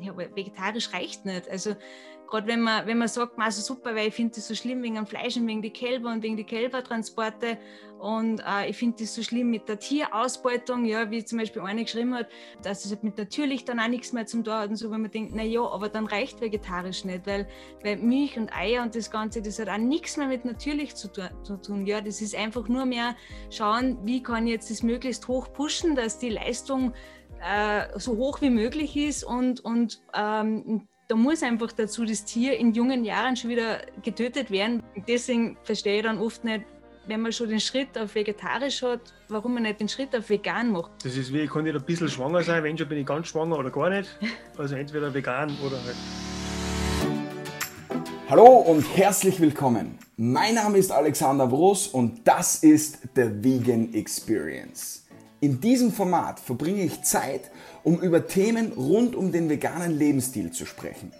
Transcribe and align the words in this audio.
ja, 0.00 0.16
vegetarisch 0.16 0.92
reicht 0.92 1.24
nicht. 1.24 1.48
Also 1.48 1.74
gerade 2.28 2.46
wenn 2.46 2.60
man, 2.60 2.86
wenn 2.86 2.98
man 2.98 3.08
sagt, 3.08 3.38
also 3.38 3.62
super, 3.62 3.94
weil 3.94 4.08
ich 4.08 4.14
finde 4.14 4.34
das 4.34 4.46
so 4.46 4.54
schlimm 4.54 4.82
wegen 4.82 4.94
dem 4.94 5.06
Fleisch 5.06 5.36
und 5.36 5.46
wegen 5.46 5.62
die 5.62 5.70
Kälber 5.70 6.12
und 6.12 6.22
wegen 6.22 6.36
die 6.36 6.44
Kälbertransporte 6.44 7.58
und 7.98 8.40
äh, 8.46 8.68
ich 8.68 8.76
finde 8.76 8.98
das 9.00 9.14
so 9.14 9.22
schlimm 9.22 9.50
mit 9.50 9.68
der 9.68 9.78
Tierausbeutung, 9.78 10.84
ja, 10.84 11.10
wie 11.10 11.24
zum 11.24 11.38
Beispiel 11.38 11.62
eine 11.62 11.82
geschrieben 11.82 12.14
hat, 12.14 12.28
dass 12.62 12.84
es 12.84 12.92
halt 12.92 13.02
mit 13.02 13.18
natürlich 13.18 13.64
dann 13.64 13.80
auch 13.80 13.88
nichts 13.88 14.12
mehr 14.12 14.26
zum 14.26 14.44
tun 14.44 14.54
hat 14.54 14.70
und 14.70 14.76
so, 14.76 14.90
wenn 14.90 15.02
man 15.02 15.10
denkt, 15.10 15.32
na 15.34 15.42
ja, 15.42 15.62
aber 15.62 15.88
dann 15.88 16.06
reicht 16.06 16.40
vegetarisch 16.40 17.04
nicht, 17.04 17.26
weil, 17.26 17.48
weil 17.82 17.96
Milch 17.96 18.38
und 18.38 18.54
Eier 18.54 18.82
und 18.82 18.94
das 18.94 19.10
Ganze, 19.10 19.42
das 19.42 19.58
hat 19.58 19.68
auch 19.68 19.78
nichts 19.78 20.16
mehr 20.16 20.28
mit 20.28 20.44
natürlich 20.44 20.94
zu, 20.94 21.08
zu 21.08 21.56
tun, 21.56 21.86
ja, 21.86 22.00
das 22.00 22.20
ist 22.20 22.36
einfach 22.36 22.68
nur 22.68 22.86
mehr 22.86 23.16
schauen, 23.50 23.98
wie 24.04 24.22
kann 24.22 24.46
ich 24.46 24.52
jetzt 24.52 24.70
das 24.70 24.82
möglichst 24.82 25.26
hoch 25.26 25.52
pushen, 25.52 25.96
dass 25.96 26.18
die 26.18 26.30
Leistung 26.30 26.92
äh, 27.44 27.98
so 27.98 28.16
hoch 28.16 28.40
wie 28.40 28.50
möglich 28.50 28.96
ist 28.96 29.24
und, 29.24 29.60
und 29.60 30.00
ähm, 30.14 30.88
da 31.08 31.16
muss 31.16 31.42
einfach 31.42 31.72
dazu 31.72 32.04
das 32.04 32.24
Tier 32.24 32.58
in 32.58 32.74
jungen 32.74 33.04
Jahren 33.04 33.36
schon 33.36 33.50
wieder 33.50 33.80
getötet 34.02 34.50
werden. 34.50 34.82
Deswegen 35.08 35.56
verstehe 35.62 35.98
ich 35.98 36.02
dann 36.02 36.18
oft 36.18 36.44
nicht, 36.44 36.64
wenn 37.06 37.22
man 37.22 37.32
schon 37.32 37.48
den 37.48 37.60
Schritt 37.60 37.96
auf 37.96 38.14
vegetarisch 38.14 38.82
hat, 38.82 39.00
warum 39.28 39.54
man 39.54 39.62
nicht 39.62 39.80
den 39.80 39.88
Schritt 39.88 40.14
auf 40.14 40.28
vegan 40.28 40.70
macht. 40.70 40.90
Das 41.02 41.16
ist 41.16 41.32
wie, 41.32 41.40
ich 41.40 41.50
kann 41.50 41.64
nicht 41.64 41.74
ein 41.74 41.82
bisschen 41.82 42.08
schwanger 42.08 42.42
sein, 42.42 42.62
wenn 42.62 42.76
schon 42.76 42.88
bin 42.88 42.98
ich 42.98 43.06
ganz 43.06 43.28
schwanger 43.28 43.58
oder 43.58 43.70
gar 43.70 43.88
nicht. 43.88 44.18
Also 44.58 44.74
entweder 44.74 45.12
vegan 45.12 45.56
oder 45.64 45.82
halt. 45.82 45.96
Hallo 48.28 48.44
und 48.44 48.82
herzlich 48.94 49.40
willkommen. 49.40 49.98
Mein 50.18 50.56
Name 50.56 50.76
ist 50.76 50.92
Alexander 50.92 51.46
Broß 51.46 51.88
und 51.88 52.28
das 52.28 52.56
ist 52.56 52.98
The 53.14 53.30
Vegan 53.42 53.94
Experience. 53.94 55.07
In 55.40 55.60
diesem 55.60 55.92
Format 55.92 56.40
verbringe 56.40 56.82
ich 56.82 57.02
Zeit, 57.02 57.52
um 57.84 58.00
über 58.00 58.26
Themen 58.26 58.72
rund 58.72 59.14
um 59.14 59.30
den 59.30 59.48
veganen 59.48 59.96
Lebensstil 59.96 60.50
zu 60.50 60.66
sprechen. 60.66 61.12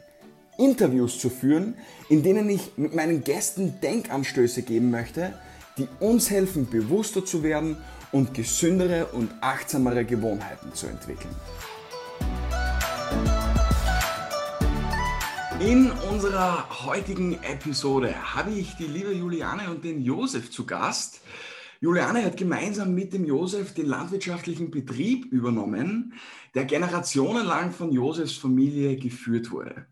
Interviews 0.59 1.21
zu 1.21 1.31
führen, 1.31 1.77
in 2.09 2.25
denen 2.25 2.51
ich 2.51 2.77
mit 2.77 2.97
meinen 2.97 3.23
Gästen 3.23 3.81
Denkanstöße 3.81 4.63
geben 4.63 4.91
möchte, 4.91 5.35
die 5.77 5.87
uns 6.01 6.31
helfen, 6.31 6.69
bewusster 6.69 7.25
zu 7.25 7.45
werden 7.45 7.77
und 8.11 8.35
gesündere 8.35 9.07
und 9.13 9.31
achtsamere 9.41 10.05
Gewohnheiten 10.05 10.75
zu 10.75 10.89
entwickeln. 10.89 11.37
In 15.61 15.93
unserer 16.11 16.85
heutigen 16.85 17.35
Episode 17.45 18.15
habe 18.35 18.51
ich 18.51 18.77
die 18.77 18.87
liebe 18.87 19.13
Juliane 19.13 19.71
und 19.71 19.85
den 19.85 20.03
Josef 20.03 20.51
zu 20.51 20.67
Gast. 20.67 21.21
Juliane 21.81 22.25
hat 22.25 22.37
gemeinsam 22.37 22.93
mit 22.93 23.13
dem 23.13 23.25
Josef 23.25 23.73
den 23.73 23.87
landwirtschaftlichen 23.87 24.71
Betrieb 24.71 25.27
übernommen, 25.27 26.15
der 26.55 26.65
generationenlang 26.65 27.71
von 27.71 27.93
Josefs 27.93 28.33
Familie 28.33 28.97
geführt 28.97 29.53
wurde. 29.53 29.87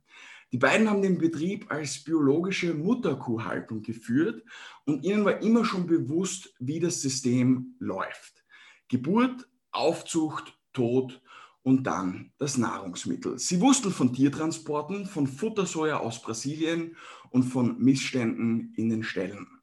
Die 0.51 0.59
beiden 0.59 0.91
haben 0.91 1.03
den 1.03 1.19
Betrieb 1.19 1.71
als 1.71 2.03
biologische 2.03 2.75
Mutterkuhhaltung 2.75 3.83
geführt 3.83 4.45
und 4.85 5.05
ihnen 5.05 5.25
war 5.25 5.41
immer 5.43 5.65
schon 5.65 5.87
bewusst, 5.87 6.55
wie 6.59 6.81
das 6.81 7.01
System 7.01 7.77
läuft. 7.79 8.45
Geburt, 8.89 9.49
Aufzucht, 9.71 10.59
Tod 10.73 11.23
und 11.63 11.85
dann 11.85 12.33
das 12.39 12.59
Nahrungsmittel. 12.59 13.39
Sie 13.39 13.61
wussten 13.61 13.93
von 13.93 14.13
Tiertransporten, 14.13 15.07
von 15.07 15.27
Futtersoja 15.27 15.99
aus 15.99 16.23
Brasilien 16.23 16.97
und 17.31 17.45
von 17.45 17.79
Missständen 17.79 18.73
in 18.77 18.89
den 18.89 19.03
Ställen. 19.03 19.56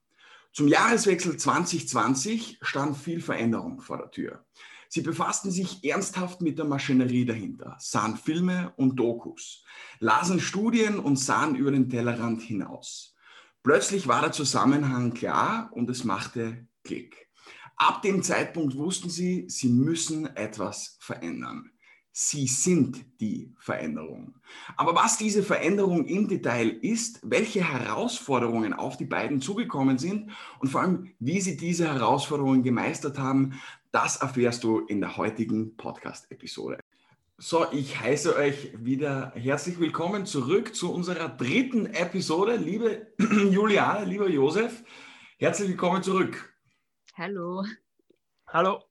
Zum 0.54 0.68
Jahreswechsel 0.68 1.36
2020 1.36 2.60
stand 2.62 2.96
viel 2.96 3.22
Veränderung 3.22 3.82
vor 3.82 3.98
der 3.98 4.12
Tür. 4.12 4.46
Sie 4.88 5.02
befassten 5.02 5.50
sich 5.50 5.84
ernsthaft 5.84 6.42
mit 6.42 6.60
der 6.60 6.66
Maschinerie 6.66 7.26
dahinter, 7.26 7.76
sahen 7.80 8.18
Filme 8.18 8.72
und 8.78 8.96
Dokus, 8.98 9.66
lasen 9.98 10.40
Studien 10.40 11.00
und 11.00 11.18
sahen 11.18 11.56
über 11.56 11.72
den 11.72 11.90
Tellerrand 11.90 12.44
hinaus. 12.44 13.16
Plötzlich 13.64 14.08
war 14.08 14.22
der 14.22 14.32
Zusammenhang 14.32 15.16
klar 15.16 15.72
und 15.74 15.90
es 15.90 16.04
machte 16.04 16.68
Klick. 16.84 17.28
Ab 17.76 18.04
dem 18.04 18.22
Zeitpunkt 18.22 18.76
wussten 18.76 19.10
sie, 19.10 19.46
sie 19.50 19.70
müssen 19.70 20.28
etwas 20.36 20.98
verändern. 21.00 21.73
Sie 22.16 22.46
sind 22.46 23.20
die 23.20 23.52
Veränderung. 23.58 24.36
Aber 24.78 24.94
was 24.94 25.18
diese 25.18 25.42
Veränderung 25.42 26.06
im 26.06 26.28
Detail 26.28 26.70
ist, 26.70 27.20
welche 27.24 27.68
Herausforderungen 27.68 28.74
auf 28.74 28.98
die 28.98 29.06
beiden 29.06 29.42
zugekommen 29.42 29.98
sind 29.98 30.30
und 30.60 30.68
vor 30.68 30.82
allem, 30.82 31.12
wie 31.18 31.42
sie 31.42 31.58
diese 31.58 31.88
Herausforderungen 31.92 32.62
gemeistert 32.62 33.18
haben, 33.18 33.60
das 33.92 34.18
erfährst 34.18 34.64
du 34.64 34.82
in 34.82 35.02
der 35.02 35.18
heutigen 35.18 35.76
Podcast-Episode. 35.76 36.80
So, 37.40 37.66
ich 37.72 38.00
heiße 38.00 38.36
euch 38.36 38.72
wieder 38.78 39.34
herzlich 39.36 39.80
willkommen 39.80 40.28
zurück 40.28 40.76
zu 40.76 40.94
unserer 40.94 41.30
dritten 41.30 41.88
Episode. 41.88 42.58
Liebe 42.58 43.08
Juliane, 43.18 44.06
lieber 44.06 44.30
Josef, 44.30 44.84
herzlich 45.40 45.70
willkommen 45.70 46.04
zurück. 46.04 46.54
Hallo. 47.16 47.66
Hallo. 48.48 48.84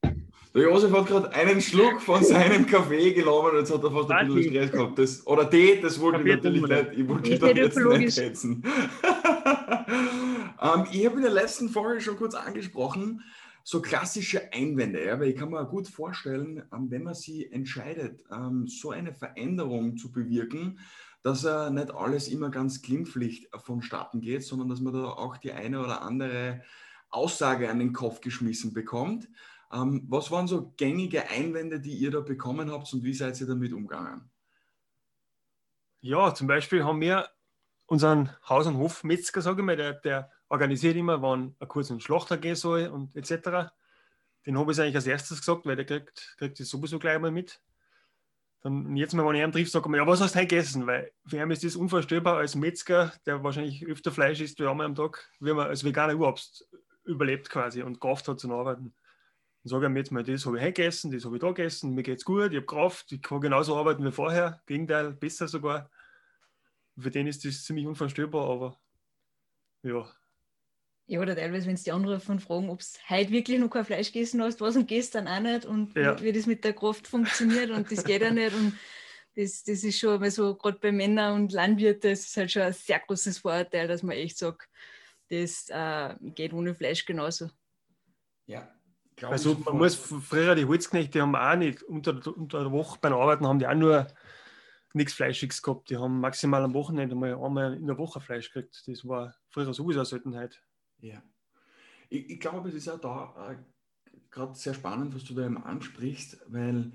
Der 0.53 0.63
Josef 0.63 0.91
hat 0.91 1.07
gerade 1.07 1.33
einen 1.33 1.59
Schluck 1.61 1.99
von 1.99 2.23
seinem 2.23 2.67
Kaffee 2.67 3.11
genommen 3.13 3.51
und 3.51 3.57
jetzt 3.57 3.73
hat 3.73 3.83
er 3.83 3.91
fast 3.91 4.11
ein 4.11 4.27
bisschen 4.27 4.53
Stress 4.53 4.71
gehabt. 4.71 4.99
Das, 4.99 5.25
oder 5.25 5.49
Tee, 5.49 5.81
das 5.81 5.99
wollte 5.99 6.21
ich 6.21 6.35
natürlich 6.35 6.61
nicht. 6.61 6.91
Ich 6.95 7.07
wollte 7.07 7.29
ich 7.31 7.39
doch 7.39 7.55
jetzt 7.55 7.75
nicht 7.75 8.13
schätzen. 8.13 8.63
ähm, 10.61 10.85
ich 10.91 11.05
habe 11.07 11.15
in 11.15 11.23
der 11.23 11.31
letzten 11.31 11.69
Folge 11.69 12.01
schon 12.01 12.17
kurz 12.17 12.35
angesprochen, 12.35 13.23
so 13.63 13.81
klassische 13.81 14.53
Einwände, 14.53 15.03
ja, 15.03 15.19
weil 15.19 15.29
ich 15.29 15.37
kann 15.37 15.49
mir 15.49 15.65
gut 15.65 15.87
vorstellen, 15.87 16.61
ähm, 16.71 16.91
wenn 16.91 17.01
man 17.01 17.15
sich 17.15 17.51
entscheidet, 17.51 18.23
ähm, 18.31 18.67
so 18.67 18.91
eine 18.91 19.11
Veränderung 19.11 19.97
zu 19.97 20.11
bewirken, 20.11 20.77
dass 21.23 21.45
er 21.45 21.71
nicht 21.71 21.91
alles 21.95 22.27
immer 22.27 22.51
ganz 22.51 22.83
glimpflich 22.83 23.49
vonstatten 23.57 24.21
geht, 24.21 24.43
sondern 24.43 24.69
dass 24.69 24.81
man 24.81 24.93
da 24.93 25.05
auch 25.05 25.37
die 25.37 25.53
eine 25.53 25.79
oder 25.79 26.03
andere 26.03 26.61
Aussage 27.09 27.71
an 27.71 27.79
den 27.79 27.93
Kopf 27.93 28.21
geschmissen 28.21 28.73
bekommt. 28.73 29.29
Ähm, 29.73 30.05
was 30.07 30.29
waren 30.29 30.47
so 30.47 30.73
gängige 30.77 31.29
Einwände, 31.29 31.79
die 31.79 31.93
ihr 31.93 32.11
da 32.11 32.19
bekommen 32.19 32.71
habt 32.71 32.93
und 32.93 33.03
wie 33.03 33.13
seid 33.13 33.39
ihr 33.41 33.47
damit 33.47 33.73
umgegangen? 33.73 34.29
Ja, 36.01 36.33
zum 36.35 36.47
Beispiel 36.47 36.83
haben 36.83 37.01
wir 37.01 37.29
unseren 37.87 38.29
Haus- 38.47 38.67
und 38.67 38.77
Hofmetzger, 38.77 39.41
sage 39.41 39.61
ich 39.61 39.65
mal, 39.65 39.75
der, 39.75 39.93
der 39.93 40.29
organisiert 40.49 40.95
immer, 40.95 41.21
wann 41.21 41.55
ein 41.59 41.67
kurzer 41.67 41.99
Schlachter 41.99 42.37
gehen 42.37 42.55
soll 42.55 42.87
und 42.87 43.15
etc. 43.15 43.71
Den 44.45 44.57
habe 44.57 44.71
ich 44.71 44.79
eigentlich 44.79 44.95
als 44.95 45.07
erstes 45.07 45.39
gesagt, 45.39 45.65
weil 45.65 45.75
der 45.75 45.85
kriegt, 45.85 46.35
kriegt 46.37 46.59
das 46.59 46.69
sowieso 46.69 46.99
gleich 46.99 47.19
mal 47.19 47.31
mit. 47.31 47.61
Dann 48.61 48.95
jetzt 48.95 49.13
mal, 49.13 49.25
wenn 49.25 49.35
ich 49.35 49.41
ihn 49.41 49.51
trifft, 49.51 49.71
sage 49.71 49.85
ich 49.85 49.91
mir, 49.91 49.97
ja, 49.97 50.07
was 50.07 50.21
hast 50.21 50.35
du 50.35 50.39
heute 50.39 50.47
gegessen? 50.47 50.85
Weil 50.87 51.11
für 51.25 51.37
ihn 51.37 51.51
ist 51.51 51.63
das 51.63 51.75
unvorstellbar 51.75 52.37
als 52.37 52.55
Metzger, 52.55 53.11
der 53.25 53.43
wahrscheinlich 53.43 53.85
öfter 53.87 54.11
Fleisch 54.11 54.39
isst 54.39 54.59
wie 54.59 54.67
einmal 54.67 54.85
am 54.85 54.95
Tag, 54.95 55.29
wie 55.39 55.53
man 55.53 55.67
als 55.67 55.83
Veganer 55.83 56.13
überhaupt 56.13 56.65
überlebt 57.05 57.49
quasi 57.49 57.81
und 57.81 57.99
Kraft 57.99 58.27
hat 58.27 58.39
zu 58.39 58.53
arbeiten. 58.53 58.93
Dann 59.63 59.69
sage 59.69 59.85
ich 59.85 59.91
mir 59.91 59.99
jetzt 59.99 60.11
mal, 60.11 60.23
das 60.23 60.45
habe 60.45 60.57
ich 60.57 60.63
heute 60.63 60.73
gegessen, 60.73 61.11
das 61.11 61.23
habe 61.23 61.37
ich 61.37 61.41
da 61.41 61.47
gegessen, 61.47 61.95
mir 61.95 62.03
geht 62.03 62.17
es 62.17 62.25
gut, 62.25 62.51
ich 62.51 62.57
habe 62.57 62.65
Kraft, 62.65 63.11
ich 63.11 63.21
kann 63.21 63.39
genauso 63.39 63.77
arbeiten 63.77 64.05
wie 64.05 64.11
vorher, 64.11 64.61
Gegenteil, 64.65 65.13
besser 65.13 65.47
sogar. 65.47 65.89
Für 66.97 67.09
den 67.09 67.27
ist 67.27 67.45
das 67.45 67.63
ziemlich 67.63 67.87
unvorstellbar, 67.87 68.49
aber 68.49 68.79
ja. 69.83 70.05
Ja, 71.05 71.21
oder 71.21 71.35
teilweise, 71.35 71.67
wenn 71.67 71.77
sie 71.77 71.85
die 71.85 71.91
anrufen 71.91 72.31
und 72.31 72.39
fragen, 72.41 72.69
ob 72.69 72.81
es 72.81 72.97
heute 73.09 73.31
wirklich 73.31 73.59
noch 73.59 73.69
kein 73.69 73.85
Fleisch 73.85 74.11
gegessen 74.11 74.41
hast, 74.41 74.61
was 74.61 74.75
und 74.75 74.87
gestern 74.87 75.27
auch 75.27 75.39
nicht 75.39 75.65
und 75.65 75.95
ja. 75.95 76.19
wie, 76.19 76.25
wie, 76.25 76.31
das 76.33 76.45
mit 76.45 76.63
der 76.63 76.73
Kraft 76.73 77.07
funktioniert 77.07 77.71
und 77.71 77.91
das 77.91 78.03
geht 78.03 78.21
ja 78.21 78.31
nicht. 78.31 78.53
Und 78.53 78.77
das, 79.35 79.63
das 79.63 79.83
ist 79.83 79.99
schon, 79.99 80.21
weil 80.21 80.31
so 80.31 80.55
gerade 80.55 80.79
bei 80.79 80.91
Männern 80.91 81.35
und 81.35 81.51
Landwirten, 81.51 82.11
das 82.11 82.21
ist 82.21 82.37
halt 82.37 82.51
schon 82.51 82.61
ein 82.63 82.73
sehr 82.73 82.99
großes 82.99 83.39
Vorurteil, 83.39 83.87
dass 83.87 84.03
man 84.03 84.15
echt 84.15 84.37
sagt, 84.37 84.69
das 85.29 85.67
äh, 85.69 86.15
geht 86.21 86.53
ohne 86.53 86.75
Fleisch 86.75 87.05
genauso. 87.05 87.49
Ja, 88.45 88.73
also 89.21 89.55
man 89.65 89.77
muss 89.77 89.95
früher 89.95 90.55
die 90.55 90.65
Holzknechte, 90.65 91.21
haben 91.21 91.35
auch 91.35 91.55
nicht 91.55 91.83
unter, 91.83 92.19
unter 92.35 92.61
der 92.61 92.71
Woche 92.71 92.97
beim 93.01 93.13
Arbeiten 93.13 93.47
haben 93.47 93.59
die 93.59 93.67
auch 93.67 93.75
nur 93.75 94.07
nichts 94.93 95.13
Fleischiges 95.13 95.61
gehabt. 95.61 95.89
Die 95.89 95.97
haben 95.97 96.19
maximal 96.19 96.63
am 96.63 96.73
Wochenende 96.73 97.15
mal 97.15 97.33
einmal 97.33 97.75
in 97.75 97.87
der 97.87 97.97
Woche 97.97 98.21
Fleisch 98.21 98.51
gekriegt. 98.51 98.83
Das 98.87 99.07
war 99.07 99.35
früher 99.49 99.73
sowieso 99.73 99.99
eine 99.99 100.05
Seltenheit. 100.05 100.61
Ja. 100.99 101.21
Ich, 102.09 102.29
ich 102.29 102.39
glaube, 102.39 102.69
es 102.69 102.75
ist 102.75 102.89
auch 102.89 102.99
da 102.99 103.51
äh, 103.51 103.55
gerade 104.29 104.55
sehr 104.55 104.73
spannend, 104.73 105.15
was 105.15 105.23
du 105.23 105.33
da 105.33 105.45
eben 105.45 105.63
ansprichst, 105.63 106.41
weil 106.47 106.91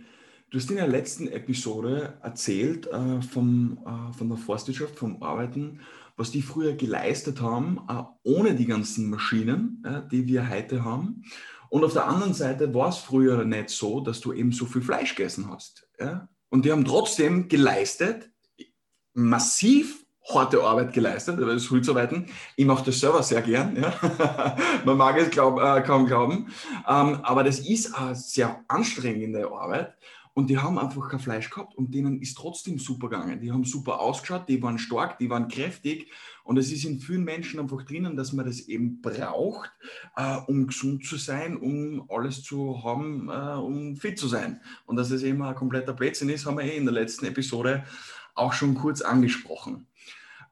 du 0.50 0.58
hast 0.58 0.70
in 0.70 0.76
der 0.76 0.88
letzten 0.88 1.28
Episode 1.28 2.18
erzählt 2.22 2.86
äh, 2.86 3.20
vom, 3.22 3.78
äh, 3.84 4.12
von 4.12 4.28
der 4.28 4.38
Forstwirtschaft, 4.38 4.96
vom 4.96 5.22
Arbeiten, 5.22 5.80
was 6.16 6.30
die 6.30 6.42
früher 6.42 6.74
geleistet 6.74 7.40
haben, 7.40 7.80
äh, 7.88 8.02
ohne 8.22 8.54
die 8.54 8.66
ganzen 8.66 9.10
Maschinen, 9.10 9.82
äh, 9.84 10.02
die 10.10 10.26
wir 10.26 10.48
heute 10.48 10.84
haben. 10.84 11.24
Und 11.70 11.84
auf 11.84 11.92
der 11.92 12.06
anderen 12.06 12.34
Seite 12.34 12.72
war 12.74 12.88
es 12.88 12.98
früher 12.98 13.44
nicht 13.44 13.70
so, 13.70 14.00
dass 14.00 14.20
du 14.20 14.32
eben 14.32 14.52
so 14.52 14.66
viel 14.66 14.82
Fleisch 14.82 15.14
gegessen 15.14 15.50
hast. 15.50 15.86
Ja? 15.98 16.28
Und 16.48 16.64
die 16.64 16.72
haben 16.72 16.84
trotzdem 16.84 17.48
geleistet, 17.48 18.30
massiv 19.14 20.04
harte 20.32 20.62
Arbeit 20.62 20.92
geleistet, 20.92 21.40
das 21.40 21.66
Frühzuarbeiten. 21.66 22.26
Ich 22.56 22.66
mache 22.66 22.84
das 22.84 23.00
selber 23.00 23.22
sehr 23.22 23.42
gern. 23.42 23.76
Ja? 23.76 24.56
Man 24.84 24.96
mag 24.96 25.16
es 25.18 25.30
glaub, 25.30 25.60
äh, 25.60 25.82
kaum 25.82 26.06
glauben. 26.06 26.48
Ähm, 26.86 27.20
aber 27.22 27.44
das 27.44 27.60
ist 27.60 27.94
eine 27.94 28.14
sehr 28.14 28.64
anstrengende 28.68 29.50
Arbeit. 29.50 29.94
Und 30.38 30.50
die 30.50 30.58
haben 30.58 30.78
einfach 30.78 31.08
kein 31.08 31.18
Fleisch 31.18 31.50
gehabt 31.50 31.74
und 31.74 31.92
denen 31.92 32.22
ist 32.22 32.36
trotzdem 32.36 32.78
super 32.78 33.08
gegangen. 33.08 33.40
Die 33.40 33.50
haben 33.50 33.64
super 33.64 33.98
ausgeschaut, 33.98 34.48
die 34.48 34.62
waren 34.62 34.78
stark, 34.78 35.18
die 35.18 35.28
waren 35.28 35.48
kräftig. 35.48 36.12
Und 36.44 36.58
es 36.58 36.70
ist 36.70 36.84
in 36.84 37.00
vielen 37.00 37.24
Menschen 37.24 37.58
einfach 37.58 37.82
drinnen, 37.82 38.16
dass 38.16 38.32
man 38.32 38.46
das 38.46 38.60
eben 38.60 39.02
braucht, 39.02 39.72
äh, 40.14 40.36
um 40.46 40.68
gesund 40.68 41.04
zu 41.04 41.16
sein, 41.16 41.56
um 41.56 42.08
alles 42.08 42.44
zu 42.44 42.84
haben, 42.84 43.28
äh, 43.28 43.58
um 43.58 43.96
fit 43.96 44.16
zu 44.16 44.28
sein. 44.28 44.60
Und 44.86 44.94
dass 44.94 45.10
es 45.10 45.24
eben 45.24 45.42
ein 45.42 45.56
kompletter 45.56 45.92
Blödsinn 45.92 46.28
ist, 46.28 46.46
haben 46.46 46.58
wir 46.58 46.66
eh 46.66 46.76
in 46.76 46.84
der 46.84 46.94
letzten 46.94 47.26
Episode 47.26 47.82
auch 48.36 48.52
schon 48.52 48.76
kurz 48.76 49.00
angesprochen. 49.00 49.88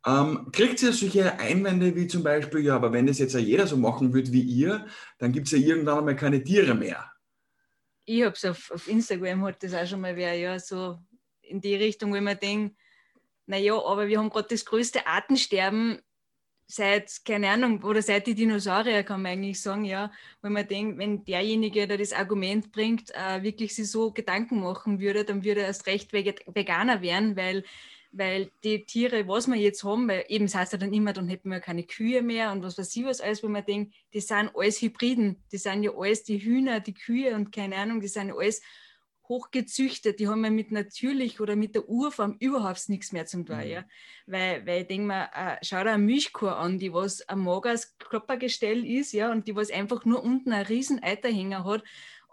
Ähm, 0.04 0.48
kriegt 0.50 0.82
ihr 0.82 0.92
solche 0.92 1.38
Einwände 1.38 1.94
wie 1.94 2.08
zum 2.08 2.24
Beispiel, 2.24 2.62
ja, 2.62 2.74
aber 2.74 2.92
wenn 2.92 3.06
das 3.06 3.20
jetzt 3.20 3.34
ja 3.34 3.38
jeder 3.38 3.68
so 3.68 3.76
machen 3.76 4.12
würde 4.12 4.32
wie 4.32 4.42
ihr, 4.42 4.84
dann 5.18 5.30
gibt 5.30 5.46
es 5.46 5.52
ja 5.52 5.58
irgendwann 5.58 5.98
einmal 5.98 6.16
keine 6.16 6.42
Tiere 6.42 6.74
mehr 6.74 7.12
ich 8.06 8.22
habe 8.22 8.34
es 8.34 8.44
auf, 8.44 8.70
auf 8.70 8.88
Instagram, 8.88 9.44
hat 9.44 9.62
das 9.62 9.74
auch 9.74 9.86
schon 9.86 10.00
mal 10.00 10.16
wer, 10.16 10.34
ja, 10.34 10.58
so 10.58 10.98
in 11.42 11.60
die 11.60 11.74
Richtung, 11.74 12.12
wo 12.12 12.16
ich 12.16 12.22
mir 12.22 12.36
denke, 12.36 12.74
naja, 13.46 13.74
aber 13.74 14.08
wir 14.08 14.18
haben 14.18 14.30
gerade 14.30 14.48
das 14.48 14.64
größte 14.64 15.06
Artensterben 15.06 16.00
seit, 16.66 17.24
keine 17.24 17.50
Ahnung, 17.50 17.82
oder 17.84 18.02
seit 18.02 18.26
die 18.26 18.34
Dinosaurier, 18.34 19.04
kann 19.04 19.22
man 19.22 19.32
eigentlich 19.32 19.60
sagen, 19.60 19.84
ja, 19.84 20.10
wo 20.42 20.48
man 20.48 20.66
denkt, 20.66 20.98
wenn 20.98 21.24
derjenige, 21.24 21.86
der 21.86 21.98
das 21.98 22.12
Argument 22.12 22.72
bringt, 22.72 23.12
äh, 23.14 23.42
wirklich 23.42 23.74
sich 23.74 23.90
so 23.90 24.10
Gedanken 24.10 24.60
machen 24.60 24.98
würde, 24.98 25.24
dann 25.24 25.44
würde 25.44 25.60
er 25.60 25.68
erst 25.68 25.86
recht 25.86 26.12
Veganer 26.12 27.02
werden, 27.02 27.36
weil 27.36 27.64
weil 28.12 28.50
die 28.64 28.84
Tiere, 28.84 29.28
was 29.28 29.46
wir 29.46 29.56
jetzt 29.56 29.84
haben, 29.84 30.08
weil 30.08 30.24
eben 30.28 30.46
das 30.46 30.54
heißt 30.54 30.72
ja 30.72 30.78
dann 30.78 30.92
immer, 30.92 31.12
dann 31.12 31.28
hätten 31.28 31.50
wir 31.50 31.60
keine 31.60 31.84
Kühe 31.84 32.22
mehr 32.22 32.52
und 32.52 32.62
was 32.62 32.78
weiß 32.78 32.94
ich 32.96 33.04
was 33.04 33.20
alles, 33.20 33.42
wo 33.42 33.48
man 33.48 33.64
denkt, 33.64 33.94
die 34.14 34.20
sind 34.20 34.50
alles 34.54 34.80
Hybriden, 34.80 35.42
die 35.52 35.58
sind 35.58 35.82
ja 35.82 35.92
alles 35.96 36.24
die 36.24 36.38
Hühner, 36.38 36.80
die 36.80 36.94
Kühe 36.94 37.34
und 37.34 37.52
keine 37.52 37.76
Ahnung, 37.76 38.00
die 38.00 38.08
sind 38.08 38.28
ja 38.28 38.34
alles 38.34 38.62
hochgezüchtet, 39.28 40.20
die 40.20 40.28
haben 40.28 40.44
ja 40.44 40.50
mit 40.50 40.70
natürlich 40.70 41.40
oder 41.40 41.56
mit 41.56 41.74
der 41.74 41.88
Urform 41.88 42.36
überhaupt 42.38 42.88
nichts 42.88 43.12
mehr 43.12 43.26
zum 43.26 43.44
tun, 43.44 43.58
mhm. 43.58 43.66
ja. 43.66 43.84
Weil, 44.26 44.66
weil 44.66 44.82
ich 44.82 44.88
denke 44.88 45.06
mir, 45.06 45.30
äh, 45.34 45.56
schau 45.62 45.82
dir 45.82 45.92
eine 45.92 46.02
Milchkuh 46.02 46.48
an, 46.48 46.78
die 46.78 46.92
was 46.92 47.28
ein 47.28 47.40
mageres 47.40 47.96
Körpergestell 47.98 48.86
ist, 48.86 49.12
ja, 49.12 49.30
und 49.30 49.48
die 49.48 49.56
was 49.56 49.70
einfach 49.70 50.04
nur 50.04 50.22
unten 50.22 50.52
einen 50.52 50.66
riesen 50.66 51.02
Eiterhänger 51.02 51.64
hat 51.64 51.82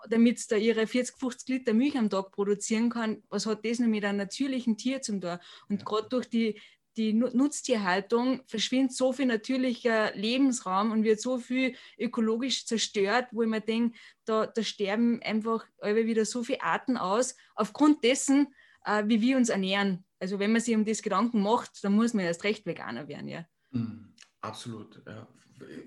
damit 0.10 0.38
es 0.38 0.48
da 0.48 0.56
ihre 0.56 0.88
40, 0.88 1.18
50 1.18 1.50
Liter 1.50 1.74
Milch 1.74 1.98
am 1.98 2.10
Tag 2.10 2.32
produzieren 2.32 2.90
kann, 2.90 3.24
was 3.30 3.46
hat 3.46 3.66
das 3.66 3.80
noch 3.80 3.88
mit 3.88 4.06
einem 4.06 4.18
natürlichen 4.18 4.78
Tier 4.78 5.02
zum 5.02 5.22
tun? 5.22 5.38
Und 5.70 5.80
ja. 5.82 5.86
gerade 5.86 6.10
durch 6.10 6.30
die, 6.30 6.60
die 6.98 7.14
Nutztierhaltung 7.14 8.42
verschwindet 8.46 8.96
so 8.96 9.14
viel 9.14 9.26
natürlicher 9.26 10.14
Lebensraum 10.16 10.92
und 10.92 11.04
wird 11.04 11.20
so 11.20 11.40
viel 11.40 11.76
ökologisch 11.98 12.66
zerstört, 12.66 13.28
wo 13.32 13.42
ich 13.42 13.50
mir 13.50 13.62
denke, 13.62 13.98
da, 14.26 14.46
da 14.46 14.64
sterben 14.64 15.22
einfach 15.24 15.66
wieder 15.82 16.26
so 16.26 16.44
viele 16.44 16.62
Arten 16.62 16.98
aus, 16.98 17.36
aufgrund 17.56 18.04
dessen, 18.04 18.54
äh, 18.86 19.04
wie 19.08 19.22
wir 19.22 19.38
uns 19.38 19.50
ernähren. 19.50 20.06
Also 20.20 20.40
wenn 20.40 20.52
man 20.52 20.62
sich 20.62 20.76
um 20.76 20.86
das 20.86 21.02
Gedanken 21.02 21.42
macht, 21.42 21.84
dann 21.84 21.94
muss 21.94 22.14
man 22.14 22.26
erst 22.26 22.44
recht 22.44 22.66
Veganer 22.66 23.08
werden, 23.08 23.28
ja. 23.28 23.46
Mhm, 23.72 24.14
absolut, 24.42 25.02
ja 25.08 25.28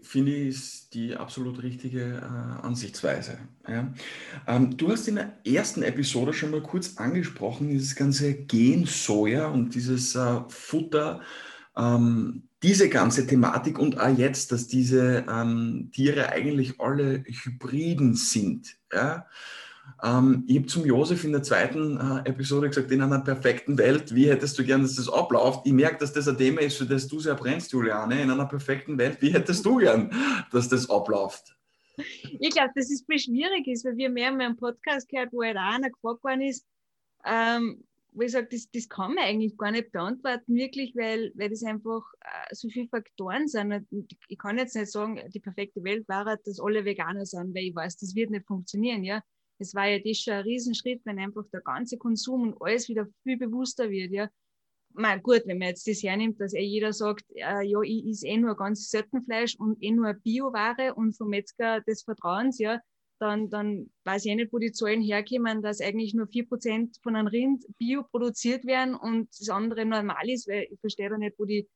finde 0.02 0.32
ich, 0.32 0.48
ist 0.48 0.94
die 0.94 1.16
absolut 1.16 1.62
richtige 1.62 2.22
äh, 2.22 2.66
Ansichtsweise. 2.66 3.38
Ja. 3.68 3.92
Ähm, 4.46 4.76
du 4.76 4.90
hast 4.90 5.08
in 5.08 5.16
der 5.16 5.38
ersten 5.44 5.82
Episode 5.82 6.32
schon 6.32 6.50
mal 6.50 6.62
kurz 6.62 6.96
angesprochen, 6.96 7.68
dieses 7.68 7.94
ganze 7.94 8.34
Gen-Soja 8.34 9.48
und 9.48 9.74
dieses 9.74 10.14
äh, 10.14 10.40
Futter, 10.48 11.20
ähm, 11.76 12.48
diese 12.62 12.88
ganze 12.88 13.26
Thematik 13.26 13.78
und 13.78 14.00
auch 14.00 14.16
jetzt, 14.16 14.52
dass 14.52 14.66
diese 14.66 15.24
ähm, 15.28 15.90
Tiere 15.92 16.30
eigentlich 16.30 16.80
alle 16.80 17.24
Hybriden 17.24 18.14
sind. 18.14 18.76
Ja. 18.92 19.26
Ähm, 20.02 20.44
ich 20.46 20.56
habe 20.58 20.66
zum 20.66 20.84
Josef 20.84 21.24
in 21.24 21.32
der 21.32 21.42
zweiten 21.42 21.98
äh, 21.98 22.28
Episode 22.28 22.68
gesagt, 22.68 22.90
in 22.90 23.02
einer 23.02 23.20
perfekten 23.20 23.78
Welt, 23.78 24.14
wie 24.14 24.28
hättest 24.28 24.58
du 24.58 24.64
gern, 24.64 24.82
dass 24.82 24.96
das 24.96 25.08
abläuft? 25.08 25.60
Ich 25.64 25.72
merke, 25.72 25.98
dass 25.98 26.12
das 26.12 26.28
ein 26.28 26.36
Thema 26.36 26.60
ist, 26.60 26.76
für 26.76 26.86
das 26.86 27.08
du 27.08 27.18
sehr 27.20 27.34
brennst, 27.34 27.72
Juliane. 27.72 28.22
In 28.22 28.30
einer 28.30 28.46
perfekten 28.46 28.98
Welt, 28.98 29.22
wie 29.22 29.32
hättest 29.32 29.64
du 29.64 29.76
gern, 29.76 30.10
dass 30.52 30.68
das 30.68 30.90
abläuft? 30.90 31.56
Ich 31.96 32.50
glaube, 32.50 32.72
dass 32.74 32.90
es 32.90 33.04
viel 33.06 33.18
schwierig 33.18 33.66
ist, 33.68 33.84
weil 33.86 33.96
wir 33.96 34.10
mehr 34.10 34.30
und 34.30 34.36
mehr 34.36 34.48
einen 34.48 34.56
Podcast 34.56 35.08
gehört, 35.08 35.32
wo 35.32 35.42
halt 35.42 35.56
auch 35.56 35.74
einer 35.74 35.90
gefragt 35.90 36.22
worden 36.22 36.42
ist, 36.42 36.66
ähm, 37.24 37.82
wo 38.12 38.22
ich 38.22 38.32
sage, 38.32 38.48
das, 38.50 38.70
das 38.70 38.88
kann 38.88 39.14
man 39.14 39.24
eigentlich 39.24 39.56
gar 39.56 39.70
nicht 39.70 39.92
beantworten, 39.92 40.54
wirklich, 40.54 40.94
weil, 40.94 41.32
weil 41.34 41.50
das 41.50 41.62
einfach 41.62 42.02
äh, 42.20 42.54
so 42.54 42.68
viele 42.68 42.88
Faktoren 42.88 43.48
sind. 43.48 43.86
Ich 44.28 44.38
kann 44.38 44.58
jetzt 44.58 44.74
nicht 44.76 44.90
sagen, 44.90 45.20
die 45.32 45.40
perfekte 45.40 45.84
Welt 45.84 46.08
wäre, 46.08 46.38
dass 46.44 46.60
alle 46.60 46.84
Veganer 46.84 47.26
sind, 47.26 47.54
weil 47.54 47.64
ich 47.64 47.74
weiß, 47.74 47.98
das 47.98 48.14
wird 48.14 48.30
nicht 48.30 48.46
funktionieren. 48.46 49.04
Ja? 49.04 49.22
Es 49.58 49.74
war 49.74 49.86
ja 49.86 49.98
das 49.98 50.18
schon 50.18 50.34
ein 50.34 50.42
Riesenschritt, 50.42 51.00
wenn 51.04 51.18
einfach 51.18 51.44
der 51.52 51.60
ganze 51.60 51.98
Konsum 51.98 52.42
und 52.42 52.62
alles 52.62 52.88
wieder 52.88 53.06
viel 53.22 53.36
bewusster 53.36 53.90
wird, 53.90 54.12
ja. 54.12 54.28
Mal 54.94 55.20
gut, 55.20 55.42
wenn 55.44 55.58
man 55.58 55.68
jetzt 55.68 55.86
das 55.86 56.02
hernimmt, 56.02 56.40
dass 56.40 56.54
eh 56.54 56.62
jeder 56.62 56.92
sagt, 56.92 57.24
äh, 57.34 57.62
ja, 57.62 57.80
ich 57.82 58.06
esse 58.06 58.26
eh 58.26 58.38
nur 58.38 58.56
ganz 58.56 58.88
selten 58.88 59.22
Fleisch 59.24 59.56
und 59.56 59.82
eh 59.82 59.90
nur 59.90 60.14
Bioware 60.14 60.94
und 60.94 61.14
vom 61.14 61.28
Metzger 61.28 61.82
des 61.82 62.02
Vertrauens, 62.02 62.58
ja, 62.58 62.80
dann, 63.18 63.50
dann 63.50 63.90
weiß 64.04 64.24
ich 64.24 64.32
eh 64.32 64.34
nicht, 64.36 64.52
wo 64.52 64.58
die 64.58 64.72
Zahlen 64.72 65.02
herkommen, 65.02 65.62
dass 65.62 65.80
eigentlich 65.80 66.14
nur 66.14 66.26
4% 66.26 67.02
von 67.02 67.16
einem 67.16 67.26
Rind 67.26 67.64
bio 67.78 68.04
produziert 68.04 68.64
werden 68.64 68.94
und 68.94 69.28
das 69.38 69.48
andere 69.48 69.84
normal 69.84 70.28
ist, 70.30 70.48
weil 70.48 70.66
ich 70.70 70.80
verstehe 70.80 71.10
da 71.10 71.18
nicht, 71.18 71.38
wo 71.38 71.44
die 71.44 71.68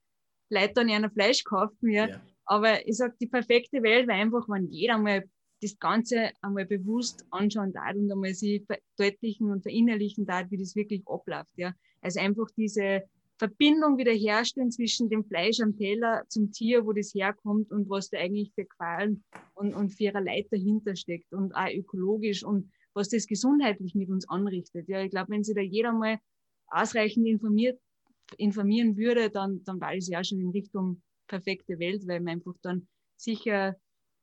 Leute 0.51 0.75
dann 0.75 0.91
einer 0.91 1.11
Fleisch 1.11 1.45
kaufen. 1.45 1.91
Ja. 1.91 2.09
ja. 2.09 2.21
Aber 2.45 2.87
ich 2.87 2.97
sage, 2.97 3.15
die 3.21 3.27
perfekte 3.27 3.83
Welt 3.83 4.09
wäre 4.09 4.19
einfach, 4.19 4.49
wenn 4.49 4.71
jeder 4.71 4.99
mal 4.99 5.25
das 5.61 5.79
Ganze 5.79 6.31
einmal 6.41 6.67
bewusst 6.67 7.25
anschauen 7.31 7.73
darf 7.73 7.95
und 7.95 8.11
einmal 8.11 8.35
sich 8.35 8.65
verdeutlichen 8.67 9.51
und 9.51 9.63
verinnerlichen 9.63 10.27
darf, 10.27 10.51
wie 10.51 10.59
das 10.59 10.75
wirklich 10.75 11.03
abläuft. 11.07 11.53
Ja. 11.57 11.75
Also 12.01 12.21
einfach 12.21 12.49
diese 12.57 13.05
Verbindung 13.39 13.97
wieder 13.97 14.13
herstellen 14.13 14.71
zwischen 14.71 15.09
dem 15.09 15.25
Fleisch 15.25 15.61
am 15.61 15.75
Teller 15.77 16.25
zum 16.29 16.53
Tier, 16.53 16.85
wo 16.85 16.93
das 16.93 17.15
herkommt 17.15 17.71
und 17.73 17.89
was 17.89 18.11
da 18.11 18.19
eigentlich 18.19 18.53
für 18.55 18.67
Qualen 18.67 19.25
und, 19.55 19.73
und 19.73 19.91
für 19.91 20.05
ihre 20.05 20.23
Leid 20.23 20.49
dahinter 20.51 20.95
steckt 20.95 21.33
und 21.33 21.55
auch 21.55 21.71
ökologisch 21.73 22.45
und 22.45 22.71
was 22.93 23.09
das 23.09 23.27
gesundheitlich 23.27 23.95
mit 23.95 24.11
uns 24.11 24.29
anrichtet. 24.29 24.89
Ja, 24.89 25.03
ich 25.03 25.11
glaube, 25.11 25.31
wenn 25.31 25.43
sich 25.43 25.55
da 25.55 25.63
jeder 25.63 25.93
mal 25.93 26.19
ausreichend 26.67 27.27
informiert, 27.27 27.81
informieren 28.37 28.97
würde, 28.97 29.31
dann, 29.31 29.65
dann 29.65 29.81
war 29.81 29.95
es 29.95 30.09
ja 30.09 30.23
schon 30.23 30.41
in 30.41 30.51
Richtung 30.51 31.03
perfekte 31.27 31.79
Welt, 31.79 32.07
weil 32.07 32.21
man 32.21 32.35
einfach 32.35 32.55
dann 32.63 32.89
sicher 33.17 33.77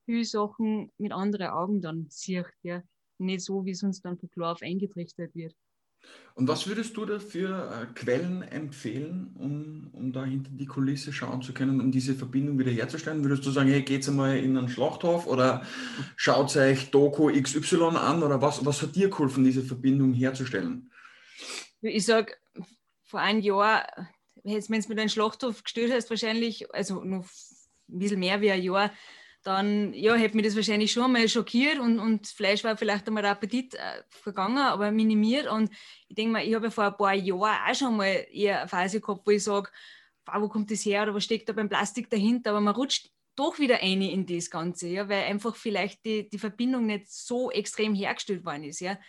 viele 0.08 0.26
Sachen 0.26 0.92
mit 0.98 1.12
anderen 1.12 1.48
Augen 1.48 1.82
dann 1.82 2.08
sieht, 2.10 2.48
ja. 2.64 2.82
Nicht 3.20 3.42
so, 3.42 3.66
wie 3.66 3.72
es 3.72 3.84
uns 3.84 4.02
dann 4.02 4.18
von 4.18 4.30
klar 4.30 4.54
auf 4.54 4.62
eingetrichtert 4.62 5.34
wird. 5.36 5.56
Und 6.36 6.48
was 6.48 6.68
würdest 6.68 6.96
du 6.96 7.04
da 7.04 7.18
für 7.18 7.72
äh, 7.72 7.94
Quellen 8.00 8.44
empfehlen, 8.44 9.32
um, 9.40 9.90
um 9.92 10.14
da 10.14 10.24
hinter 10.24 10.52
die 10.52 10.68
Kulisse 10.68 11.12
schauen 11.12 11.42
zu 11.42 11.52
können, 11.52 11.82
um 11.82 11.92
diese 11.92 12.14
Verbindung 12.14 12.60
wieder 12.60 12.72
herzustellen? 12.72 13.24
Würdest 13.24 13.46
du 13.46 13.50
sagen, 13.50 13.70
hey, 13.70 13.82
geht's 13.82 14.08
einmal 14.08 14.38
in 14.38 14.56
einen 14.56 14.70
Schlachthof 14.70 15.26
oder 15.26 15.66
schaut 16.16 16.56
euch 16.56 16.92
Doku 16.92 17.32
XY 17.32 17.98
an 17.98 18.22
oder 18.22 18.40
was, 18.40 18.64
was 18.64 18.84
hat 18.84 18.96
dir 18.96 19.10
geholfen, 19.10 19.44
diese 19.44 19.64
Verbindung 19.64 20.14
herzustellen? 20.14 20.92
Ich 21.82 22.06
sage, 22.06 22.36
vor 23.04 23.20
einem 23.20 23.42
Jahr, 23.42 23.88
wenn 24.44 24.62
du 24.62 24.90
mit 24.90 25.00
einem 25.00 25.10
Schlachthof 25.10 25.64
gestört 25.64 25.92
hast, 25.92 26.12
wahrscheinlich, 26.12 26.72
also 26.74 27.04
noch 27.04 27.26
ein 27.90 28.00
bisschen 28.00 28.20
mehr 28.20 28.42
wie 28.42 28.52
ein 28.52 28.62
Jahr, 28.62 28.92
dann 29.44 29.94
ja, 29.94 30.16
hätte 30.16 30.36
mich 30.36 30.46
das 30.46 30.56
wahrscheinlich 30.56 30.92
schon 30.92 31.12
mal 31.12 31.28
schockiert 31.30 31.80
und, 31.80 32.00
und 32.00 32.28
Fleisch 32.28 32.64
war 32.64 32.76
vielleicht 32.76 33.08
einmal 33.08 33.24
der 33.24 33.32
Appetit 33.32 33.76
äh, 33.76 34.04
vergangen, 34.10 34.58
aber 34.58 34.92
minimiert. 34.92 35.48
Und 35.48 35.72
ich 36.08 36.16
denke 36.16 36.34
mal, 36.34 36.46
ich 36.46 36.54
habe 36.54 36.66
ja 36.66 36.72
vor 36.72 36.86
ein 36.86 36.98
paar 36.98 37.14
Jahren 37.14 37.70
auch 37.70 37.76
schon 37.76 37.98
mal 37.98 38.26
eher 38.32 38.60
eine 38.60 38.68
Phase 38.68 39.00
gehabt, 39.00 39.26
wo 39.26 39.32
ich 39.32 39.44
sage, 39.44 39.70
wo 40.26 40.50
kommt 40.50 40.70
das 40.72 40.86
her 40.86 41.04
oder 41.04 41.16
was 41.16 41.24
steckt 41.24 41.48
da 41.48 41.54
beim 41.54 41.70
Plastik 41.70 42.10
dahinter? 42.10 42.50
Aber 42.50 42.62
man 42.62 42.76
rutscht 42.76 43.10
doch 43.38 43.60
wieder 43.60 43.82
ein 43.82 44.02
in 44.02 44.26
das 44.26 44.50
Ganze, 44.50 44.88
ja, 44.88 45.08
weil 45.08 45.24
einfach 45.24 45.56
vielleicht 45.56 46.04
die, 46.06 46.28
die 46.28 46.40
Verbindung 46.40 46.88
nicht 46.88 47.10
so 47.10 47.52
extrem 47.52 47.94
hergestellt 47.94 48.44
worden 48.44 48.64
ist. 48.66 48.82
Ja. 48.82 49.00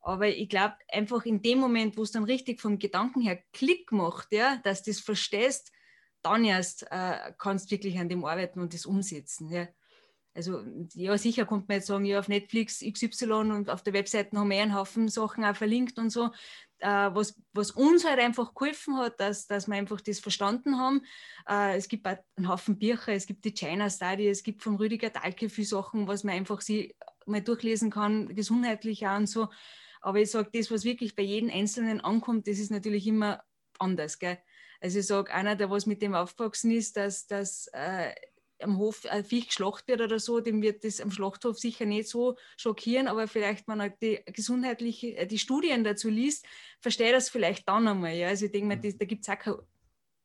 Aber 0.00 0.28
ich 0.28 0.48
glaube, 0.48 0.76
einfach 0.88 1.24
in 1.24 1.42
dem 1.42 1.58
Moment, 1.58 1.96
wo 1.96 2.02
es 2.02 2.12
dann 2.12 2.24
richtig 2.24 2.60
vom 2.60 2.78
Gedanken 2.78 3.20
her 3.20 3.42
Klick 3.52 3.92
macht, 3.92 4.32
ja, 4.32 4.56
dass 4.64 4.82
du 4.82 4.90
das 4.90 5.00
verstehst, 5.00 5.72
dann 6.22 6.44
erst 6.44 6.84
äh, 6.90 7.32
kannst 7.38 7.70
du 7.70 7.74
wirklich 7.74 7.98
an 7.98 8.08
dem 8.08 8.24
arbeiten 8.24 8.60
und 8.60 8.74
das 8.74 8.86
umsetzen. 8.86 9.50
Ja. 9.50 9.68
Also 10.34 10.62
ja, 10.94 11.18
sicher 11.18 11.44
kommt 11.44 11.68
man 11.68 11.76
jetzt 11.76 11.88
sagen, 11.88 12.06
ja, 12.06 12.18
auf 12.18 12.28
Netflix 12.28 12.80
XY 12.80 13.32
und 13.32 13.68
auf 13.68 13.82
der 13.82 13.92
Webseite 13.92 14.36
haben 14.38 14.50
wir 14.50 14.62
einen 14.62 14.74
Haufen 14.74 15.08
Sachen 15.08 15.44
auch 15.44 15.56
verlinkt 15.56 15.98
und 15.98 16.10
so. 16.10 16.30
Äh, 16.78 17.10
was, 17.12 17.38
was 17.52 17.70
uns 17.70 18.06
halt 18.06 18.18
einfach 18.18 18.54
geholfen 18.54 18.96
hat, 18.96 19.20
dass, 19.20 19.46
dass 19.46 19.68
wir 19.68 19.74
einfach 19.74 20.00
das 20.00 20.20
verstanden 20.20 20.78
haben. 20.78 21.02
Äh, 21.46 21.76
es 21.76 21.86
gibt 21.86 22.06
einen 22.06 22.48
Haufen 22.48 22.78
Bücher, 22.78 23.12
es 23.12 23.26
gibt 23.26 23.44
die 23.44 23.52
China 23.52 23.90
Study, 23.90 24.26
es 24.28 24.42
gibt 24.42 24.62
von 24.62 24.76
Rüdiger 24.76 25.10
Dahlke 25.10 25.50
viele 25.50 25.66
Sachen, 25.66 26.08
was 26.08 26.24
man 26.24 26.34
einfach 26.34 26.62
sie 26.62 26.94
mal 27.26 27.42
durchlesen 27.42 27.90
kann, 27.90 28.34
gesundheitlich 28.34 29.06
auch 29.06 29.16
und 29.18 29.26
so. 29.28 29.48
Aber 30.00 30.18
ich 30.18 30.30
sage, 30.30 30.50
das, 30.52 30.70
was 30.70 30.84
wirklich 30.84 31.14
bei 31.14 31.22
jedem 31.22 31.50
Einzelnen 31.50 32.00
ankommt, 32.00 32.48
das 32.48 32.58
ist 32.58 32.70
natürlich 32.70 33.06
immer 33.06 33.44
anders. 33.78 34.18
Gell? 34.18 34.38
Also 34.82 34.98
ich 34.98 35.06
sage, 35.06 35.32
einer, 35.32 35.54
der 35.54 35.70
was 35.70 35.86
mit 35.86 36.02
dem 36.02 36.14
aufgewachsen 36.14 36.72
ist, 36.72 36.96
dass, 36.96 37.28
dass 37.28 37.68
äh, 37.72 38.12
am 38.60 38.78
Hof 38.78 39.06
ein 39.08 39.24
Viech 39.24 39.48
geschlacht 39.48 39.86
wird 39.86 40.00
oder 40.00 40.18
so, 40.18 40.40
dem 40.40 40.60
wird 40.60 40.82
das 40.84 41.00
am 41.00 41.12
Schlachthof 41.12 41.56
sicher 41.56 41.84
nicht 41.84 42.08
so 42.08 42.36
schockieren, 42.56 43.06
aber 43.06 43.28
vielleicht, 43.28 43.68
wenn 43.68 43.80
er 43.80 43.90
die 43.90 44.20
gesundheitliche, 44.26 45.16
äh, 45.16 45.26
die 45.26 45.38
Studien 45.38 45.84
dazu 45.84 46.08
liest, 46.10 46.46
versteht 46.80 47.14
das 47.14 47.28
vielleicht 47.28 47.68
dann 47.68 47.86
einmal. 47.86 48.14
Ja? 48.14 48.28
Also 48.28 48.46
ich 48.46 48.52
denke 48.52 48.68
mal, 48.68 48.80
das, 48.80 48.98
da 48.98 49.04
gibt 49.04 49.22
es 49.22 49.28
auch 49.28 49.38
kein, 49.38 49.54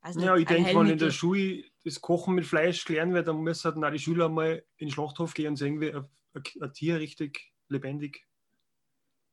also 0.02 0.22
ja, 0.22 0.36
ich 0.36 0.46
denke, 0.46 0.74
wenn 0.74 0.88
in 0.88 0.98
der 0.98 1.12
Schule 1.12 1.64
das 1.84 2.02
Kochen 2.02 2.36
mit 2.36 2.46
Fleisch 2.46 2.84
gelernt 2.86 3.14
wird, 3.14 3.28
dann 3.28 3.42
müssen 3.42 3.76
halt 3.76 3.84
auch 3.84 3.92
die 3.92 4.00
Schüler 4.00 4.30
mal 4.30 4.64
in 4.78 4.88
den 4.88 4.92
Schlachthof 4.92 5.34
gehen 5.34 5.50
und 5.50 5.56
sehen, 5.58 5.82
wie 5.82 5.94
ein, 5.94 6.06
ein 6.62 6.74
Tier 6.74 7.00
richtig 7.00 7.52
lebendig 7.70 8.26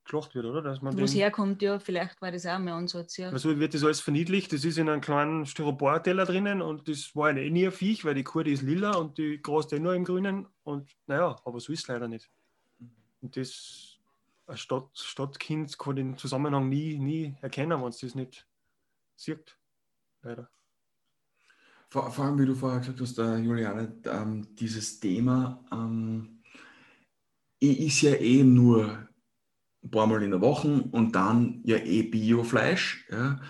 geschlacht 0.05 0.35
wird, 0.35 0.45
oder? 0.45 0.63
Dass 0.63 0.83
man 0.83 0.99
Wo 0.99 1.05
es 1.05 1.15
herkommt, 1.15 1.63
ja, 1.63 1.79
vielleicht 1.79 2.21
war 2.21 2.31
das 2.31 2.47
auch 2.47 2.59
mein 2.59 2.75
Ansatz, 2.75 3.17
ja. 3.17 3.31
Also 3.31 3.59
wird 3.59 3.75
das 3.75 3.85
alles 3.85 4.01
verniedlicht, 4.01 4.53
das 4.53 4.65
ist 4.65 4.79
in 4.79 4.89
einem 4.89 5.01
kleinen 5.01 5.47
Styroporteller 5.47 6.27
drinnen 6.27 6.63
und 6.63 6.89
das 6.89 7.15
war 7.17 7.33
ja 7.33 7.39
eh 7.39 7.51
nie 7.51 7.67
ein 7.67 7.73
Viech, 7.73 8.05
weil 8.05 8.15
die 8.15 8.25
Kuh, 8.25 8.43
die 8.43 8.53
ist 8.53 8.63
lila 8.63 8.93
und 8.97 9.19
die 9.19 9.41
grast 9.41 9.73
eh 9.73 9.79
nur 9.79 9.95
im 9.95 10.05
Grünen 10.05 10.47
und 10.63 10.91
naja, 11.07 11.37
aber 11.45 11.61
so 11.61 11.73
ist 11.73 11.81
es 11.81 11.89
leider 11.89 12.09
nicht. 12.09 12.31
Und 13.21 13.37
das, 13.37 13.99
ein 14.47 14.57
Stadt, 14.57 14.91
Stadtkind 14.95 15.79
kann 15.79 15.97
den 15.97 16.19
Zusammenhang 16.19 16.69
nie, 16.69 16.99
nie 16.99 17.35
erkennen, 17.41 17.81
wenn 17.81 17.89
es 17.89 17.99
das 17.99 18.15
nicht 18.15 18.47
sieht, 19.17 19.57
leider. 20.23 20.51
Vor, 21.89 22.11
vor, 22.11 22.25
allem, 22.25 22.39
wie 22.39 22.47
du 22.47 22.55
vorher 22.55 22.81
gesagt 22.81 23.01
hast, 23.01 23.19
äh, 23.19 23.39
Juliane, 23.39 23.97
ähm, 24.07 24.55
dieses 24.57 24.99
Thema 24.99 25.65
ähm, 25.73 26.43
ist 27.61 28.03
ja 28.03 28.15
eh 28.15 28.43
nur 28.43 29.09
ein 29.85 29.91
paar 29.91 30.07
Mal 30.07 30.23
in 30.23 30.31
der 30.31 30.41
Woche 30.41 30.85
und 30.91 31.15
dann 31.15 31.61
ja 31.65 31.77
eh 31.77 32.03
Biofleisch. 32.03 33.07
Ja. 33.11 33.41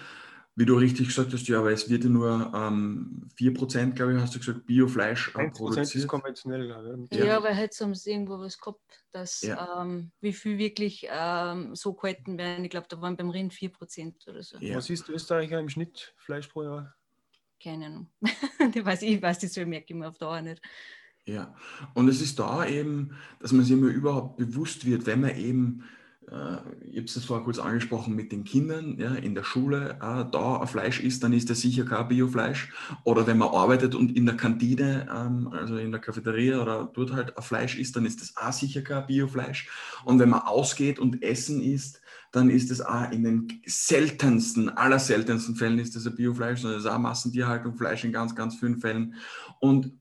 Wie 0.57 0.67
du 0.67 0.77
richtig 0.77 1.09
gesagt 1.09 1.33
hast, 1.33 1.49
ja, 1.49 1.59
aber 1.59 1.73
es 1.73 1.91
wird 1.91 2.05
ja 2.05 2.11
nur 2.11 2.53
ähm, 2.55 3.29
4%, 3.37 3.91
glaube 3.93 4.15
ich, 4.15 4.21
hast 4.21 4.37
du 4.37 4.39
gesagt, 4.39 4.67
Biofleisch 4.67 5.35
äh, 5.35 5.51
produziert. 5.51 5.97
ist 5.97 6.07
konventionell, 6.07 6.67
glaube 6.67 7.07
ich. 7.11 7.19
Ja, 7.19 7.25
ja 7.25 7.43
weil 7.43 7.57
heute 7.57 7.77
haben 7.85 7.95
sie 7.95 8.13
irgendwo 8.13 8.39
was 8.39 8.59
gehabt, 8.59 9.05
dass 9.11 9.43
ja. 9.43 9.83
ähm, 9.83 10.13
wie 10.21 10.33
viel 10.33 10.57
wirklich 10.59 11.09
ähm, 11.11 11.75
so 11.75 11.93
gehalten 11.95 12.39
werden. 12.39 12.65
Ich 12.65 12.71
glaube, 12.71 12.87
da 12.89 13.01
waren 13.01 13.17
beim 13.17 13.31
Rind 13.31 13.53
4% 13.53 14.29
oder 14.29 14.45
so. 14.45 14.59
Ja. 14.59 14.77
Was 14.77 14.91
ist 14.91 15.09
Österreicher 15.09 15.59
im 15.59 15.69
Schnitt 15.69 16.15
Fleisch 16.19 16.47
pro 16.47 16.63
Jahr? 16.63 16.95
Keine 17.61 17.87
Ahnung. 17.87 18.11
ich 18.75 18.85
weiß, 18.85 19.03
ich 19.03 19.21
weiß 19.21 19.41
das 19.41 19.55
so 19.55 19.67
merke 19.67 19.87
ich 19.89 19.95
mir 19.97 20.09
auf 20.09 20.19
Dauer 20.19 20.41
nicht. 20.41 20.63
Ja, 21.27 21.55
und 21.95 22.09
es 22.09 22.21
ist 22.21 22.39
da 22.39 22.67
eben, 22.67 23.17
dass 23.41 23.51
man 23.51 23.65
sich 23.65 23.77
immer 23.77 23.89
überhaupt 23.89 24.37
bewusst 24.37 24.85
wird, 24.85 25.07
wenn 25.07 25.23
man 25.23 25.37
eben 25.37 25.85
äh, 26.31 26.57
ich 26.91 26.97
habe 26.97 27.05
es 27.07 27.25
vorher 27.25 27.45
kurz 27.45 27.59
angesprochen 27.59 28.15
mit 28.15 28.33
den 28.33 28.45
Kindern 28.45 28.99
ja, 28.99 29.15
in 29.15 29.35
der 29.35 29.45
Schule, 29.45 29.99
äh, 30.01 30.25
da 30.31 30.61
ein 30.61 30.67
Fleisch 30.67 31.01
isst, 31.01 31.23
dann 31.23 31.33
ist 31.33 31.51
das 31.51 31.61
sicher 31.61 31.85
kein 31.85 32.09
Biofleisch. 32.09 32.73
Oder 33.05 33.27
wenn 33.27 33.39
man 33.39 33.49
arbeitet 33.49 33.95
und 33.95 34.17
in 34.17 34.27
der 34.27 34.37
Kantine, 34.37 35.07
ähm, 35.15 35.49
also 35.53 35.77
in 35.77 35.93
der 35.93 36.01
Cafeteria 36.01 36.61
oder 36.61 36.91
dort 36.93 37.13
halt 37.13 37.37
ein 37.37 37.43
Fleisch 37.43 37.79
isst, 37.79 37.97
dann 37.97 38.07
ist 38.07 38.21
das 38.21 38.37
auch 38.37 38.53
sicher 38.53 38.83
kein 38.83 39.07
Biofleisch. 39.07 39.69
Und 40.05 40.19
wenn 40.19 40.31
man 40.31 40.41
ausgeht 40.41 40.99
und 40.99 41.23
Essen 41.23 41.61
isst, 41.63 42.01
dann 42.33 42.51
ist 42.51 42.71
es 42.71 42.81
auch 42.81 43.13
in 43.13 43.23
den 43.23 43.63
seltensten, 43.65 44.69
aller 44.69 44.99
seltensten 44.99 45.55
Fällen 45.55 45.79
ist 45.79 45.95
das 45.95 46.07
ein 46.07 46.17
Biofleisch, 46.17 46.61
sondern 46.61 46.81
es 46.81 46.85
ist 46.85 46.91
auch 46.91 46.99
Massentierhaltung, 46.99 47.77
Fleisch 47.77 48.05
in 48.05 48.13
ganz, 48.13 48.35
ganz 48.35 48.57
vielen 48.57 48.81
Fällen. 48.81 49.15
Und 49.61 49.93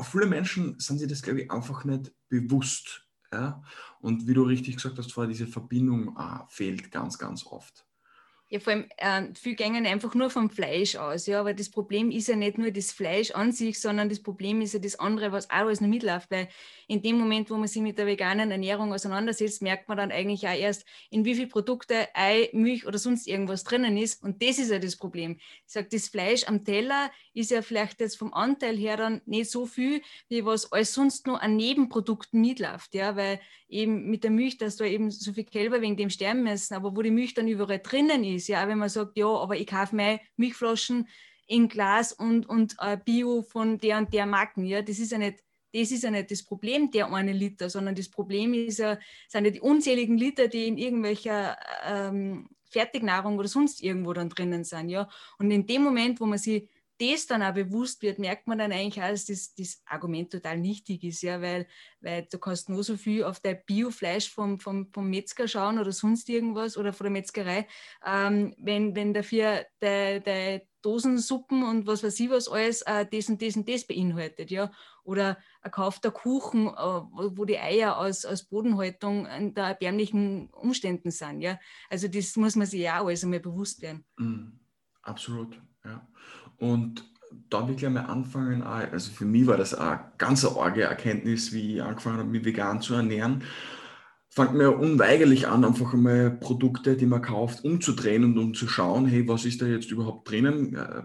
viele 0.00 0.26
Menschen 0.26 0.78
sind 0.78 0.98
sich 0.98 1.08
das, 1.08 1.22
glaube 1.22 1.42
ich, 1.42 1.50
einfach 1.50 1.84
nicht 1.84 2.12
bewusst. 2.30 3.06
Ja? 3.30 3.62
Und 4.02 4.26
wie 4.26 4.34
du 4.34 4.42
richtig 4.42 4.76
gesagt 4.76 4.98
hast, 4.98 5.12
vorher, 5.12 5.30
diese 5.30 5.46
Verbindung 5.46 6.16
ah, 6.16 6.46
fehlt 6.50 6.90
ganz, 6.90 7.18
ganz 7.18 7.46
oft. 7.46 7.86
Ja, 8.48 8.60
vor 8.60 8.74
allem, 8.74 8.86
äh, 8.98 9.34
viele 9.34 9.54
gehen 9.54 9.86
einfach 9.86 10.14
nur 10.14 10.28
vom 10.28 10.50
Fleisch 10.50 10.96
aus, 10.96 11.26
ja, 11.26 11.40
aber 11.40 11.54
das 11.54 11.70
Problem 11.70 12.10
ist 12.10 12.28
ja 12.28 12.36
nicht 12.36 12.58
nur 12.58 12.70
das 12.70 12.92
Fleisch 12.92 13.30
an 13.30 13.50
sich, 13.50 13.80
sondern 13.80 14.10
das 14.10 14.22
Problem 14.22 14.60
ist 14.60 14.74
ja 14.74 14.78
das 14.78 14.98
andere, 14.98 15.32
was 15.32 15.48
auch 15.48 15.54
alles 15.54 15.80
noch 15.80 15.88
mitläuft, 15.88 16.30
weil 16.30 16.48
in 16.92 17.00
dem 17.00 17.18
Moment, 17.18 17.48
wo 17.48 17.56
man 17.56 17.68
sich 17.68 17.80
mit 17.80 17.96
der 17.96 18.04
veganen 18.04 18.50
Ernährung 18.50 18.92
auseinandersetzt, 18.92 19.62
merkt 19.62 19.88
man 19.88 19.96
dann 19.96 20.12
eigentlich 20.12 20.46
auch 20.46 20.54
erst, 20.54 20.84
in 21.08 21.24
wie 21.24 21.34
viele 21.34 21.46
Produkte 21.46 22.06
Ei, 22.12 22.50
Milch 22.52 22.86
oder 22.86 22.98
sonst 22.98 23.26
irgendwas 23.26 23.64
drinnen 23.64 23.96
ist. 23.96 24.22
Und 24.22 24.42
das 24.42 24.58
ist 24.58 24.70
ja 24.70 24.78
das 24.78 24.96
Problem. 24.96 25.38
Ich 25.66 25.72
sage, 25.72 25.88
das 25.90 26.08
Fleisch 26.08 26.44
am 26.46 26.66
Teller 26.66 27.10
ist 27.32 27.50
ja 27.50 27.62
vielleicht 27.62 28.00
jetzt 28.00 28.18
vom 28.18 28.34
Anteil 28.34 28.76
her 28.76 28.98
dann 28.98 29.22
nicht 29.24 29.50
so 29.50 29.64
viel, 29.64 30.02
wie 30.28 30.44
was 30.44 30.70
alles 30.70 30.92
sonst 30.92 31.26
nur 31.26 31.42
an 31.42 31.56
Nebenprodukten 31.56 32.42
mitläuft, 32.42 32.94
ja, 32.94 33.16
weil 33.16 33.40
eben 33.68 34.10
mit 34.10 34.22
der 34.22 34.30
Milch, 34.30 34.58
dass 34.58 34.76
da 34.76 34.84
eben 34.84 35.10
so 35.10 35.32
viel 35.32 35.44
Kälber 35.44 35.80
wegen 35.80 35.96
dem 35.96 36.10
sterben 36.10 36.42
müssen, 36.42 36.74
aber 36.74 36.94
wo 36.94 37.00
die 37.00 37.10
Milch 37.10 37.32
dann 37.32 37.48
überall 37.48 37.80
drinnen 37.82 38.22
ist, 38.22 38.48
ja, 38.48 38.68
wenn 38.68 38.76
man 38.76 38.90
sagt, 38.90 39.16
ja, 39.16 39.28
aber 39.28 39.56
ich 39.56 39.66
kaufe 39.66 39.96
meine 39.96 40.20
Milchflaschen 40.36 41.08
in 41.46 41.68
Glas 41.68 42.12
und, 42.12 42.46
und 42.46 42.76
äh, 42.80 42.98
Bio 43.02 43.40
von 43.40 43.78
der 43.78 43.96
und 43.96 44.12
der 44.12 44.26
Marken, 44.26 44.66
ja, 44.66 44.82
das 44.82 44.98
ist 44.98 45.12
ja 45.12 45.16
nicht 45.16 45.38
das 45.72 45.90
ist 45.90 46.02
ja 46.02 46.10
nicht 46.10 46.30
das 46.30 46.42
Problem, 46.42 46.90
der 46.90 47.12
eine 47.12 47.32
Liter, 47.32 47.70
sondern 47.70 47.94
das 47.94 48.08
Problem 48.08 48.54
ist 48.54 48.78
ja, 48.78 48.98
sind 49.28 49.44
ja 49.44 49.50
die 49.50 49.60
unzähligen 49.60 50.18
Liter, 50.18 50.48
die 50.48 50.66
in 50.66 50.78
irgendwelcher 50.78 51.56
ähm, 51.84 52.48
Fertignahrung 52.70 53.38
oder 53.38 53.48
sonst 53.48 53.82
irgendwo 53.82 54.12
dann 54.12 54.28
drinnen 54.28 54.64
sind. 54.64 54.88
Ja? 54.88 55.08
Und 55.38 55.50
in 55.50 55.66
dem 55.66 55.82
Moment, 55.82 56.20
wo 56.20 56.26
man 56.26 56.38
sich 56.38 56.68
das 56.98 57.26
dann 57.26 57.42
auch 57.42 57.54
bewusst 57.54 58.02
wird, 58.02 58.18
merkt 58.18 58.46
man 58.46 58.58
dann 58.58 58.70
eigentlich 58.70 59.02
auch, 59.02 59.08
dass 59.08 59.26
das, 59.26 59.54
das 59.54 59.82
Argument 59.86 60.30
total 60.30 60.58
nichtig 60.58 61.02
ist, 61.02 61.22
ja, 61.22 61.40
weil, 61.40 61.66
weil 62.00 62.26
du 62.30 62.38
kannst 62.38 62.68
nur 62.68 62.84
so 62.84 62.96
viel 62.96 63.24
auf 63.24 63.40
dein 63.40 63.60
Biofleisch 63.66 64.30
vom, 64.30 64.60
vom, 64.60 64.88
vom 64.92 65.10
Metzger 65.10 65.48
schauen 65.48 65.78
oder 65.78 65.90
sonst 65.90 66.28
irgendwas 66.28 66.76
oder 66.76 66.92
von 66.92 67.04
der 67.04 67.12
Metzgerei, 67.12 67.66
ähm, 68.06 68.54
wenn, 68.58 68.94
wenn 68.94 69.14
dafür 69.14 69.66
deine 69.80 70.62
Dosensuppen 70.82 71.62
und 71.62 71.86
was 71.86 72.02
weiß 72.02 72.18
ich 72.20 72.30
was 72.30 72.48
alles 72.48 72.82
äh, 72.82 73.06
das 73.10 73.28
und 73.28 73.40
das 73.40 73.56
und 73.56 73.68
das 73.68 73.84
beinhaltet, 73.84 74.50
ja. 74.50 74.70
Oder 75.04 75.38
ein 75.62 75.70
kaufter 75.70 76.10
Kuchen, 76.10 76.68
äh, 76.68 76.72
wo 76.72 77.44
die 77.44 77.58
Eier 77.58 77.98
aus, 77.98 78.24
aus 78.24 78.44
Bodenhaltung 78.44 79.26
in 79.26 79.54
der 79.54 79.64
erbärmlichen 79.64 80.48
Umständen 80.50 81.10
sind, 81.10 81.40
ja. 81.40 81.58
Also 81.90 82.08
das 82.08 82.36
muss 82.36 82.56
man 82.56 82.66
sich 82.66 82.80
ja 82.82 83.00
auch 83.00 83.06
alles 83.06 83.24
einmal 83.24 83.40
bewusst 83.40 83.82
werden. 83.82 84.04
Mm, 84.16 84.52
absolut, 85.02 85.60
ja. 85.84 86.06
Und 86.58 87.04
da 87.48 87.66
will 87.66 87.74
ich 87.74 87.80
gleich 87.80 87.92
mal 87.92 88.06
anfangen, 88.06 88.62
also 88.62 89.10
für 89.10 89.24
mich 89.24 89.46
war 89.46 89.56
das 89.56 89.74
eine 89.74 90.00
ganz 90.18 90.44
arge 90.44 90.82
Erkenntnis, 90.82 91.52
wie 91.52 91.76
ich 91.76 91.82
angefangen 91.82 92.18
habe, 92.18 92.28
mich 92.28 92.44
vegan 92.44 92.80
zu 92.80 92.94
ernähren. 92.94 93.42
Fängt 94.28 94.54
mir 94.54 94.70
unweigerlich 94.70 95.46
an, 95.46 95.64
einfach 95.64 95.92
einmal 95.92 96.30
Produkte, 96.30 96.96
die 96.96 97.06
man 97.06 97.20
kauft, 97.20 97.64
umzudrehen 97.64 98.24
und 98.24 98.38
um 98.38 98.54
zu 98.54 98.66
schauen, 98.66 99.06
hey, 99.06 99.28
was 99.28 99.44
ist 99.44 99.60
da 99.60 99.66
jetzt 99.66 99.90
überhaupt 99.90 100.30
drinnen? 100.30 100.74
Äh, 100.74 101.02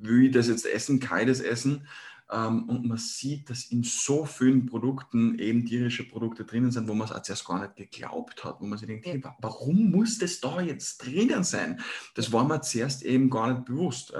will 0.00 0.26
ich 0.26 0.32
das 0.32 0.48
jetzt 0.48 0.66
essen, 0.66 0.98
kann 1.00 1.20
ich 1.20 1.26
das 1.26 1.40
essen? 1.40 1.86
Ähm, 2.32 2.68
und 2.68 2.86
man 2.86 2.96
sieht, 2.96 3.50
dass 3.50 3.66
in 3.66 3.82
so 3.82 4.24
vielen 4.24 4.64
Produkten 4.64 5.38
eben 5.38 5.66
tierische 5.66 6.08
Produkte 6.08 6.44
drinnen 6.44 6.70
sind, 6.70 6.88
wo 6.88 6.94
man 6.94 7.08
es 7.08 7.22
zuerst 7.22 7.44
gar 7.44 7.60
nicht 7.60 7.76
geglaubt 7.76 8.42
hat, 8.44 8.60
wo 8.60 8.64
man 8.64 8.78
sich 8.78 8.88
denkt, 8.88 9.06
hey, 9.06 9.22
warum 9.40 9.90
muss 9.90 10.18
das 10.18 10.40
da 10.40 10.60
jetzt 10.62 10.98
drinnen 10.98 11.44
sein? 11.44 11.80
Das 12.14 12.32
war 12.32 12.46
mir 12.46 12.60
zuerst 12.62 13.04
eben 13.04 13.28
gar 13.28 13.52
nicht 13.52 13.66
bewusst. 13.66 14.14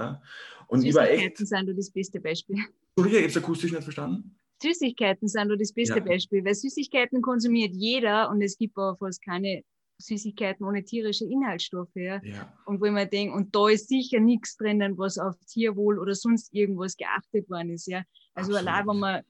Und 0.67 0.81
Süßigkeiten 0.81 1.45
sind 1.45 1.67
da 1.67 1.73
das 1.73 1.89
beste 1.89 2.19
Beispiel. 2.19 2.57
Entschuldige, 2.95 3.17
ich 3.17 3.23
habe 3.23 3.39
es 3.39 3.43
akustisch 3.43 3.71
nicht 3.71 3.83
verstanden. 3.83 4.35
Süßigkeiten 4.61 5.27
sind 5.27 5.49
da 5.49 5.55
das 5.55 5.73
beste 5.73 5.97
ja. 5.97 6.03
Beispiel, 6.03 6.45
weil 6.45 6.55
Süßigkeiten 6.55 7.21
konsumiert 7.21 7.73
jeder 7.73 8.29
und 8.29 8.41
es 8.41 8.57
gibt 8.57 8.77
aber 8.77 8.95
fast 8.95 9.21
keine 9.23 9.63
Süßigkeiten 10.05 10.65
ohne 10.65 10.83
tierische 10.83 11.25
Inhaltsstoffe. 11.25 11.95
Ja? 11.95 12.21
ja. 12.23 12.53
Und 12.65 12.81
wo 12.81 12.85
ich 12.85 12.91
mir 12.91 13.05
denke, 13.05 13.35
und 13.35 13.55
da 13.55 13.69
ist 13.69 13.89
sicher 13.89 14.19
nichts 14.19 14.55
drinnen, 14.57 14.97
was 14.97 15.17
auf 15.17 15.35
Tierwohl 15.47 15.99
oder 15.99 16.15
sonst 16.15 16.53
irgendwas 16.53 16.97
geachtet 16.97 17.49
worden 17.49 17.71
ist. 17.71 17.87
Ja? 17.87 18.03
Also 18.33 18.51
Absolut. 18.51 18.57
allein, 18.57 18.87
wenn 18.87 18.99
man 18.99 19.21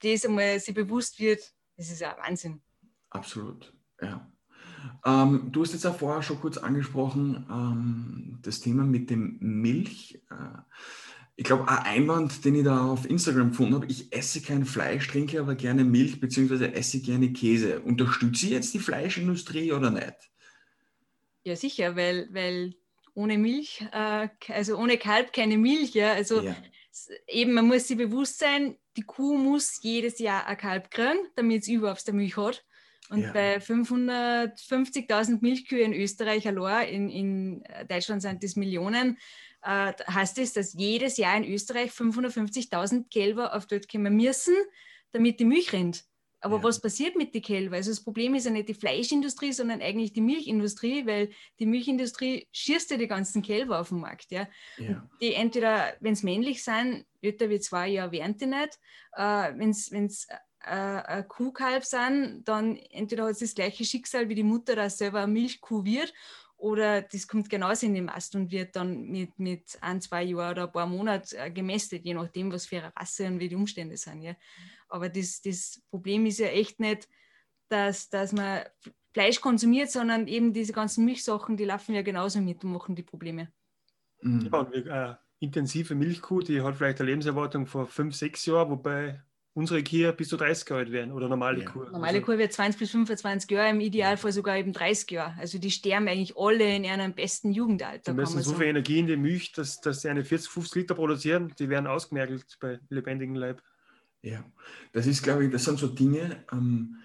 das 0.00 0.26
einmal 0.26 0.60
sich 0.60 0.74
bewusst 0.74 1.18
wird, 1.18 1.40
das 1.76 1.90
ist 1.90 2.00
ja 2.00 2.16
Wahnsinn. 2.18 2.60
Absolut, 3.10 3.72
ja. 4.00 4.30
Ähm, 5.04 5.48
du 5.50 5.62
hast 5.62 5.72
jetzt 5.72 5.86
auch 5.86 5.96
vorher 5.96 6.22
schon 6.22 6.40
kurz 6.40 6.58
angesprochen, 6.58 7.46
ähm, 7.50 8.38
das 8.42 8.60
Thema 8.60 8.84
mit 8.84 9.10
dem 9.10 9.38
Milch. 9.40 10.20
Äh, 10.30 10.58
ich 11.38 11.44
glaube, 11.44 11.68
ein 11.68 11.78
Einwand, 11.78 12.44
den 12.44 12.56
ich 12.56 12.64
da 12.64 12.84
auf 12.84 13.08
Instagram 13.08 13.50
gefunden 13.50 13.76
habe, 13.76 13.86
ich 13.86 14.12
esse 14.12 14.40
kein 14.40 14.64
Fleisch, 14.64 15.06
trinke 15.06 15.38
aber 15.38 15.54
gerne 15.54 15.84
Milch 15.84 16.18
bzw. 16.18 16.72
esse 16.72 17.00
gerne 17.00 17.32
Käse. 17.32 17.78
Unterstütze 17.78 18.46
ich 18.46 18.52
jetzt 18.52 18.74
die 18.74 18.80
Fleischindustrie 18.80 19.72
oder 19.72 19.92
nicht? 19.92 20.16
Ja, 21.44 21.54
sicher, 21.54 21.94
weil, 21.94 22.28
weil 22.32 22.74
ohne 23.14 23.38
Milch, 23.38 23.86
äh, 23.92 24.28
also 24.48 24.76
ohne 24.78 24.98
Kalb 24.98 25.32
keine 25.32 25.58
Milch. 25.58 25.94
Ja? 25.94 26.12
Also 26.12 26.40
ja. 26.40 26.56
eben, 27.28 27.54
man 27.54 27.68
muss 27.68 27.86
sich 27.86 27.96
bewusst 27.96 28.40
sein, 28.40 28.76
die 28.96 29.02
Kuh 29.02 29.38
muss 29.38 29.78
jedes 29.80 30.18
Jahr 30.18 30.44
ein 30.44 30.56
Kalb 30.56 30.90
kriegen, 30.90 31.20
damit 31.36 31.62
sie 31.62 31.74
überhaupt 31.74 32.04
der 32.04 32.14
Milch 32.14 32.36
hat. 32.36 32.64
Und 33.10 33.22
ja. 33.22 33.32
bei 33.32 33.58
550.000 33.58 35.38
Milchkühe 35.40 35.82
in 35.82 35.94
Österreich 35.94 36.48
allein, 36.48 36.88
in, 36.88 37.08
in 37.08 37.64
Deutschland 37.88 38.22
sind 38.22 38.42
das 38.42 38.56
Millionen, 38.56 39.18
äh, 39.68 39.92
heißt 40.10 40.38
es, 40.38 40.54
dass 40.54 40.72
jedes 40.72 41.18
Jahr 41.18 41.36
in 41.36 41.44
Österreich 41.44 41.90
550.000 41.90 43.10
Kälber 43.12 43.54
auf 43.54 43.66
dort 43.66 43.86
kommen 43.86 44.16
müssen, 44.16 44.54
damit 45.12 45.38
die 45.40 45.44
Milch 45.44 45.72
rennt. 45.74 46.04
Aber 46.40 46.58
Ja. 46.58 46.62
was 46.62 46.80
passiert 46.80 47.16
mit 47.16 47.34
den 47.34 47.42
Kälbern? 47.42 47.74
Also 47.74 47.90
das 47.90 48.02
Problem 48.02 48.34
ist 48.34 48.46
ja 48.46 48.50
nicht 48.52 48.68
die 48.68 48.74
Fleischindustrie, 48.74 49.52
sondern 49.52 49.82
eigentlich 49.82 50.12
die 50.12 50.20
Milchindustrie, 50.20 51.04
weil 51.04 51.30
die 51.58 51.66
Milchindustrie 51.66 52.46
schießt 52.52 52.92
ja 52.92 52.96
die 52.96 53.08
ganzen 53.08 53.42
Kälber 53.42 53.80
auf 53.80 53.88
den 53.88 54.00
Markt. 54.00 54.30
Ja? 54.30 54.48
Ja. 54.78 55.06
Die 55.20 55.34
entweder, 55.34 55.94
wenn 56.00 56.12
es 56.12 56.22
männlich 56.22 56.62
sind, 56.62 57.04
älter 57.20 57.50
wie 57.50 57.60
zwei 57.60 57.88
Jahre 57.88 58.12
werden 58.12 58.36
die 58.38 58.46
nicht. 58.46 58.78
Äh, 59.16 59.52
wenn 59.56 59.70
es 59.70 59.90
äh, 59.90 60.70
ein 60.70 61.28
Kuhkalb 61.28 61.84
sind, 61.84 62.44
dann 62.44 62.76
entweder 62.76 63.24
hat 63.24 63.32
es 63.32 63.40
das 63.40 63.54
gleiche 63.54 63.84
Schicksal 63.84 64.28
wie 64.28 64.34
die 64.36 64.44
Mutter, 64.44 64.76
dass 64.76 64.98
selber 64.98 65.20
eine 65.24 65.32
Milchkuh 65.32 65.84
wird, 65.84 66.14
oder 66.58 67.02
das 67.02 67.28
kommt 67.28 67.48
genauso 67.48 67.86
in 67.86 67.94
den 67.94 68.06
Mast 68.06 68.34
und 68.34 68.50
wird 68.50 68.74
dann 68.74 69.04
mit, 69.04 69.38
mit 69.38 69.78
ein, 69.80 70.00
zwei 70.00 70.24
Jahren 70.24 70.52
oder 70.52 70.64
ein 70.64 70.72
paar 70.72 70.86
Monaten 70.86 71.36
äh, 71.36 71.50
gemästet, 71.50 72.04
je 72.04 72.14
nachdem, 72.14 72.52
was 72.52 72.66
für 72.66 72.78
eine 72.78 72.96
Rasse 72.96 73.26
und 73.28 73.38
wie 73.38 73.48
die 73.48 73.54
Umstände 73.54 73.96
sind. 73.96 74.22
Ja. 74.22 74.34
Aber 74.88 75.08
das, 75.08 75.40
das 75.40 75.80
Problem 75.90 76.26
ist 76.26 76.40
ja 76.40 76.48
echt 76.48 76.80
nicht, 76.80 77.08
dass, 77.68 78.10
dass 78.10 78.32
man 78.32 78.62
Fleisch 79.14 79.40
konsumiert, 79.40 79.90
sondern 79.90 80.26
eben 80.26 80.52
diese 80.52 80.72
ganzen 80.72 81.04
Milchsachen, 81.04 81.56
die 81.56 81.64
laufen 81.64 81.94
ja 81.94 82.02
genauso 82.02 82.40
mit 82.40 82.64
und 82.64 82.72
machen 82.72 82.96
die 82.96 83.04
Probleme. 83.04 83.52
Mhm. 84.20 84.48
Ja, 84.52 84.58
und 84.58 84.72
wir, 84.72 84.86
äh, 84.86 85.14
intensive 85.38 85.94
Milchkuh, 85.94 86.40
die 86.40 86.60
hat 86.62 86.74
vielleicht 86.74 87.00
eine 87.00 87.10
Lebenserwartung 87.10 87.66
von 87.66 87.86
5, 87.86 88.16
6 88.16 88.46
Jahren, 88.46 88.70
wobei 88.70 89.22
unsere 89.58 89.82
Kühe 89.82 90.12
bis 90.12 90.28
zu 90.28 90.36
30 90.36 90.68
Jahre 90.68 90.82
alt 90.82 90.92
werden 90.92 91.12
oder 91.12 91.28
normale 91.28 91.64
Ja. 91.64 91.70
Kuh. 91.70 91.82
Normale 91.82 92.18
Also, 92.18 92.20
Kuh 92.20 92.38
wird 92.38 92.52
20 92.52 92.78
bis 92.78 92.90
25 92.92 93.50
Jahre, 93.50 93.70
im 93.70 93.80
Idealfall 93.80 94.30
sogar 94.30 94.56
eben 94.56 94.72
30 94.72 95.10
Jahre. 95.10 95.34
Also 95.36 95.58
die 95.58 95.72
sterben 95.72 96.06
eigentlich 96.06 96.36
alle 96.36 96.76
in 96.76 96.84
ihrem 96.84 97.12
besten 97.12 97.52
Jugendalter. 97.52 98.12
die 98.12 98.16
müssen 98.16 98.40
so 98.40 98.50
sagen. 98.50 98.60
viel 98.60 98.68
Energie 98.68 99.00
in 99.00 99.08
die 99.08 99.16
Milch, 99.16 99.50
dass, 99.52 99.80
dass 99.80 100.02
sie 100.02 100.10
eine 100.10 100.24
40, 100.24 100.48
50 100.48 100.74
Liter 100.76 100.94
produzieren, 100.94 101.52
die 101.58 101.68
werden 101.68 101.88
ausgemergelt 101.88 102.56
bei 102.60 102.78
lebendigem 102.88 103.34
Leib. 103.34 103.60
Ja, 104.22 104.44
das 104.92 105.06
ist, 105.06 105.22
glaube 105.22 105.44
ich, 105.44 105.50
das 105.50 105.64
sind 105.64 105.78
so 105.78 105.88
Dinge, 105.88 106.44
ähm, 106.52 106.96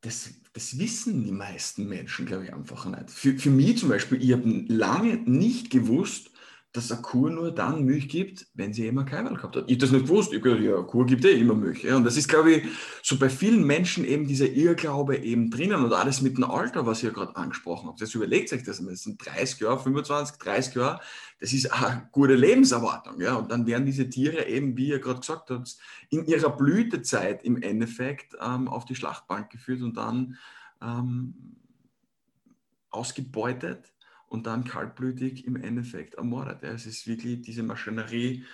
das, 0.00 0.34
das 0.54 0.78
wissen 0.78 1.24
die 1.24 1.32
meisten 1.32 1.88
Menschen, 1.88 2.24
glaube 2.24 2.44
ich, 2.44 2.54
einfach 2.54 2.86
nicht. 2.86 3.10
Für, 3.10 3.38
für 3.38 3.50
mich 3.50 3.78
zum 3.78 3.90
Beispiel, 3.90 4.22
ich 4.22 4.32
habe 4.32 4.64
lange 4.68 5.16
nicht 5.16 5.70
gewusst, 5.70 6.30
dass 6.74 6.90
eine 6.90 7.02
Kuh 7.02 7.28
nur 7.28 7.52
dann 7.52 7.84
Milch 7.84 8.08
gibt, 8.08 8.48
wenn 8.54 8.72
sie 8.72 8.88
immer 8.88 9.04
Keimerl 9.04 9.36
gehabt 9.36 9.54
hat. 9.54 9.64
Ich 9.68 9.74
habe 9.74 9.78
das 9.78 9.92
nicht 9.92 10.06
gewusst. 10.06 10.32
Ich 10.32 10.40
habe 10.40 10.50
gedacht, 10.50 10.64
ja, 10.64 10.82
Kuh 10.82 11.04
gibt 11.04 11.24
eh 11.24 11.38
immer 11.38 11.54
Milch. 11.54 11.86
Und 11.86 12.02
das 12.02 12.16
ist, 12.16 12.28
glaube 12.28 12.52
ich, 12.52 12.64
so 13.00 13.16
bei 13.16 13.30
vielen 13.30 13.64
Menschen 13.64 14.04
eben 14.04 14.26
dieser 14.26 14.48
Irrglaube 14.48 15.18
eben 15.18 15.52
drinnen 15.52 15.84
und 15.84 15.92
alles 15.92 16.20
mit 16.20 16.36
dem 16.36 16.42
Alter, 16.42 16.84
was 16.84 17.00
ihr 17.04 17.12
gerade 17.12 17.36
angesprochen 17.36 17.88
habt. 17.88 18.00
Jetzt 18.00 18.16
überlegt 18.16 18.52
euch 18.52 18.64
das 18.64 18.80
einmal. 18.80 18.94
Das 18.94 19.04
sind 19.04 19.24
30 19.24 19.60
Jahre, 19.60 19.78
25, 19.78 20.36
30 20.38 20.74
Jahre. 20.74 21.00
Das 21.38 21.52
ist 21.52 21.72
eine 21.72 22.08
gute 22.10 22.34
Lebenserwartung. 22.34 23.20
Ja? 23.20 23.36
Und 23.36 23.52
dann 23.52 23.68
werden 23.68 23.86
diese 23.86 24.08
Tiere 24.08 24.48
eben, 24.48 24.76
wie 24.76 24.88
ihr 24.88 24.98
gerade 24.98 25.20
gesagt 25.20 25.50
habt, 25.50 25.76
in 26.10 26.26
ihrer 26.26 26.50
Blütezeit 26.50 27.44
im 27.44 27.62
Endeffekt 27.62 28.34
ähm, 28.44 28.66
auf 28.66 28.84
die 28.84 28.96
Schlachtbank 28.96 29.48
geführt 29.48 29.80
und 29.80 29.96
dann 29.96 30.38
ähm, 30.82 31.34
ausgebeutet 32.90 33.93
und 34.34 34.46
dann 34.46 34.64
kaltblütig 34.64 35.46
im 35.46 35.56
Endeffekt 35.56 36.14
ermordet. 36.14 36.62
Ja, 36.62 36.70
es 36.70 36.86
ist 36.86 37.06
wirklich 37.06 37.40
diese 37.42 37.62
Maschinerie. 37.62 38.44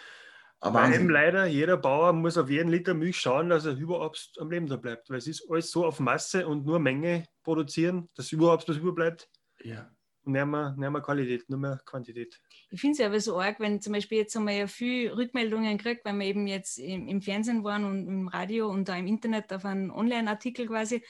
Weil 0.61 0.71
eben 0.71 0.75
Wahnsinn. 0.75 1.09
leider 1.09 1.47
jeder 1.47 1.79
Bauer 1.79 2.13
muss 2.13 2.37
auf 2.37 2.51
jeden 2.51 2.71
Liter 2.71 2.93
Milch 2.93 3.19
schauen, 3.19 3.49
dass 3.49 3.65
er 3.65 3.77
überhaupt 3.77 4.33
am 4.39 4.51
Leben 4.51 4.67
da 4.67 4.77
bleibt. 4.77 5.09
Weil 5.09 5.17
es 5.17 5.27
ist 5.27 5.51
alles 5.51 5.71
so 5.71 5.87
auf 5.87 5.99
Masse 5.99 6.47
und 6.47 6.67
nur 6.67 6.79
Menge 6.79 7.25
produzieren, 7.43 8.11
dass 8.15 8.31
überhaupt 8.31 8.69
was 8.69 8.77
überbleibt. 8.77 9.31
Ja. 9.65 9.91
Und 10.25 10.35
nicht 10.35 10.45
mehr, 10.45 10.75
nicht 10.77 10.91
mehr 10.91 11.01
Qualität, 11.01 11.49
nur 11.49 11.59
mehr 11.59 11.81
Quantität. 11.87 12.39
Ich 12.69 12.79
finde 12.79 12.93
es 12.93 12.99
ja 12.99 13.07
aber 13.07 13.21
so 13.21 13.41
arg, 13.41 13.59
wenn 13.59 13.81
zum 13.81 13.95
Beispiel 13.95 14.19
jetzt 14.19 14.37
haben 14.37 14.45
wir 14.45 14.55
ja 14.55 14.67
viel 14.67 15.11
Rückmeldungen 15.11 15.79
gekriegt, 15.79 16.05
weil 16.05 16.19
wir 16.19 16.27
eben 16.27 16.47
jetzt 16.47 16.79
im, 16.79 17.09
im 17.09 17.23
Fernsehen 17.23 17.65
waren 17.65 17.85
und 17.87 18.07
im 18.07 18.29
Radio 18.29 18.69
und 18.69 18.87
da 18.87 18.97
im 18.97 19.07
Internet 19.07 19.51
auf 19.51 19.65
einen 19.65 19.91
Online-Artikel 19.91 20.67
quasi. 20.67 21.03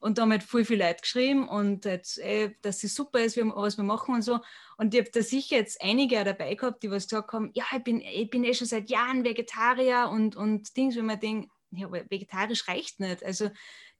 Und 0.00 0.16
da 0.16 0.22
haben 0.22 0.32
halt 0.32 0.42
voll 0.42 0.64
viele 0.64 0.86
Leute 0.86 1.02
geschrieben 1.02 1.46
und 1.48 1.84
jetzt, 1.84 2.18
äh, 2.18 2.52
dass 2.62 2.82
es 2.82 2.94
super 2.94 3.20
ist, 3.20 3.36
was 3.36 3.76
wir 3.76 3.84
machen 3.84 4.14
und 4.14 4.22
so. 4.22 4.40
Und 4.78 4.94
ich 4.94 5.00
habe 5.00 5.10
da 5.10 5.22
sicher 5.22 5.56
jetzt 5.56 5.82
einige 5.82 6.18
auch 6.20 6.24
dabei 6.24 6.54
gehabt, 6.54 6.82
die 6.82 6.90
was 6.90 7.06
gesagt 7.06 7.32
haben, 7.32 7.50
ja, 7.54 7.64
ich 7.76 7.84
bin, 7.84 8.00
ich 8.00 8.30
bin 8.30 8.42
eh 8.44 8.54
schon 8.54 8.66
seit 8.66 8.88
Jahren 8.88 9.24
Vegetarier 9.24 10.08
und, 10.10 10.36
und 10.36 10.74
Dings, 10.76 10.96
wenn 10.96 11.06
man 11.06 11.20
denkt, 11.20 11.50
ja, 11.72 11.86
aber 11.86 12.02
vegetarisch 12.08 12.66
reicht 12.66 12.98
nicht. 12.98 13.22
Also 13.24 13.50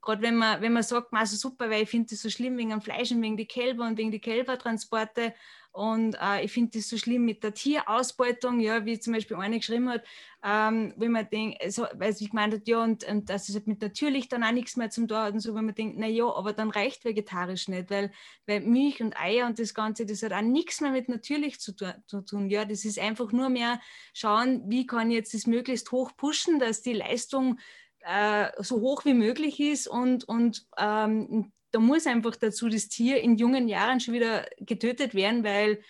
gerade 0.01 0.23
wenn 0.23 0.37
man, 0.37 0.61
wenn 0.63 0.73
man 0.73 0.83
sagt, 0.83 1.13
man, 1.13 1.21
also 1.21 1.37
super, 1.37 1.71
weil 1.71 1.83
ich 1.83 1.91
finde 1.91 2.09
das 2.11 2.23
so 2.23 2.31
schlimm 2.31 2.57
wegen 2.57 2.71
dem 2.71 2.81
Fleisch 2.81 3.11
und 3.11 3.23
wegen 3.23 3.37
die 3.37 3.47
Kälber 3.47 3.87
und 3.87 3.99
wegen 3.99 4.11
die 4.11 4.21
Kälbertransporte 4.21 5.35
und 5.73 6.17
äh, 6.21 6.45
ich 6.45 6.53
finde 6.53 6.79
das 6.79 6.89
so 6.89 6.97
schlimm 6.99 7.25
mit 7.25 7.45
der 7.45 7.55
Tierausbeutung, 7.55 8.59
ja, 8.61 8.85
wie 8.85 8.99
zum 8.99 9.13
Beispiel 9.13 9.37
eine 9.37 9.59
geschrieben 9.59 9.89
hat, 9.89 10.05
ähm, 10.43 10.93
wenn 10.97 11.13
man 11.13 11.29
denkt, 11.31 11.63
also, 11.63 11.87
weil 11.95 12.13
sie 12.13 12.29
gemeint 12.29 12.55
hat, 12.55 12.67
ja, 12.67 12.83
und, 12.83 13.05
und 13.05 13.31
das 13.31 13.49
ist 13.49 13.55
halt 13.55 13.67
mit 13.69 13.81
natürlich 13.81 14.29
dann 14.29 14.43
auch 14.43 14.53
nichts 14.53 14.77
mehr 14.77 14.91
zum 14.91 15.09
hat 15.11 15.33
und 15.35 15.41
so, 15.41 15.55
wenn 15.55 15.67
man 15.67 15.75
denkt, 15.75 15.97
na 15.99 16.09
ja, 16.09 16.25
aber 16.25 16.53
dann 16.53 16.71
reicht 16.71 17.05
vegetarisch 17.05 17.69
nicht, 17.69 17.91
weil, 17.91 18.11
weil 18.47 18.61
Milch 18.63 19.01
und 19.01 19.17
Eier 19.17 19.47
und 19.47 19.59
das 19.59 19.75
Ganze, 19.75 20.07
das 20.07 20.23
hat 20.23 20.33
auch 20.33 20.41
nichts 20.41 20.81
mehr 20.81 20.91
mit 20.91 21.09
natürlich 21.09 21.61
zu, 21.61 21.73
zu 21.75 22.21
tun. 22.23 22.51
Ja, 22.51 22.65
das 22.65 22.85
ist 22.85 22.99
einfach 22.99 23.31
nur 23.31 23.49
mehr 23.49 23.81
schauen, 24.13 24.65
wie 24.67 24.87
kann 24.87 25.11
ich 25.11 25.17
jetzt 25.17 25.35
das 25.35 25.47
möglichst 25.47 25.93
hoch 25.93 26.17
pushen, 26.17 26.59
dass 26.59 26.83
die 26.83 26.95
Leistung 26.95 27.59
äh, 28.01 28.51
so 28.59 28.81
hoch 28.81 29.05
wie 29.05 29.15
möglich 29.15 29.61
ist 29.61 29.87
und, 29.87 30.25
und 30.25 30.67
ähm, 30.79 31.53
da 31.71 31.79
muss 31.79 32.07
einfach 32.07 32.37
dazu 32.37 32.69
das 32.69 32.89
Tier 32.89 33.21
in 33.21 33.37
jungen 33.37 33.69
Jahren 33.69 34.01
schon 34.01 34.15
wieder 34.15 34.47
getötet 34.59 35.15
werden, 35.15 35.45
weil, 35.45 35.83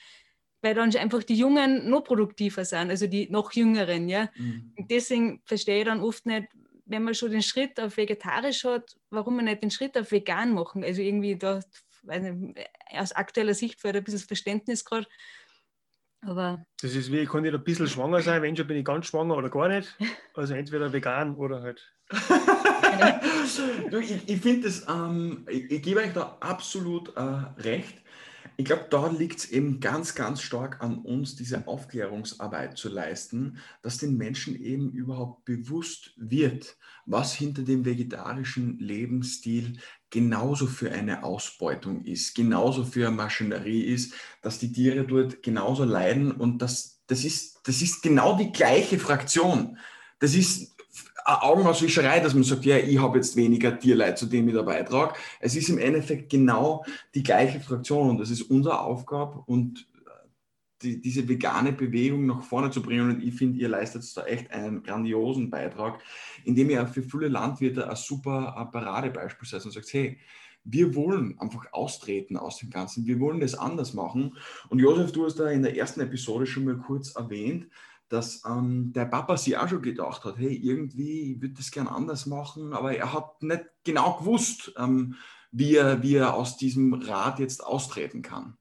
weil 0.62 0.74
dann 0.74 0.94
einfach 0.96 1.22
die 1.22 1.36
Jungen 1.36 1.88
noch 1.88 2.02
produktiver 2.02 2.64
sind, 2.64 2.90
also 2.90 3.06
die 3.06 3.28
noch 3.30 3.52
Jüngeren. 3.52 4.08
Ja? 4.08 4.28
Mhm. 4.36 4.72
Und 4.76 4.90
deswegen 4.90 5.42
verstehe 5.44 5.80
ich 5.80 5.84
dann 5.86 6.00
oft 6.00 6.26
nicht, 6.26 6.48
wenn 6.86 7.04
man 7.04 7.14
schon 7.14 7.30
den 7.30 7.42
Schritt 7.42 7.78
auf 7.78 7.96
vegetarisch 7.96 8.64
hat, 8.64 8.96
warum 9.10 9.36
man 9.36 9.44
nicht 9.44 9.62
den 9.62 9.70
Schritt 9.70 9.96
auf 9.96 10.10
vegan 10.10 10.52
machen. 10.52 10.82
Also 10.82 11.00
irgendwie 11.00 11.36
da, 11.36 11.60
nicht, 12.02 12.54
aus 12.92 13.12
aktueller 13.12 13.54
Sicht 13.54 13.80
fehlt 13.80 13.96
ein 13.96 14.04
bisschen 14.04 14.20
das 14.20 14.26
Verständnis 14.26 14.84
gerade. 14.84 15.06
Aber 16.22 16.64
Das 16.82 16.94
ist 16.94 17.10
wie, 17.10 17.20
ich 17.20 17.28
kann 17.28 17.42
nicht 17.42 17.54
ein 17.54 17.64
bisschen 17.64 17.86
schwanger 17.86 18.20
sein, 18.20 18.42
wenn 18.42 18.56
schon 18.56 18.66
bin 18.66 18.76
ich 18.76 18.84
ganz 18.84 19.06
schwanger 19.06 19.36
oder 19.36 19.48
gar 19.48 19.68
nicht. 19.68 19.96
Also 20.34 20.54
entweder 20.54 20.92
vegan 20.92 21.34
oder 21.34 21.60
halt. 21.60 21.92
du, 23.90 23.98
ich 23.98 24.28
ich 24.28 24.40
finde 24.40 24.68
das, 24.68 24.86
ähm, 24.88 25.46
ich, 25.48 25.70
ich 25.70 25.82
gebe 25.82 26.00
euch 26.00 26.12
da 26.12 26.36
absolut 26.40 27.16
äh, 27.16 27.20
recht. 27.60 28.00
Ich 28.60 28.66
glaube, 28.66 28.88
da 28.90 29.06
liegt 29.06 29.38
es 29.38 29.50
eben 29.50 29.80
ganz, 29.80 30.14
ganz 30.14 30.42
stark 30.42 30.82
an 30.82 30.98
uns, 30.98 31.34
diese 31.34 31.66
Aufklärungsarbeit 31.66 32.76
zu 32.76 32.90
leisten, 32.90 33.56
dass 33.80 33.96
den 33.96 34.18
Menschen 34.18 34.54
eben 34.62 34.92
überhaupt 34.92 35.46
bewusst 35.46 36.12
wird, 36.16 36.76
was 37.06 37.32
hinter 37.32 37.62
dem 37.62 37.86
vegetarischen 37.86 38.78
Lebensstil 38.78 39.78
genauso 40.10 40.66
für 40.66 40.92
eine 40.92 41.24
Ausbeutung 41.24 42.04
ist, 42.04 42.34
genauso 42.34 42.84
für 42.84 43.06
eine 43.06 43.16
Maschinerie 43.16 43.82
ist, 43.82 44.12
dass 44.42 44.58
die 44.58 44.72
Tiere 44.72 45.06
dort 45.06 45.42
genauso 45.42 45.84
leiden 45.84 46.30
und 46.30 46.60
das, 46.60 47.00
das, 47.06 47.24
ist, 47.24 47.60
das 47.64 47.80
ist 47.80 48.02
genau 48.02 48.36
die 48.36 48.52
gleiche 48.52 48.98
Fraktion. 48.98 49.78
Das 50.18 50.34
ist 50.34 50.76
eine 51.24 51.42
Augenauswischerei, 51.42 52.20
dass 52.20 52.34
man 52.34 52.42
sagt, 52.42 52.64
ja, 52.64 52.76
ich 52.76 53.00
habe 53.00 53.18
jetzt 53.18 53.36
weniger 53.36 53.78
Tierleid, 53.78 54.18
zu 54.18 54.26
dem 54.26 54.48
ich 54.48 54.54
da 54.54 54.62
beitrage. 54.62 55.14
Es 55.40 55.56
ist 55.56 55.68
im 55.68 55.78
Endeffekt 55.78 56.30
genau 56.30 56.84
die 57.14 57.22
gleiche 57.22 57.60
Fraktion 57.60 58.10
und 58.10 58.18
das 58.18 58.30
ist 58.30 58.42
unsere 58.42 58.80
Aufgabe 58.80 59.42
und 59.46 59.86
die, 60.82 61.00
diese 61.00 61.28
vegane 61.28 61.72
Bewegung 61.72 62.26
nach 62.26 62.42
vorne 62.42 62.70
zu 62.70 62.82
bringen. 62.82 63.10
Und 63.10 63.22
ich 63.22 63.34
finde, 63.34 63.58
ihr 63.58 63.68
leistet 63.68 64.04
da 64.16 64.24
echt 64.24 64.50
einen 64.50 64.82
grandiosen 64.82 65.50
Beitrag, 65.50 66.00
indem 66.44 66.70
ihr 66.70 66.86
für 66.86 67.02
viele 67.02 67.28
Landwirte 67.28 67.88
ein 67.88 67.96
super 67.96 68.54
äh, 68.56 68.72
Paradebeispiel 68.72 69.48
seid 69.48 69.64
und 69.64 69.72
sagt, 69.72 69.92
hey, 69.92 70.18
wir 70.64 70.94
wollen 70.94 71.38
einfach 71.38 71.72
austreten 71.72 72.36
aus 72.36 72.58
dem 72.58 72.70
Ganzen. 72.70 73.06
Wir 73.06 73.18
wollen 73.18 73.40
das 73.40 73.54
anders 73.54 73.94
machen. 73.94 74.36
Und 74.68 74.78
Josef, 74.78 75.12
du 75.12 75.24
hast 75.24 75.36
da 75.36 75.48
in 75.48 75.62
der 75.62 75.76
ersten 75.76 76.00
Episode 76.00 76.46
schon 76.46 76.64
mal 76.64 76.76
kurz 76.76 77.16
erwähnt, 77.16 77.66
dass 78.10 78.44
ähm, 78.44 78.92
der 78.92 79.06
Papa 79.06 79.36
sich 79.36 79.56
auch 79.56 79.68
schon 79.68 79.82
gedacht 79.82 80.24
hat, 80.24 80.36
hey, 80.36 80.54
irgendwie, 80.54 81.40
würde 81.40 81.54
das 81.54 81.70
gern 81.70 81.88
anders 81.88 82.26
machen, 82.26 82.74
aber 82.74 82.94
er 82.94 83.12
hat 83.12 83.42
nicht 83.42 83.64
genau 83.84 84.18
gewusst, 84.18 84.72
ähm, 84.76 85.14
wie, 85.52 85.76
er, 85.76 86.02
wie 86.02 86.16
er 86.16 86.34
aus 86.34 86.56
diesem 86.56 86.92
Rat 86.92 87.38
jetzt 87.38 87.64
austreten 87.64 88.20
kann. 88.22 88.58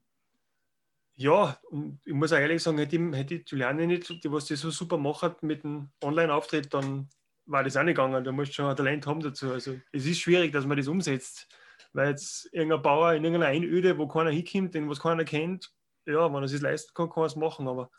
Ja, 1.16 1.60
und 1.70 2.00
ich 2.06 2.14
muss 2.14 2.32
auch 2.32 2.38
ehrlich 2.38 2.64
sagen, 2.64 2.78
hätte 2.78 2.96
ich, 2.96 3.16
hätte 3.16 3.36
ich 3.36 3.50
Juliane 3.50 3.88
nicht, 3.88 4.24
die 4.24 4.32
was 4.32 4.46
die 4.46 4.56
so 4.56 4.70
super 4.70 4.98
macht 4.98 5.44
mit 5.44 5.64
dem 5.64 5.90
Online-Auftritt, 6.02 6.74
dann 6.74 7.10
war 7.46 7.64
das 7.64 7.76
auch 7.76 7.84
nicht 7.84 7.96
gegangen. 7.96 8.24
Da 8.24 8.32
musst 8.32 8.52
du 8.52 8.54
schon 8.54 8.68
ein 8.68 8.76
Talent 8.76 9.06
haben 9.06 9.20
dazu. 9.20 9.52
Also 9.52 9.78
es 9.92 10.06
ist 10.06 10.20
schwierig, 10.20 10.54
dass 10.54 10.66
man 10.66 10.78
das 10.78 10.88
umsetzt. 10.88 11.50
Weil 11.92 12.12
jetzt 12.12 12.48
irgendein 12.54 12.84
Bauer 12.84 13.14
in 13.14 13.24
irgendeiner 13.24 13.52
Einöde, 13.52 13.98
wo 13.98 14.08
keiner 14.08 14.30
hinkommt, 14.30 14.76
den 14.76 14.90
was 14.90 15.00
keiner 15.00 15.26
kennt, 15.26 15.74
ja, 16.06 16.32
wenn 16.32 16.42
er 16.42 16.44
es 16.44 16.62
leisten 16.62 16.94
kann, 16.94 17.10
kann 17.10 17.24
er 17.24 17.28
es 17.28 17.36
machen. 17.36 17.68
Aber 17.68 17.90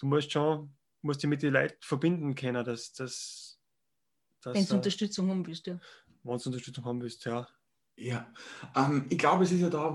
du 0.00 0.06
musst 0.06 0.32
schon, 0.32 0.74
musst 1.02 1.22
dich 1.22 1.28
mit 1.28 1.42
den 1.42 1.52
Leuten 1.52 1.76
verbinden 1.80 2.34
können, 2.34 2.64
dass, 2.64 2.92
dass 2.92 3.58
wenn 4.44 4.66
du 4.66 4.74
Unterstützung 4.76 5.28
haben 5.28 5.46
willst, 5.46 5.66
ja. 5.66 5.78
wenn 6.22 6.38
du 6.38 6.44
Unterstützung 6.46 6.84
haben 6.84 7.02
willst, 7.02 7.24
ja. 7.26 7.46
Ja, 8.00 8.26
ähm, 8.74 9.04
ich 9.10 9.18
glaube, 9.18 9.44
es 9.44 9.52
ist 9.52 9.60
ja 9.60 9.68
da, 9.68 9.94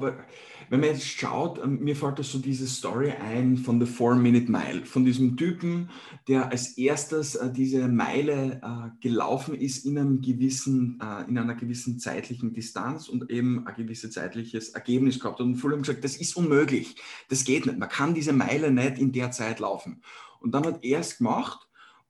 wenn 0.70 0.80
man 0.80 0.90
jetzt 0.90 1.06
schaut, 1.06 1.58
ähm, 1.64 1.80
mir 1.84 1.96
fällt 1.96 2.20
das 2.20 2.32
so 2.32 2.38
diese 2.38 2.68
Story 2.68 3.12
ein 3.12 3.58
von 3.58 3.84
The 3.84 3.92
Four-Minute-Mile, 3.92 4.86
von 4.86 5.06
diesem 5.06 5.36
Typen, 5.38 5.90
der 6.28 6.52
als 6.52 6.78
erstes 6.78 7.34
äh, 7.34 7.52
diese 7.52 7.88
Meile 7.88 8.62
äh, 8.62 9.02
gelaufen 9.02 9.56
ist 9.56 9.88
in, 9.88 9.98
einem 9.98 10.22
gewissen, 10.22 11.00
äh, 11.02 11.28
in 11.28 11.36
einer 11.36 11.56
gewissen 11.56 11.98
zeitlichen 11.98 12.54
Distanz 12.54 13.10
und 13.10 13.32
eben 13.32 13.66
ein 13.66 13.76
gewisses 13.76 14.12
zeitliches 14.12 14.70
Ergebnis 14.70 15.20
gehabt 15.20 15.40
hat. 15.40 15.46
Und 15.48 15.64
haben 15.64 15.82
gesagt, 15.82 16.04
das 16.04 16.16
ist 16.16 16.38
unmöglich, 16.38 16.96
das 17.30 17.44
geht 17.44 17.66
nicht, 17.66 17.80
man 17.80 17.90
kann 17.90 18.14
diese 18.14 18.34
Meile 18.34 18.70
nicht 18.70 19.00
in 19.00 19.14
der 19.14 19.32
Zeit 19.32 19.60
laufen. 19.60 20.04
Und 20.42 20.52
dann 20.52 20.64
hat 20.64 20.84
er 20.84 21.00
es 21.00 21.18
gemacht 21.18 21.65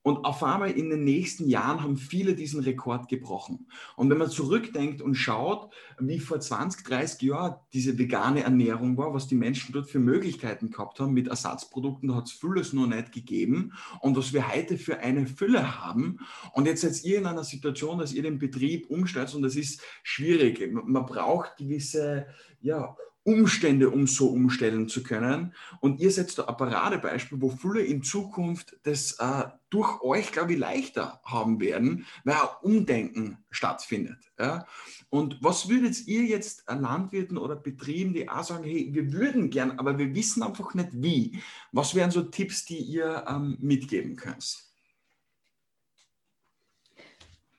und 0.06 0.24
auf 0.24 0.44
einmal 0.44 0.70
in 0.70 0.88
den 0.88 1.02
nächsten 1.02 1.48
Jahren 1.48 1.82
haben 1.82 1.96
viele 1.96 2.36
diesen 2.36 2.60
Rekord 2.60 3.08
gebrochen. 3.08 3.66
Und 3.96 4.08
wenn 4.08 4.18
man 4.18 4.30
zurückdenkt 4.30 5.02
und 5.02 5.16
schaut, 5.16 5.74
wie 5.98 6.20
vor 6.20 6.38
20, 6.38 6.86
30 6.86 7.22
Jahren 7.22 7.56
diese 7.72 7.98
vegane 7.98 8.44
Ernährung 8.44 8.96
war, 8.96 9.12
was 9.12 9.26
die 9.26 9.34
Menschen 9.34 9.72
dort 9.72 9.90
für 9.90 9.98
Möglichkeiten 9.98 10.70
gehabt 10.70 11.00
haben 11.00 11.12
mit 11.12 11.26
Ersatzprodukten, 11.26 12.08
da 12.08 12.14
hat 12.14 12.26
es 12.26 12.34
vieles 12.34 12.72
noch 12.72 12.86
nicht 12.86 13.10
gegeben. 13.10 13.72
Und 14.00 14.16
was 14.16 14.32
wir 14.32 14.48
heute 14.48 14.78
für 14.78 15.00
eine 15.00 15.26
Fülle 15.26 15.84
haben. 15.84 16.20
Und 16.52 16.66
jetzt 16.66 16.82
seid 16.82 17.02
ihr 17.02 17.18
in 17.18 17.26
einer 17.26 17.42
Situation, 17.42 17.98
dass 17.98 18.12
ihr 18.12 18.22
den 18.22 18.38
Betrieb 18.38 18.88
umstellt 18.88 19.34
und 19.34 19.42
das 19.42 19.56
ist 19.56 19.82
schwierig. 20.04 20.72
Man 20.72 21.04
braucht 21.04 21.56
gewisse 21.56 22.28
ja, 22.60 22.96
Umstände, 23.26 23.90
um 23.90 24.06
so 24.06 24.28
umstellen 24.28 24.88
zu 24.88 25.02
können. 25.02 25.52
Und 25.80 26.00
ihr 26.00 26.12
setzt 26.12 26.38
da 26.38 26.44
ein 26.44 26.56
Paradebeispiel, 26.56 27.40
wo 27.40 27.50
viele 27.50 27.80
in 27.80 28.04
Zukunft 28.04 28.76
das 28.84 29.18
äh, 29.18 29.48
durch 29.68 30.00
euch, 30.00 30.30
glaube 30.30 30.52
ich, 30.52 30.58
leichter 30.60 31.20
haben 31.24 31.58
werden, 31.58 32.06
weil 32.22 32.36
ein 32.36 32.48
Umdenken 32.62 33.38
stattfindet. 33.50 34.30
Ja? 34.38 34.64
Und 35.10 35.38
was 35.42 35.68
würdet 35.68 36.06
ihr 36.06 36.22
jetzt 36.22 36.64
Landwirten 36.68 37.36
oder 37.36 37.56
Betrieben, 37.56 38.14
die 38.14 38.28
auch 38.28 38.44
sagen, 38.44 38.62
hey, 38.62 38.90
wir 38.92 39.12
würden 39.12 39.50
gern, 39.50 39.72
aber 39.72 39.98
wir 39.98 40.14
wissen 40.14 40.44
einfach 40.44 40.74
nicht 40.74 40.90
wie. 40.92 41.42
Was 41.72 41.96
wären 41.96 42.12
so 42.12 42.22
Tipps, 42.22 42.64
die 42.64 42.78
ihr 42.78 43.24
ähm, 43.28 43.56
mitgeben 43.60 44.14
könnt? 44.14 44.56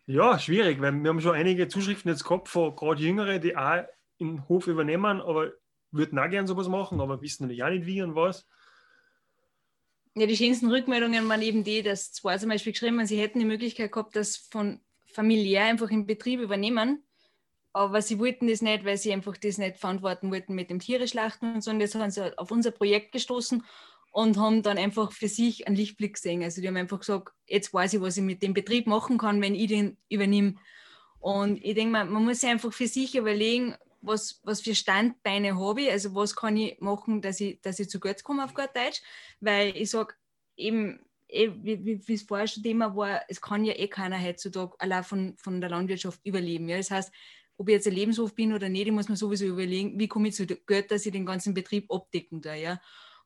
Ja, 0.05 0.39
schwierig, 0.39 0.79
weil 0.79 0.93
wir 0.93 1.09
haben 1.09 1.19
schon 1.19 1.35
einige 1.35 1.67
Zuschriften 1.67 2.09
jetzt 2.09 2.23
gehabt 2.23 2.47
von 2.47 2.73
gerade 2.73 3.03
Jüngere, 3.03 3.39
die 3.39 3.57
auch 3.57 3.83
im 4.17 4.47
Hof 4.47 4.67
übernehmen, 4.67 5.21
aber 5.21 5.51
würden 5.91 6.19
auch 6.19 6.29
gerne 6.29 6.47
sowas 6.47 6.67
machen, 6.67 6.99
aber 7.01 7.21
wissen 7.21 7.43
natürlich 7.43 7.63
auch 7.63 7.69
nicht 7.69 7.85
wie 7.85 8.01
und 8.01 8.15
was. 8.15 8.47
Ja, 10.15 10.25
die 10.25 10.37
schönsten 10.37 10.69
Rückmeldungen 10.69 11.29
waren 11.29 11.41
eben 11.41 11.63
die, 11.63 11.83
dass 11.83 12.11
zwei 12.11 12.37
zum 12.37 12.49
Beispiel 12.49 12.73
geschrieben 12.73 12.99
haben, 12.99 13.05
sie 13.05 13.19
hätten 13.19 13.39
die 13.39 13.45
Möglichkeit 13.45 13.91
gehabt, 13.91 14.15
das 14.15 14.37
von 14.37 14.79
familiär 15.05 15.65
einfach 15.65 15.91
im 15.91 16.05
Betrieb 16.05 16.39
übernehmen, 16.39 17.03
aber 17.71 18.01
sie 18.01 18.17
wollten 18.17 18.47
das 18.47 18.63
nicht, 18.63 18.85
weil 18.85 18.97
sie 18.97 19.13
einfach 19.13 19.37
das 19.37 19.59
nicht 19.59 19.77
verantworten 19.77 20.31
wollten 20.31 20.55
mit 20.55 20.71
dem 20.71 20.79
Tiere 20.79 21.07
schlachten 21.07 21.53
und 21.53 21.61
so. 21.63 21.69
Und 21.69 21.79
jetzt 21.79 21.93
haben 21.93 22.09
sie 22.09 22.35
auf 22.37 22.49
unser 22.49 22.71
Projekt 22.71 23.11
gestoßen 23.11 23.63
und 24.11 24.37
haben 24.37 24.63
dann 24.63 24.79
einfach 24.79 25.11
für 25.11 25.27
sich 25.27 25.67
einen 25.67 25.75
Lichtblick 25.75 26.15
gesehen. 26.15 26.41
Also 26.41 26.61
die 26.61 26.67
haben 26.67 26.77
einfach 26.77 26.99
gesagt, 26.99 27.33
jetzt 27.45 27.71
weiß 27.71 27.93
ich, 27.93 28.01
was 28.01 28.17
ich 28.17 28.23
mit 28.23 28.41
dem 28.41 28.55
Betrieb 28.55 28.87
machen 28.87 29.19
kann, 29.19 29.41
wenn 29.41 29.53
ich 29.53 29.67
den 29.67 29.97
übernehme. 30.09 30.55
Und 31.19 31.63
ich 31.63 31.75
denke 31.75 31.91
mal, 31.91 32.05
man 32.05 32.23
muss 32.23 32.39
sich 32.39 32.49
einfach 32.49 32.73
für 32.73 32.87
sich 32.87 33.15
überlegen, 33.15 33.75
was, 34.01 34.39
was 34.43 34.61
für 34.61 34.75
Standbeine 34.75 35.59
habe 35.59 35.81
ich, 35.81 35.91
also 35.91 36.15
was 36.15 36.35
kann 36.35 36.57
ich 36.57 36.79
machen, 36.79 37.21
dass 37.21 37.39
ich, 37.39 37.61
dass 37.61 37.79
ich 37.79 37.89
zu 37.89 37.99
Geld 37.99 38.23
komme 38.23 38.43
auf 38.43 38.53
gut 38.53 38.69
Deutsch, 38.75 39.01
weil 39.39 39.75
ich 39.75 39.89
sage 39.89 40.13
eben, 40.55 41.05
eh, 41.27 41.49
wie 41.53 42.13
es 42.13 42.23
vorher 42.23 42.47
schon 42.47 42.63
Thema 42.63 42.95
war, 42.95 43.21
es 43.27 43.41
kann 43.41 43.65
ja 43.65 43.73
eh 43.73 43.87
keiner 43.87 44.21
heutzutage 44.21 44.79
allein 44.79 45.03
von, 45.03 45.37
von 45.37 45.61
der 45.61 45.69
Landwirtschaft 45.69 46.19
überleben. 46.23 46.69
Ja? 46.69 46.77
Das 46.77 46.91
heißt, 46.91 47.11
ob 47.57 47.69
ich 47.69 47.73
jetzt 47.73 47.87
ein 47.87 47.93
Lebenshof 47.93 48.35
bin 48.35 48.53
oder 48.53 48.69
nicht, 48.69 48.87
ich 48.87 48.93
muss 48.93 49.09
mir 49.09 49.15
sowieso 49.15 49.45
überlegen, 49.45 49.99
wie 49.99 50.07
komme 50.07 50.27
ich 50.29 50.35
zu 50.35 50.45
Geld, 50.45 50.91
dass 50.91 51.05
ich 51.05 51.11
den 51.11 51.25
ganzen 51.25 51.53
Betrieb 51.53 51.91
abdecken 51.91 52.41
da, 52.41 52.53
ja. 52.53 52.79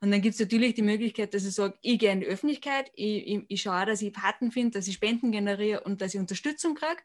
Und 0.04 0.10
dann 0.10 0.22
gibt 0.22 0.34
es 0.34 0.40
natürlich 0.40 0.74
die 0.74 0.82
Möglichkeit, 0.82 1.36
dass 1.36 1.46
ich 1.46 1.54
sage, 1.54 1.76
ich 1.82 2.00
gehe 2.00 2.12
in 2.12 2.22
die 2.22 2.26
Öffentlichkeit, 2.26 2.92
ich, 2.96 3.28
ich, 3.28 3.46
ich 3.48 3.62
schaue, 3.62 3.86
dass 3.86 4.02
ich 4.02 4.12
Paten 4.12 4.52
finde, 4.52 4.80
dass 4.80 4.88
ich 4.88 4.96
Spenden 4.96 5.32
generiere 5.32 5.82
und 5.82 6.02
dass 6.02 6.16
ich 6.16 6.20
Unterstützung 6.20 6.74
kriege. 6.74 7.04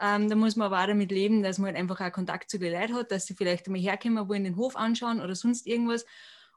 Ähm, 0.00 0.30
da 0.30 0.34
muss 0.34 0.56
man 0.56 0.66
aber 0.66 0.82
auch 0.82 0.86
damit 0.86 1.12
leben, 1.12 1.42
dass 1.42 1.58
man 1.58 1.66
halt 1.66 1.76
einfach 1.76 2.00
auch 2.00 2.10
Kontakt 2.10 2.50
zu 2.50 2.58
den 2.58 2.72
Leuten 2.72 2.94
hat, 2.94 3.12
dass 3.12 3.26
sie 3.26 3.34
vielleicht 3.34 3.66
einmal 3.66 3.82
herkommen, 3.82 4.28
wollen 4.30 4.44
den 4.44 4.56
Hof 4.56 4.76
anschauen 4.76 5.20
oder 5.20 5.34
sonst 5.34 5.66
irgendwas. 5.66 6.06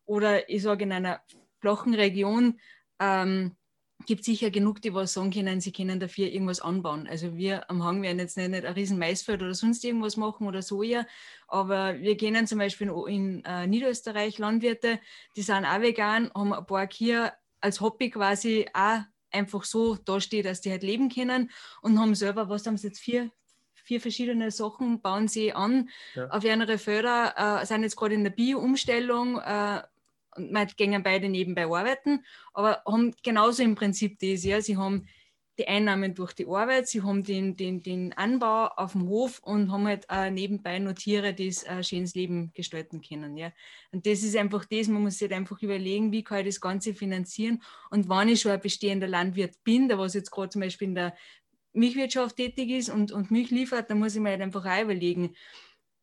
Oder 0.05 0.49
ich 0.49 0.61
sage, 0.61 0.85
in 0.85 0.93
einer 0.93 1.21
flachen 1.59 1.93
Region 1.93 2.57
ähm, 2.99 3.57
gibt 4.05 4.23
sicher 4.23 4.51
genug, 4.51 4.81
die 4.81 4.93
was 4.93 5.13
sagen 5.13 5.31
können, 5.31 5.61
sie 5.61 5.71
können 5.71 5.99
dafür 5.99 6.27
irgendwas 6.27 6.61
anbauen. 6.61 7.07
Also 7.07 7.35
wir 7.35 7.69
am 7.69 7.83
Hang 7.83 8.01
werden 8.01 8.19
jetzt 8.19 8.37
nicht, 8.37 8.49
nicht 8.49 8.65
ein 8.65 8.73
riesen 8.73 8.99
Maisfeld 8.99 9.41
oder 9.41 9.53
sonst 9.53 9.83
irgendwas 9.83 10.17
machen 10.17 10.47
oder 10.47 10.61
Soja, 10.61 11.05
aber 11.47 11.99
wir 11.99 12.17
kennen 12.17 12.47
zum 12.47 12.59
Beispiel 12.59 12.89
in, 12.89 13.07
in 13.07 13.45
äh, 13.45 13.67
Niederösterreich 13.67 14.37
Landwirte, 14.37 14.99
die 15.35 15.41
sind 15.41 15.65
auch 15.65 15.81
vegan, 15.81 16.31
haben 16.33 16.53
ein 16.53 16.65
paar 16.65 16.87
Kühe 16.87 17.31
als 17.59 17.81
Hobby 17.81 18.09
quasi 18.09 18.67
auch 18.73 19.01
einfach 19.31 19.63
so 19.63 19.95
dasteht, 19.95 20.45
dass 20.45 20.61
die 20.61 20.71
halt 20.71 20.83
leben 20.83 21.09
können 21.09 21.49
und 21.81 21.99
haben 21.99 22.15
selber, 22.15 22.49
was 22.49 22.65
haben 22.65 22.77
sie 22.77 22.87
jetzt, 22.87 22.99
vier, 22.99 23.31
vier 23.83 24.01
verschiedene 24.01 24.51
Sachen 24.51 25.01
bauen 25.01 25.27
sie 25.27 25.53
an 25.53 25.89
ja. 26.15 26.27
auf 26.29 26.43
ihre 26.43 26.77
Förder, 26.77 27.61
äh, 27.61 27.65
sind 27.65 27.83
jetzt 27.83 27.95
gerade 27.95 28.15
in 28.15 28.23
der 28.23 28.31
Bio-Umstellung, 28.31 29.39
äh, 29.39 29.81
und 30.35 30.51
wir 30.51 30.65
gehen 30.65 31.03
beide 31.03 31.29
nebenbei 31.29 31.65
arbeiten, 31.65 32.23
aber 32.53 32.81
haben 32.85 33.13
genauso 33.23 33.63
im 33.63 33.75
Prinzip 33.75 34.19
das, 34.19 34.43
ja. 34.43 34.61
Sie 34.61 34.77
haben 34.77 35.07
die 35.59 35.67
Einnahmen 35.67 36.15
durch 36.15 36.33
die 36.33 36.47
Arbeit, 36.47 36.87
sie 36.87 37.03
haben 37.03 37.23
den, 37.23 37.55
den, 37.55 37.83
den 37.83 38.13
Anbau 38.13 38.67
auf 38.67 38.93
dem 38.93 39.07
Hof 39.07 39.39
und 39.43 39.71
haben 39.71 39.85
halt 39.85 40.05
äh, 40.09 40.31
nebenbei 40.31 40.79
noch 40.79 40.93
Tiere, 40.93 41.33
die 41.33 41.53
ein 41.67 41.79
äh, 41.79 41.83
schönes 41.83 42.15
Leben 42.15 42.51
gestalten 42.53 43.01
können. 43.01 43.37
Ja. 43.37 43.51
Und 43.91 44.05
das 44.05 44.23
ist 44.23 44.35
einfach 44.35 44.65
das, 44.65 44.87
man 44.87 45.03
muss 45.03 45.19
sich 45.19 45.29
halt 45.29 45.39
einfach 45.39 45.61
überlegen, 45.61 46.11
wie 46.11 46.23
kann 46.23 46.39
ich 46.39 46.47
das 46.47 46.61
Ganze 46.61 46.93
finanzieren 46.93 47.61
und 47.89 48.09
wann 48.09 48.29
ich 48.29 48.41
schon 48.41 48.51
ein 48.51 48.61
bestehender 48.61 49.07
Landwirt 49.07 49.63
bin, 49.63 49.87
der 49.87 49.99
was 49.99 50.13
jetzt 50.13 50.31
gerade 50.31 50.49
zum 50.49 50.61
Beispiel 50.61 50.87
in 50.87 50.95
der 50.95 51.15
Milchwirtschaft 51.73 52.37
tätig 52.37 52.69
ist 52.69 52.89
und, 52.89 53.11
und 53.11 53.31
Milch 53.31 53.51
liefert, 53.51 53.89
dann 53.89 53.99
muss 53.99 54.15
ich 54.15 54.21
mir 54.21 54.29
halt 54.29 54.41
einfach 54.41 54.65
auch 54.65 54.81
überlegen, 54.81 55.35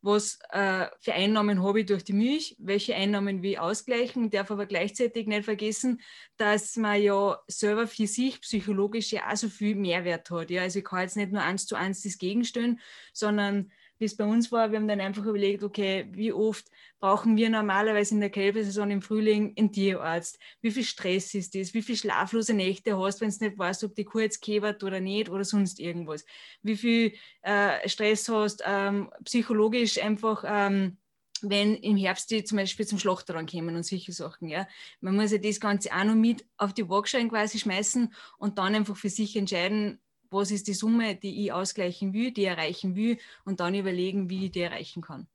was 0.00 0.38
äh, 0.50 0.86
für 1.00 1.12
Einnahmen 1.12 1.62
habe 1.62 1.80
ich 1.80 1.86
durch 1.86 2.04
die 2.04 2.12
Milch, 2.12 2.56
welche 2.58 2.94
Einnahmen 2.94 3.42
will 3.42 3.52
ich 3.52 3.58
ausgleichen, 3.58 4.30
darf 4.30 4.50
aber 4.50 4.66
gleichzeitig 4.66 5.26
nicht 5.26 5.44
vergessen, 5.44 6.00
dass 6.36 6.76
man 6.76 7.02
ja 7.02 7.38
selber 7.48 7.86
für 7.86 8.06
sich 8.06 8.40
psychologisch 8.40 9.12
ja 9.12 9.30
auch 9.30 9.36
so 9.36 9.48
viel 9.48 9.74
Mehrwert 9.74 10.30
hat. 10.30 10.50
Ja? 10.50 10.62
Also 10.62 10.78
ich 10.78 10.84
kann 10.84 11.00
jetzt 11.00 11.16
nicht 11.16 11.32
nur 11.32 11.42
eins 11.42 11.66
zu 11.66 11.74
eins 11.74 12.02
das 12.02 12.18
gegenstellen, 12.18 12.80
sondern 13.12 13.72
wie 13.98 14.04
es 14.04 14.16
bei 14.16 14.24
uns 14.24 14.50
war, 14.52 14.70
wir 14.70 14.78
haben 14.78 14.88
dann 14.88 15.00
einfach 15.00 15.24
überlegt, 15.24 15.62
okay, 15.62 16.06
wie 16.12 16.32
oft 16.32 16.66
brauchen 17.00 17.36
wir 17.36 17.50
normalerweise 17.50 18.14
in 18.14 18.20
der 18.20 18.30
Kälbersaison 18.30 18.90
im 18.90 19.02
Frühling 19.02 19.54
einen 19.56 19.72
Tierarzt? 19.72 20.38
Wie 20.60 20.70
viel 20.70 20.84
Stress 20.84 21.34
ist 21.34 21.54
das? 21.54 21.74
Wie 21.74 21.82
viel 21.82 21.96
schlaflose 21.96 22.54
Nächte 22.54 22.98
hast, 22.98 23.20
wenn 23.20 23.30
du 23.30 23.44
nicht 23.44 23.58
weißt, 23.58 23.84
ob 23.84 23.94
die 23.94 24.04
Kuh 24.04 24.20
jetzt 24.20 24.40
käbert 24.40 24.82
oder 24.84 25.00
nicht 25.00 25.28
oder 25.28 25.44
sonst 25.44 25.80
irgendwas? 25.80 26.24
Wie 26.62 26.76
viel 26.76 27.14
äh, 27.42 27.88
Stress 27.88 28.28
hast, 28.28 28.62
ähm, 28.64 29.10
psychologisch 29.24 29.98
einfach, 29.98 30.44
ähm, 30.46 30.98
wenn 31.42 31.76
im 31.76 31.96
Herbst 31.96 32.30
die 32.30 32.44
zum 32.44 32.58
Beispiel 32.58 32.86
zum 32.86 32.98
Schlachter 32.98 33.34
rankommen 33.34 33.76
und 33.76 33.84
solche 33.84 34.12
Sachen. 34.12 34.48
Ja. 34.48 34.66
Man 35.00 35.16
muss 35.16 35.32
ja 35.32 35.38
das 35.38 35.60
Ganze 35.60 35.92
auch 35.92 36.04
noch 36.04 36.14
mit 36.14 36.44
auf 36.56 36.72
die 36.72 36.88
Waagschalen 36.88 37.28
quasi 37.28 37.58
schmeißen 37.58 38.12
und 38.38 38.58
dann 38.58 38.74
einfach 38.74 38.96
für 38.96 39.10
sich 39.10 39.36
entscheiden, 39.36 40.00
was 40.30 40.50
ist 40.50 40.68
die 40.68 40.74
Summe, 40.74 41.16
die 41.16 41.44
ich 41.44 41.52
ausgleichen 41.52 42.12
will, 42.12 42.32
die 42.32 42.44
erreichen 42.44 42.94
will 42.94 43.18
und 43.44 43.60
dann 43.60 43.74
überlegen, 43.74 44.30
wie 44.30 44.46
ich 44.46 44.52
die 44.52 44.60
erreichen 44.60 45.02
kann. 45.02 45.26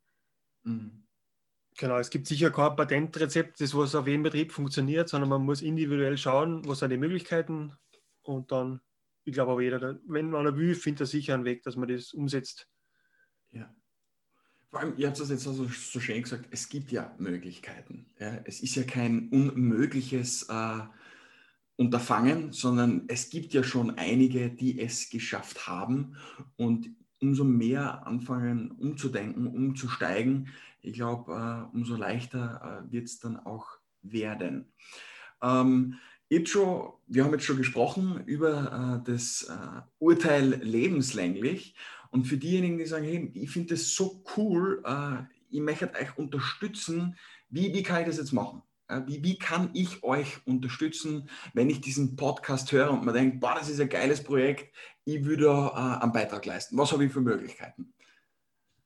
Mhm. 0.62 1.04
Genau, 1.76 1.98
es 1.98 2.10
gibt 2.10 2.28
sicher 2.28 2.50
kein 2.50 2.76
Patentrezept, 2.76 3.60
das 3.60 3.74
was 3.74 3.96
auf 3.96 4.06
jedem 4.06 4.22
Betrieb 4.22 4.52
funktioniert, 4.52 5.08
sondern 5.08 5.28
man 5.28 5.44
muss 5.44 5.60
individuell 5.60 6.16
schauen, 6.16 6.66
was 6.68 6.78
sind 6.78 6.90
die 6.90 6.96
Möglichkeiten 6.96 7.72
und 8.22 8.52
dann, 8.52 8.80
ich 9.24 9.32
glaube 9.32 9.52
aber 9.52 9.62
jeder, 9.62 9.98
wenn 10.06 10.30
man 10.30 10.46
er 10.46 10.56
will, 10.56 10.76
findet 10.76 11.00
er 11.00 11.06
sicher 11.06 11.34
einen 11.34 11.44
Weg, 11.44 11.64
dass 11.64 11.74
man 11.74 11.88
das 11.88 12.12
umsetzt. 12.12 12.68
Ja. 13.50 13.74
Vor 14.70 14.80
allem, 14.80 14.94
ihr 14.96 15.08
habt 15.08 15.18
das 15.18 15.30
jetzt 15.30 15.46
also 15.46 15.64
so 15.64 16.00
schön 16.00 16.22
gesagt, 16.22 16.46
es 16.50 16.68
gibt 16.68 16.92
ja 16.92 17.14
Möglichkeiten. 17.18 18.06
Ja? 18.18 18.40
Es 18.44 18.60
ist 18.60 18.76
ja 18.76 18.84
kein 18.84 19.28
unmögliches 19.30 20.44
äh, 20.48 20.80
Unterfangen, 21.76 22.52
sondern 22.52 23.04
es 23.08 23.30
gibt 23.30 23.52
ja 23.52 23.64
schon 23.64 23.98
einige, 23.98 24.50
die 24.50 24.80
es 24.80 25.10
geschafft 25.10 25.66
haben 25.66 26.16
und 26.56 26.90
umso 27.20 27.44
mehr 27.44 28.06
anfangen 28.06 28.70
umzudenken, 28.72 29.46
umzusteigen, 29.46 30.48
ich 30.82 30.92
glaube, 30.92 31.32
äh, 31.32 31.74
umso 31.74 31.96
leichter 31.96 32.84
äh, 32.86 32.92
wird 32.92 33.06
es 33.06 33.18
dann 33.18 33.38
auch 33.38 33.66
werden. 34.02 34.72
Ähm, 35.42 35.98
schon, 36.44 36.92
wir 37.06 37.24
haben 37.24 37.32
jetzt 37.32 37.44
schon 37.44 37.56
gesprochen 37.56 38.22
über 38.26 39.00
äh, 39.02 39.10
das 39.10 39.44
äh, 39.44 39.80
Urteil 39.98 40.60
lebenslänglich 40.62 41.74
und 42.10 42.26
für 42.26 42.36
diejenigen, 42.36 42.78
die 42.78 42.86
sagen, 42.86 43.04
hey, 43.04 43.30
ich 43.34 43.50
finde 43.50 43.74
das 43.74 43.94
so 43.94 44.22
cool, 44.36 44.82
ich 45.50 45.60
möchte 45.60 45.92
euch 45.94 46.16
unterstützen, 46.16 47.16
wie, 47.48 47.74
wie 47.74 47.82
kann 47.82 48.02
ich 48.02 48.06
das 48.06 48.18
jetzt 48.18 48.32
machen? 48.32 48.62
Wie, 49.06 49.24
wie 49.24 49.38
kann 49.38 49.70
ich 49.72 50.02
euch 50.02 50.46
unterstützen, 50.46 51.30
wenn 51.54 51.70
ich 51.70 51.80
diesen 51.80 52.16
Podcast 52.16 52.70
höre 52.70 52.90
und 52.90 53.04
man 53.04 53.14
denkt, 53.14 53.40
boah, 53.40 53.54
das 53.58 53.70
ist 53.70 53.80
ein 53.80 53.88
geiles 53.88 54.22
Projekt, 54.22 54.74
ich 55.04 55.24
würde 55.24 55.46
äh, 55.46 56.02
einen 56.02 56.12
Beitrag 56.12 56.44
leisten. 56.44 56.76
Was 56.76 56.92
habe 56.92 57.04
ich 57.04 57.12
für 57.12 57.20
Möglichkeiten? 57.20 57.94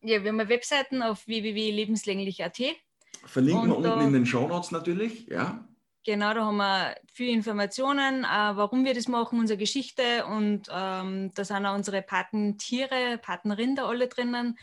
Ja, 0.00 0.22
wir 0.22 0.30
haben 0.30 0.48
Webseiten 0.48 1.02
auf 1.02 1.26
www.lebenslänglich.at. 1.26 2.60
Verlinken 3.24 3.68
wir 3.68 3.76
unten 3.76 4.00
in 4.00 4.12
den 4.12 4.26
Show 4.26 4.46
Notes 4.46 4.70
natürlich, 4.70 5.26
ja. 5.26 5.66
Genau, 6.04 6.32
da 6.32 6.46
haben 6.46 6.56
wir 6.56 6.94
viele 7.12 7.32
Informationen, 7.32 8.24
äh, 8.24 8.26
warum 8.26 8.84
wir 8.84 8.94
das 8.94 9.08
machen, 9.08 9.40
unsere 9.40 9.58
Geschichte 9.58 10.24
und 10.26 10.68
ähm, 10.72 11.32
da 11.34 11.44
sind 11.44 11.66
auch 11.66 11.74
unsere 11.74 12.02
Patentiere, 12.02 13.18
Patenrinder 13.18 13.86
alle 13.86 14.08
drinnen, 14.08 14.56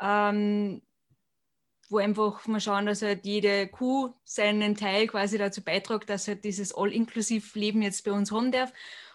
ähm, 0.00 0.80
wo 1.88 1.98
einfach 1.98 2.46
wir 2.46 2.60
schauen, 2.60 2.86
dass 2.86 3.02
halt 3.02 3.24
jede 3.24 3.68
Kuh 3.68 4.14
seinen 4.24 4.74
Teil 4.74 5.06
quasi 5.06 5.38
dazu 5.38 5.62
beiträgt, 5.62 6.10
dass 6.10 6.28
halt 6.28 6.44
dieses 6.44 6.74
All-Inklusiv-Leben 6.74 7.82
jetzt 7.82 8.04
bei 8.04 8.12
uns 8.12 8.30
haben 8.32 8.52
darf 8.52 8.72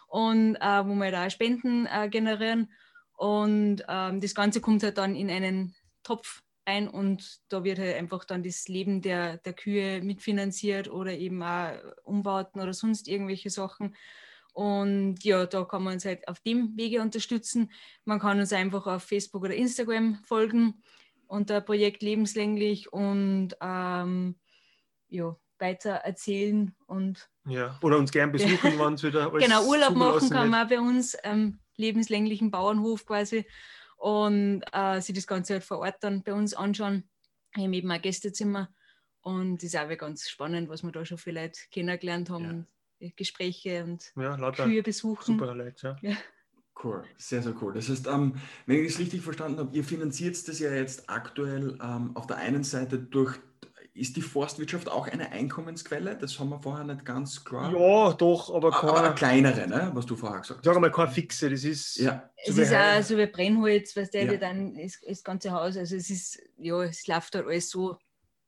und 0.07 0.55
äh, 0.55 0.85
wo 0.85 0.93
wir 0.95 1.11
da 1.11 1.29
Spenden 1.29 1.85
äh, 1.85 2.09
generieren 2.09 2.69
und 3.15 3.83
ähm, 3.87 4.19
das 4.19 4.35
Ganze 4.35 4.61
kommt 4.61 4.83
halt 4.83 4.97
dann 4.97 5.15
in 5.15 5.29
einen 5.29 5.75
Topf 6.03 6.41
ein 6.65 6.87
und 6.87 7.39
da 7.49 7.63
wird 7.63 7.79
halt 7.79 7.95
einfach 7.95 8.25
dann 8.25 8.43
das 8.43 8.67
Leben 8.67 9.01
der, 9.01 9.37
der 9.37 9.53
Kühe 9.53 10.01
mitfinanziert 10.01 10.89
oder 10.89 11.11
eben 11.13 11.41
auch 11.43 11.73
Umbauten 12.03 12.61
oder 12.61 12.73
sonst 12.73 13.07
irgendwelche 13.07 13.49
Sachen. 13.49 13.95
Und 14.53 15.23
ja, 15.23 15.45
da 15.45 15.63
kann 15.63 15.83
man 15.83 15.93
uns 15.93 16.05
halt 16.05 16.27
auf 16.27 16.39
dem 16.39 16.77
Wege 16.77 17.01
unterstützen. 17.01 17.71
Man 18.05 18.19
kann 18.19 18.39
uns 18.39 18.53
einfach 18.53 18.85
auf 18.85 19.03
Facebook 19.03 19.43
oder 19.43 19.55
Instagram 19.55 20.19
folgen 20.25 20.83
unter 21.33 21.61
Projekt 21.61 22.03
Lebenslänglich 22.03 22.93
und 22.93 23.57
ähm, 23.59 24.35
ja, 25.09 25.35
weiter 25.59 25.91
erzählen 25.91 26.75
und 26.85 27.29
ja, 27.45 27.77
oder 27.81 27.97
uns 27.97 28.11
gern 28.11 28.31
besuchen, 28.31 28.73
wann 28.77 28.93
es 28.93 29.03
wieder 29.03 29.31
alles 29.31 29.43
Genau, 29.43 29.65
Urlaub 29.65 29.95
machen 29.95 30.29
kann 30.29 30.49
man 30.49 30.67
bei 30.67 30.79
uns 30.79 31.17
ähm, 31.23 31.59
lebenslänglichen 31.75 32.51
Bauernhof 32.51 33.05
quasi 33.05 33.45
und 33.97 34.63
äh, 34.71 35.01
sich 35.01 35.15
das 35.15 35.27
Ganze 35.27 35.53
halt 35.53 35.63
vor 35.63 35.79
Ort 35.79 35.97
dann 36.01 36.23
bei 36.23 36.33
uns 36.33 36.53
anschauen. 36.53 37.09
Wir 37.53 37.63
haben 37.63 37.73
eben 37.73 37.91
ein 37.91 38.01
Gästezimmer 38.01 38.69
und 39.21 39.57
das 39.57 39.73
ist 39.73 39.77
auch 39.77 39.97
ganz 39.97 40.29
spannend, 40.29 40.69
was 40.69 40.83
wir 40.83 40.91
da 40.91 41.05
schon 41.05 41.17
viele 41.17 41.41
Leute 41.41 41.59
kennengelernt 41.71 42.29
haben. 42.29 42.67
Ja. 42.99 43.09
Gespräche 43.17 43.83
und 43.83 44.13
ja, 44.15 44.51
Kühe 44.51 44.81
besuchen. 44.81 45.37
Super 45.37 45.53
Leute, 45.53 45.97
ja. 46.01 46.11
ja. 46.11 46.17
Cool, 46.81 47.03
sehr, 47.17 47.41
sehr 47.41 47.53
cool. 47.61 47.73
Das 47.73 47.89
heißt, 47.89 48.07
ähm, 48.07 48.35
wenn 48.65 48.83
ich 48.83 48.93
es 48.93 48.99
richtig 48.99 49.21
verstanden 49.21 49.59
habe, 49.59 49.75
ihr 49.75 49.83
finanziert 49.83 50.47
das 50.47 50.59
ja 50.59 50.71
jetzt 50.73 51.09
aktuell 51.09 51.77
ähm, 51.81 52.11
auf 52.15 52.27
der 52.27 52.37
einen 52.37 52.63
Seite 52.63 52.97
durch 52.97 53.39
ist 53.95 54.15
die 54.15 54.21
Forstwirtschaft 54.21 54.89
auch 54.89 55.07
eine 55.07 55.31
Einkommensquelle? 55.31 56.17
Das 56.17 56.39
haben 56.39 56.49
wir 56.49 56.59
vorher 56.59 56.83
nicht 56.83 57.05
ganz 57.05 57.43
klar. 57.45 57.71
Ja, 57.71 58.13
doch, 58.13 58.53
aber, 58.53 58.71
keine, 58.71 58.91
aber 58.91 59.03
eine 59.03 59.15
kleinere, 59.15 59.67
ne? 59.67 59.91
was 59.93 60.05
du 60.05 60.15
vorher 60.15 60.41
gesagt 60.41 60.59
hast. 60.59 60.65
Sag 60.65 60.81
mal, 60.81 60.91
keine 60.91 61.11
fixe, 61.11 61.49
das 61.49 61.63
ist. 61.63 61.97
Ja. 61.97 62.27
Es 62.35 62.57
ist 62.57 62.73
auch 62.73 63.01
so 63.03 63.17
wie 63.17 63.27
Brennholz, 63.27 63.95
was 63.95 64.09
der 64.09 64.25
ja. 64.25 64.37
dann 64.37 64.75
ist, 64.75 64.99
das 65.07 65.23
ganze 65.23 65.51
Haus. 65.51 65.77
Also 65.77 65.95
es 65.95 66.09
ist, 66.09 66.41
ja, 66.57 66.81
es 66.83 67.05
läuft 67.05 67.35
halt 67.35 67.45
alles 67.45 67.69
so 67.69 67.97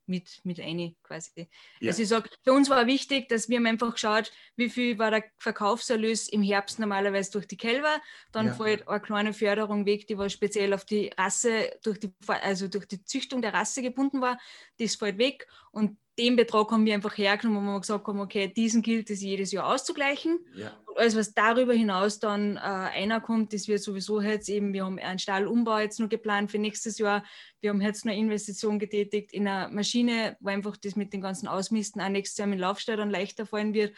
mit, 0.07 0.41
mit 0.43 0.59
ein 0.59 0.95
quasi. 1.03 1.47
Ja. 1.79 1.89
Also 1.89 2.03
ich 2.03 2.07
sage, 2.07 2.29
für 2.43 2.53
uns 2.53 2.69
war 2.69 2.85
wichtig, 2.85 3.29
dass 3.29 3.49
wir 3.49 3.57
haben 3.57 3.65
einfach 3.65 3.93
geschaut, 3.93 4.31
wie 4.55 4.69
viel 4.69 4.97
war 4.99 5.11
der 5.11 5.23
Verkaufserlös 5.37 6.27
im 6.29 6.41
Herbst 6.41 6.79
normalerweise 6.79 7.31
durch 7.31 7.47
die 7.47 7.57
Kälber. 7.57 8.01
Dann 8.31 8.47
ja. 8.47 8.53
fällt 8.53 8.87
eine 8.87 8.99
kleine 8.99 9.33
Förderung 9.33 9.85
weg, 9.85 10.07
die 10.07 10.17
war 10.17 10.29
speziell 10.29 10.73
auf 10.73 10.85
die 10.85 11.11
Rasse, 11.17 11.71
durch 11.83 11.99
die, 11.99 12.13
also 12.27 12.67
durch 12.67 12.87
die 12.87 13.03
Züchtung 13.03 13.41
der 13.41 13.53
Rasse 13.53 13.81
gebunden 13.81 14.21
war. 14.21 14.39
Das 14.79 14.95
fällt 14.95 15.17
weg 15.17 15.47
und 15.75 15.97
den 16.17 16.37
Betrag 16.37 16.71
haben 16.71 16.85
wir 16.85 16.93
einfach 16.93 17.17
hergenommen, 17.17 17.67
wo 17.67 17.73
wir 17.73 17.81
gesagt 17.81 18.07
haben, 18.07 18.21
okay, 18.21 18.47
diesen 18.47 18.81
gilt 18.81 19.09
es 19.09 19.21
jedes 19.21 19.51
Jahr 19.51 19.67
auszugleichen. 19.67 20.39
Ja. 20.55 20.71
Und 20.85 20.97
alles, 20.97 21.17
was 21.17 21.33
darüber 21.33 21.73
hinaus 21.73 22.19
dann 22.19 22.55
äh, 22.55 22.59
einerkommt, 22.59 23.51
das 23.51 23.67
wird 23.67 23.81
sowieso 23.81 24.21
jetzt 24.21 24.47
eben, 24.47 24.71
wir 24.71 24.85
haben 24.85 24.97
einen 24.97 25.19
Stallumbau 25.19 25.79
jetzt 25.79 25.99
noch 25.99 26.07
geplant 26.07 26.51
für 26.51 26.57
nächstes 26.57 26.97
Jahr. 26.97 27.25
Wir 27.59 27.71
haben 27.71 27.81
jetzt 27.81 28.05
eine 28.05 28.17
Investition 28.17 28.79
getätigt 28.79 29.33
in 29.33 29.45
eine 29.45 29.73
Maschine, 29.73 30.37
wo 30.39 30.49
einfach 30.49 30.77
das 30.77 30.95
mit 30.95 31.11
den 31.11 31.19
ganzen 31.19 31.49
Ausmisten 31.49 32.01
auch 32.01 32.07
nächstes 32.07 32.37
Jahr 32.37 32.47
mit 32.47 32.59
Laufsteuer 32.59 32.95
dann 32.95 33.09
leichter 33.09 33.45
fallen 33.45 33.73
wird. 33.73 33.93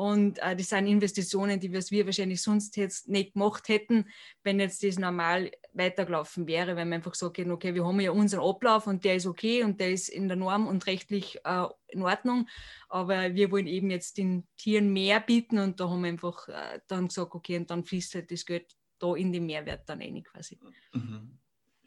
Und 0.00 0.38
äh, 0.38 0.56
das 0.56 0.70
sind 0.70 0.86
Investitionen, 0.86 1.60
die 1.60 1.70
wir 1.70 2.06
wahrscheinlich 2.06 2.40
sonst 2.40 2.74
jetzt 2.78 3.10
nicht 3.10 3.34
gemacht 3.34 3.68
hätten, 3.68 4.08
wenn 4.42 4.58
jetzt 4.58 4.82
das 4.82 4.98
normal 4.98 5.50
weitergelaufen 5.74 6.46
wäre, 6.46 6.74
wenn 6.74 6.88
wir 6.88 6.94
einfach 6.94 7.14
sagen, 7.14 7.50
okay, 7.50 7.74
wir 7.74 7.84
haben 7.84 8.00
ja 8.00 8.10
unseren 8.10 8.48
Ablauf 8.48 8.86
und 8.86 9.04
der 9.04 9.16
ist 9.16 9.26
okay 9.26 9.62
und 9.62 9.78
der 9.78 9.92
ist 9.92 10.08
in 10.08 10.26
der 10.26 10.38
Norm 10.38 10.68
und 10.68 10.86
rechtlich 10.86 11.40
äh, 11.44 11.66
in 11.88 12.00
Ordnung, 12.00 12.48
aber 12.88 13.34
wir 13.34 13.50
wollen 13.50 13.66
eben 13.66 13.90
jetzt 13.90 14.16
den 14.16 14.48
Tieren 14.56 14.90
mehr 14.90 15.20
bieten 15.20 15.58
und 15.58 15.80
da 15.80 15.90
haben 15.90 16.00
wir 16.00 16.08
einfach 16.08 16.48
äh, 16.48 16.80
dann 16.86 17.08
gesagt, 17.08 17.34
okay, 17.34 17.58
und 17.58 17.70
dann 17.70 17.84
fließt 17.84 18.14
halt 18.14 18.30
das 18.30 18.46
Geld 18.46 18.74
da 19.00 19.14
in 19.14 19.34
den 19.34 19.44
Mehrwert 19.44 19.86
dann 19.86 20.00
rein 20.00 20.22
quasi. 20.22 20.58
Mhm. 20.94 21.39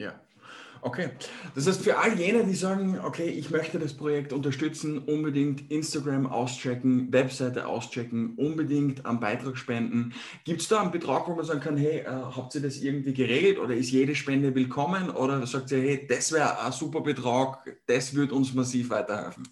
Ja, 0.04 0.20
Okay, 0.86 1.12
das 1.56 1.66
heißt 1.66 1.82
für 1.82 1.98
all 1.98 2.20
jene, 2.20 2.44
die 2.44 2.56
sagen, 2.56 3.00
okay, 3.06 3.30
ich 3.30 3.50
möchte 3.50 3.80
das 3.80 3.94
Projekt 3.94 4.34
unterstützen, 4.34 4.98
unbedingt 4.98 5.72
Instagram 5.72 6.28
auschecken, 6.28 7.12
Webseite 7.13 7.68
auschecken, 7.68 8.34
unbedingt 8.36 9.06
am 9.06 9.22
Beitrag 9.22 9.56
spenden. 9.56 10.13
Gibt 10.44 10.60
es 10.60 10.68
da 10.68 10.82
einen 10.82 10.92
Betrag, 10.92 11.30
wo 11.30 11.36
man 11.36 11.46
sagen 11.46 11.62
kann, 11.62 11.78
hey, 11.78 12.00
äh, 12.00 12.08
habt 12.08 12.54
ihr 12.56 12.62
das 12.62 12.82
irgendwie 12.82 13.13
geregelt 13.13 13.60
oder 13.60 13.74
ist 13.74 13.92
jede 13.92 14.13
Spende 14.13 14.54
willkommen? 14.54 15.10
Oder 15.10 15.48
sagt 15.48 15.72
ihr, 15.72 15.78
hey, 15.78 16.06
das 16.06 16.34
wäre 16.34 16.60
ein 16.60 16.74
super 16.74 17.00
Betrag, 17.00 17.66
das 17.86 18.13
würde 18.13 18.36
uns 18.36 18.54
massiv 18.54 18.89
weiterhelfen? 18.89 19.48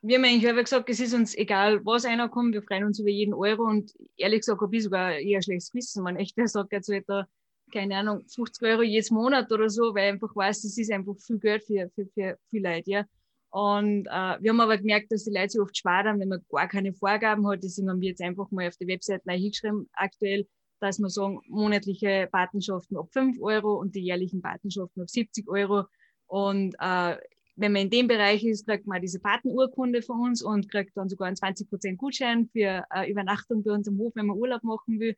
wir 0.00 0.16
haben 0.16 0.24
eigentlich 0.24 0.42
selber 0.42 0.62
gesagt, 0.62 0.88
es 0.88 1.00
ist 1.00 1.12
uns 1.12 1.36
egal, 1.36 1.84
was 1.84 2.04
einer 2.04 2.28
kommt, 2.28 2.54
wir 2.54 2.62
freuen 2.62 2.84
uns 2.84 3.00
über 3.00 3.10
jeden 3.10 3.34
Euro. 3.34 3.64
Und 3.64 3.92
ehrlich 4.16 4.40
gesagt 4.40 4.60
habe 4.60 4.74
ich 4.74 4.84
sogar 4.84 5.18
eher 5.18 5.42
schlechtes 5.42 5.74
Wissen, 5.74 6.04
wenn 6.04 6.16
echt 6.16 6.36
der 6.36 6.46
sagt, 6.46 6.72
jetzt 6.72 6.88
wird 6.88 7.08
da 7.08 7.26
keine 7.72 7.96
Ahnung, 7.96 8.24
50 8.28 8.66
Euro 8.68 8.82
jedes 8.82 9.10
Monat 9.10 9.50
oder 9.52 9.68
so, 9.68 9.94
weil 9.94 10.06
ich 10.06 10.12
einfach 10.14 10.34
weiß, 10.34 10.62
das 10.62 10.76
ist 10.78 10.92
einfach 10.92 11.14
viel 11.18 11.38
Geld 11.38 11.64
für, 11.64 11.90
für, 11.94 12.06
für 12.14 12.38
viele 12.50 12.74
Leute. 12.74 12.90
Ja. 12.90 13.04
Und 13.50 14.06
äh, 14.06 14.36
wir 14.40 14.50
haben 14.50 14.60
aber 14.60 14.76
gemerkt, 14.76 15.10
dass 15.10 15.24
die 15.24 15.32
Leute 15.32 15.50
sich 15.50 15.60
oft 15.60 15.76
sparen, 15.76 16.20
wenn 16.20 16.28
man 16.28 16.44
gar 16.50 16.68
keine 16.68 16.92
Vorgaben 16.92 17.48
hat. 17.48 17.62
Deswegen 17.62 17.88
haben 17.88 18.00
wir 18.00 18.10
jetzt 18.10 18.22
einfach 18.22 18.50
mal 18.50 18.68
auf 18.68 18.76
der 18.76 18.88
Website 18.88 19.24
neu 19.26 19.36
hingeschrieben, 19.36 19.88
aktuell, 19.94 20.46
dass 20.80 20.98
wir 20.98 21.08
sagen, 21.08 21.40
monatliche 21.48 22.28
Patenschaften 22.30 22.96
ab 22.96 23.08
5 23.12 23.40
Euro 23.40 23.74
und 23.74 23.94
die 23.94 24.00
jährlichen 24.00 24.42
Patenschaften 24.42 25.02
ab 25.02 25.08
70 25.08 25.48
Euro. 25.48 25.84
Und 26.26 26.74
äh, 26.78 27.16
wenn 27.58 27.72
man 27.72 27.82
in 27.82 27.90
dem 27.90 28.06
Bereich 28.06 28.44
ist, 28.44 28.66
kriegt 28.66 28.86
man 28.86 29.00
diese 29.02 29.18
Patenurkunde 29.18 30.02
von 30.02 30.20
uns 30.20 30.42
und 30.42 30.70
kriegt 30.70 30.96
dann 30.96 31.08
sogar 31.08 31.26
einen 31.26 31.36
20% 31.36 31.96
Gutschein 31.96 32.48
für 32.52 32.84
äh, 32.94 33.10
Übernachtung 33.10 33.64
bei 33.64 33.72
uns 33.72 33.88
im 33.88 33.98
Hof, 33.98 34.12
wenn 34.14 34.26
man 34.26 34.36
Urlaub 34.36 34.62
machen 34.62 35.00
will. 35.00 35.16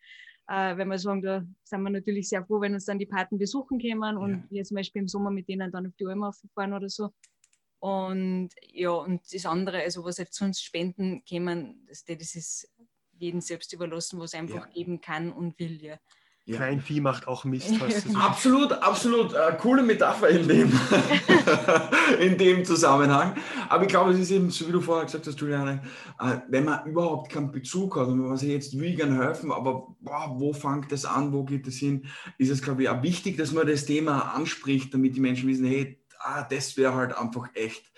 Äh, 0.51 0.77
wenn 0.77 0.89
wir 0.89 0.99
sagen, 0.99 1.23
da 1.23 1.47
sind 1.63 1.83
wir 1.83 1.91
natürlich 1.91 2.29
sehr 2.29 2.45
froh, 2.45 2.61
wenn 2.61 2.75
uns 2.75 2.85
dann 2.85 2.99
die 2.99 3.07
Paten 3.07 3.39
besuchen 3.39 3.81
kommen 3.81 4.17
und 4.17 4.33
ja. 4.33 4.45
wir 4.51 4.65
zum 4.65 4.75
Beispiel 4.75 5.03
im 5.03 5.09
Sommer 5.09 5.31
mit 5.31 5.49
denen 5.49 5.71
dann 5.71 5.87
auf 5.87 5.95
die 5.95 6.07
Alm 6.07 6.29
fahren 6.55 6.73
oder 6.73 6.89
so. 6.89 7.11
Und 7.79 8.51
ja, 8.67 8.91
und 8.91 9.23
das 9.33 9.47
andere, 9.47 9.81
also 9.81 10.05
was 10.05 10.19
jetzt 10.19 10.35
sonst 10.35 10.65
Spenden 10.65 11.25
kämen, 11.25 11.87
das, 11.87 12.05
das 12.05 12.35
ist 12.35 12.69
jedem 13.13 13.41
selbst 13.41 13.73
überlassen, 13.73 14.19
was 14.19 14.35
er 14.35 14.41
einfach 14.41 14.67
ja. 14.67 14.73
geben 14.73 15.01
kann 15.01 15.33
und 15.33 15.57
will. 15.61 15.81
Ja. 15.81 16.01
Ja. 16.51 16.57
Kleinvieh 16.57 17.01
macht 17.01 17.29
auch 17.29 17.45
Mist. 17.45 17.73
absolut, 18.15 18.73
absolut. 18.73 19.33
Äh, 19.33 19.57
coole 19.61 19.83
Metapher 19.83 20.29
in 20.29 20.49
dem, 20.49 20.73
in 22.21 22.37
dem 22.37 22.65
Zusammenhang. 22.65 23.37
Aber 23.69 23.85
ich 23.85 23.89
glaube, 23.89 24.11
es 24.11 24.19
ist 24.19 24.33
eben, 24.33 24.51
so 24.51 24.67
wie 24.67 24.73
du 24.73 24.81
vorher 24.81 25.05
gesagt 25.05 25.29
hast, 25.29 25.41
Juliane, 25.41 25.83
äh, 26.19 26.39
wenn 26.49 26.65
man 26.65 26.85
überhaupt 26.87 27.31
keinen 27.31 27.53
Bezug 27.53 27.97
hat 27.97 28.09
und 28.09 28.19
man 28.19 28.37
sich 28.37 28.49
jetzt 28.49 28.79
will 28.79 28.97
gerne 28.97 29.17
helfen, 29.19 29.53
aber 29.53 29.95
boah, 30.01 30.35
wo 30.37 30.53
fängt 30.53 30.91
das 30.91 31.05
an, 31.05 31.33
wo 31.33 31.45
geht 31.45 31.69
das 31.69 31.75
hin, 31.75 32.07
ist 32.37 32.51
es, 32.51 32.63
glaube 32.63 32.83
ich, 32.83 32.89
auch 32.89 33.03
wichtig, 33.03 33.37
dass 33.37 33.53
man 33.53 33.67
das 33.67 33.85
Thema 33.85 34.35
anspricht, 34.35 34.93
damit 34.93 35.15
die 35.15 35.21
Menschen 35.21 35.49
wissen, 35.49 35.67
hey, 35.67 36.00
ah, 36.21 36.43
das 36.43 36.77
wäre 36.77 36.95
halt 36.95 37.17
einfach 37.17 37.49
echt 37.55 37.91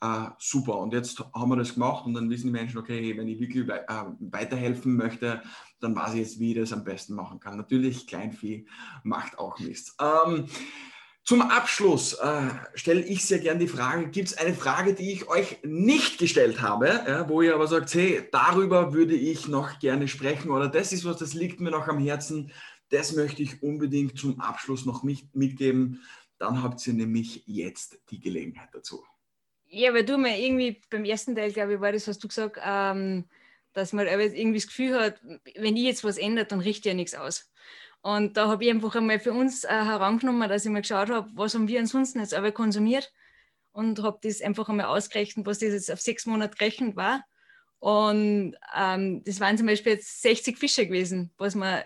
äh, 0.00 0.26
super. 0.38 0.78
Und 0.78 0.92
jetzt 0.92 1.22
haben 1.34 1.50
wir 1.50 1.56
das 1.56 1.74
gemacht 1.74 2.06
und 2.06 2.14
dann 2.14 2.30
wissen 2.30 2.46
die 2.46 2.52
Menschen, 2.52 2.78
okay, 2.78 3.16
wenn 3.16 3.28
ich 3.28 3.38
wirklich 3.40 3.68
äh, 3.68 4.04
weiterhelfen 4.20 4.96
möchte, 4.96 5.42
dann 5.80 5.94
weiß 5.94 6.14
ich 6.14 6.20
jetzt, 6.20 6.40
wie 6.40 6.52
ich 6.52 6.58
das 6.58 6.72
am 6.72 6.84
besten 6.84 7.14
machen 7.14 7.40
kann. 7.40 7.56
Natürlich, 7.56 8.06
Kleinvieh 8.06 8.66
macht 9.02 9.38
auch 9.38 9.58
Mist. 9.58 9.94
Ähm, 10.00 10.46
zum 11.26 11.42
Abschluss 11.42 12.14
äh, 12.14 12.50
stelle 12.74 13.00
ich 13.00 13.24
sehr 13.24 13.40
gern 13.40 13.58
die 13.58 13.66
Frage, 13.66 14.08
gibt 14.10 14.28
es 14.28 14.38
eine 14.38 14.54
Frage, 14.54 14.94
die 14.94 15.12
ich 15.12 15.28
euch 15.28 15.58
nicht 15.64 16.18
gestellt 16.18 16.62
habe, 16.62 16.86
ja, 16.86 17.28
wo 17.28 17.42
ihr 17.42 17.52
aber 17.52 17.66
sagt, 17.66 17.92
hey, 17.94 18.28
darüber 18.30 18.94
würde 18.94 19.16
ich 19.16 19.48
noch 19.48 19.80
gerne 19.80 20.06
sprechen 20.06 20.50
oder 20.50 20.68
das 20.68 20.92
ist 20.92 21.04
was, 21.04 21.16
das 21.16 21.34
liegt 21.34 21.60
mir 21.60 21.72
noch 21.72 21.88
am 21.88 21.98
Herzen, 21.98 22.52
das 22.90 23.12
möchte 23.12 23.42
ich 23.42 23.60
unbedingt 23.60 24.16
zum 24.16 24.40
Abschluss 24.40 24.86
noch 24.86 25.02
mit, 25.02 25.34
mitgeben. 25.34 26.00
Dann 26.38 26.62
habt 26.62 26.86
ihr 26.86 26.92
nämlich 26.92 27.42
jetzt 27.46 27.98
die 28.10 28.20
Gelegenheit 28.20 28.68
dazu. 28.72 29.04
Ja, 29.68 29.92
weil 29.94 30.04
du 30.04 30.18
mir 30.18 30.38
irgendwie 30.38 30.80
beim 30.90 31.04
ersten 31.04 31.34
Teil, 31.34 31.52
glaube 31.52 31.74
ich, 31.74 31.80
war 31.80 31.92
das, 31.92 32.06
hast 32.06 32.22
du 32.22 32.28
gesagt, 32.28 32.58
ähm, 32.62 33.24
dass 33.72 33.92
man 33.92 34.06
irgendwie 34.06 34.58
das 34.58 34.68
Gefühl 34.68 34.98
hat, 34.98 35.20
wenn 35.56 35.76
ich 35.76 35.84
jetzt 35.84 36.04
was 36.04 36.18
ändert, 36.18 36.52
dann 36.52 36.60
richtet 36.60 36.86
ja 36.86 36.94
nichts 36.94 37.14
aus. 37.14 37.50
Und 38.00 38.36
da 38.36 38.48
habe 38.48 38.64
ich 38.64 38.70
einfach 38.70 38.94
einmal 38.94 39.18
für 39.18 39.32
uns 39.32 39.64
äh, 39.64 39.68
herangenommen, 39.68 40.48
dass 40.48 40.64
ich 40.64 40.70
mal 40.70 40.82
geschaut 40.82 41.10
habe, 41.10 41.28
was 41.34 41.54
haben 41.54 41.68
wir 41.68 41.80
ansonsten 41.80 42.20
jetzt 42.20 42.34
aber 42.34 42.52
konsumiert 42.52 43.12
und 43.72 44.02
habe 44.02 44.18
das 44.22 44.40
einfach 44.40 44.68
einmal 44.68 44.86
ausgerechnet, 44.86 45.46
was 45.46 45.58
das 45.58 45.72
jetzt 45.72 45.90
auf 45.90 46.00
sechs 46.00 46.26
Monate 46.26 46.56
gerechnet 46.56 46.94
war. 46.94 47.24
Und 47.78 48.56
ähm, 48.74 49.24
das 49.24 49.40
waren 49.40 49.58
zum 49.58 49.66
Beispiel 49.66 49.92
jetzt 49.92 50.22
60 50.22 50.56
Fische 50.56 50.86
gewesen, 50.86 51.32
was 51.36 51.54
man 51.54 51.82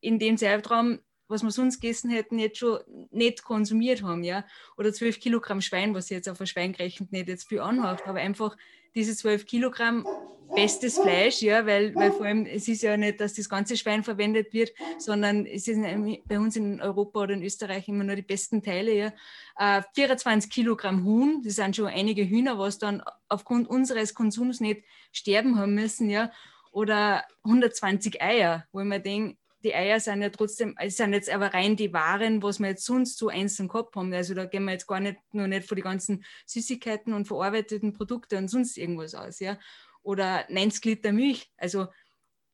in 0.00 0.18
dem 0.18 0.36
Zeitraum 0.36 1.00
was 1.32 1.42
wir 1.42 1.50
sonst 1.50 1.80
gegessen 1.80 2.10
hätten, 2.10 2.38
jetzt 2.38 2.58
schon 2.58 2.78
nicht 3.14 3.44
konsumiert 3.44 4.02
haben, 4.02 4.24
ja. 4.24 4.44
Oder 4.76 4.92
12 4.92 5.20
Kilogramm 5.20 5.60
Schwein, 5.60 5.94
was 5.94 6.10
jetzt 6.10 6.28
auf 6.28 6.40
ein 6.40 6.46
Schwein 6.46 6.72
gerechnet 6.72 7.12
nicht 7.12 7.28
jetzt 7.28 7.48
viel 7.48 7.60
anhaucht, 7.60 8.06
aber 8.06 8.18
einfach 8.18 8.56
diese 8.94 9.16
12 9.16 9.46
Kilogramm 9.46 10.06
bestes 10.54 10.98
Fleisch, 10.98 11.40
ja, 11.40 11.66
weil, 11.66 11.94
weil 11.94 12.12
vor 12.12 12.26
allem 12.26 12.46
es 12.46 12.68
ist 12.68 12.82
ja 12.82 12.96
nicht, 12.96 13.20
dass 13.20 13.34
das 13.34 13.48
ganze 13.48 13.76
Schwein 13.76 14.04
verwendet 14.04 14.52
wird, 14.52 14.70
sondern 14.98 15.46
es 15.46 15.66
ist 15.66 15.80
bei 16.26 16.38
uns 16.38 16.56
in 16.56 16.80
Europa 16.80 17.20
oder 17.22 17.34
in 17.34 17.42
Österreich 17.42 17.88
immer 17.88 18.04
nur 18.04 18.16
die 18.16 18.22
besten 18.22 18.62
Teile, 18.62 18.92
ja. 18.92 19.12
Äh, 19.58 19.82
24 19.94 20.50
Kilogramm 20.50 21.04
Huhn, 21.04 21.42
das 21.44 21.56
sind 21.56 21.76
schon 21.76 21.86
einige 21.86 22.28
Hühner, 22.28 22.58
was 22.58 22.78
dann 22.78 23.02
aufgrund 23.28 23.68
unseres 23.68 24.14
Konsums 24.14 24.60
nicht 24.60 24.82
sterben 25.10 25.58
haben 25.58 25.74
müssen, 25.74 26.10
ja. 26.10 26.30
Oder 26.70 27.24
120 27.44 28.22
Eier, 28.22 28.66
wo 28.72 28.80
ich 28.80 28.86
mir 28.86 29.00
denke, 29.00 29.36
die 29.62 29.74
Eier 29.74 30.00
sind 30.00 30.22
ja 30.22 30.30
trotzdem, 30.30 30.74
es 30.78 30.96
sind 30.96 31.12
jetzt 31.12 31.30
aber 31.30 31.54
rein 31.54 31.76
die 31.76 31.92
Waren, 31.92 32.42
was 32.42 32.58
wir 32.58 32.68
jetzt 32.68 32.84
sonst 32.84 33.18
so 33.18 33.28
einzeln 33.28 33.68
gehabt 33.68 33.94
haben. 33.96 34.12
Also 34.12 34.34
da 34.34 34.44
gehen 34.44 34.64
wir 34.64 34.72
jetzt 34.72 34.86
gar 34.86 35.00
nicht 35.00 35.18
nur 35.32 35.46
nicht 35.46 35.66
von 35.68 35.76
den 35.76 35.84
ganzen 35.84 36.24
Süßigkeiten 36.46 37.12
und 37.12 37.28
verarbeiteten 37.28 37.92
Produkten 37.92 38.38
und 38.38 38.48
sonst 38.48 38.76
irgendwas 38.76 39.14
aus, 39.14 39.40
ja. 39.40 39.58
Oder 40.02 40.44
90 40.48 40.84
Liter 40.84 41.12
Milch. 41.12 41.50
Also 41.56 41.86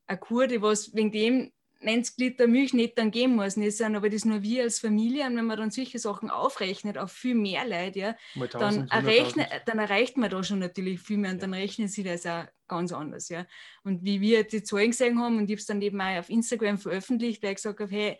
eine 0.06 0.18
Kur, 0.18 0.46
die 0.46 0.60
was 0.60 0.94
wegen 0.94 1.12
dem 1.12 1.52
90 1.80 2.18
Liter 2.18 2.46
Milch 2.46 2.72
nicht 2.72 2.98
dann 2.98 3.10
geben 3.10 3.36
muss. 3.36 3.56
Nicht 3.56 3.76
sind, 3.76 3.94
aber 3.94 4.10
das 4.10 4.24
nur 4.24 4.42
wir 4.42 4.64
als 4.64 4.80
Familie. 4.80 5.26
Und 5.26 5.36
wenn 5.36 5.46
man 5.46 5.56
dann 5.56 5.70
solche 5.70 5.98
Sachen 5.98 6.30
aufrechnet 6.30 6.98
auf 6.98 7.12
viel 7.12 7.34
mehr 7.34 7.66
Leute, 7.66 8.16
ja, 8.34 8.46
dann, 8.48 8.88
errechnet, 8.88 9.48
dann 9.66 9.78
erreicht 9.78 10.16
man 10.16 10.30
da 10.30 10.42
schon 10.42 10.58
natürlich 10.58 11.00
viel 11.00 11.18
mehr 11.18 11.32
und 11.32 11.42
dann 11.42 11.54
rechnen 11.54 11.88
sie 11.88 12.02
das 12.02 12.26
auch 12.26 12.44
ganz 12.66 12.92
anders. 12.92 13.28
Ja. 13.28 13.46
Und 13.84 14.04
wie 14.04 14.20
wir 14.20 14.44
die 14.44 14.62
Zahlen 14.62 14.90
gesehen 14.90 15.20
haben, 15.20 15.38
und 15.38 15.44
ich 15.44 15.54
habe 15.54 15.60
es 15.60 15.66
dann 15.66 15.82
eben 15.82 16.00
auch 16.00 16.18
auf 16.18 16.30
Instagram 16.30 16.78
veröffentlicht, 16.78 17.42
weil 17.42 17.50
ich 17.50 17.56
gesagt 17.56 17.80
habe, 17.80 17.90
hey, 17.92 18.18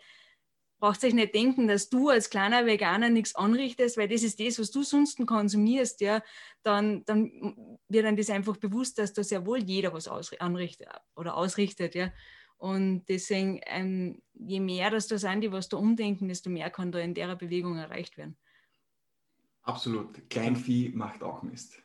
braucht 0.79 1.03
euch 1.03 1.13
nicht 1.13 1.35
denken, 1.35 1.67
dass 1.67 1.89
du 1.89 2.09
als 2.09 2.29
kleiner 2.29 2.65
Veganer 2.65 3.09
nichts 3.09 3.35
anrichtest, 3.35 3.97
weil 3.97 4.07
das 4.07 4.23
ist 4.23 4.39
das, 4.39 4.59
was 4.59 4.71
du 4.71 4.83
sonst 4.83 5.19
konsumierst, 5.25 5.99
ja, 6.01 6.23
dann, 6.63 7.03
dann 7.05 7.77
wird 7.89 8.05
dann 8.05 8.15
das 8.15 8.29
einfach 8.29 8.55
bewusst, 8.57 8.97
dass 8.97 9.11
da 9.13 9.23
sehr 9.23 9.45
wohl 9.45 9.59
jeder 9.59 9.93
was 9.93 10.07
anrichtet 10.07 10.87
oder 11.15 11.35
ausrichtet, 11.35 11.95
ja. 11.95 12.11
Und 12.59 13.05
deswegen, 13.07 13.61
ähm, 13.65 14.21
je 14.33 14.59
mehr 14.59 14.91
das 14.91 15.07
da 15.07 15.17
sind, 15.17 15.41
die 15.41 15.51
was 15.51 15.69
da 15.69 15.77
umdenken, 15.77 16.27
desto 16.27 16.49
mehr 16.49 16.69
kann 16.69 16.91
da 16.91 16.99
in 16.99 17.13
der 17.13 17.35
Bewegung 17.35 17.77
erreicht 17.77 18.17
werden. 18.17 18.37
Absolut. 19.63 20.29
Kleinvieh 20.29 20.89
macht 20.89 21.23
auch 21.23 21.41
Mist. 21.41 21.81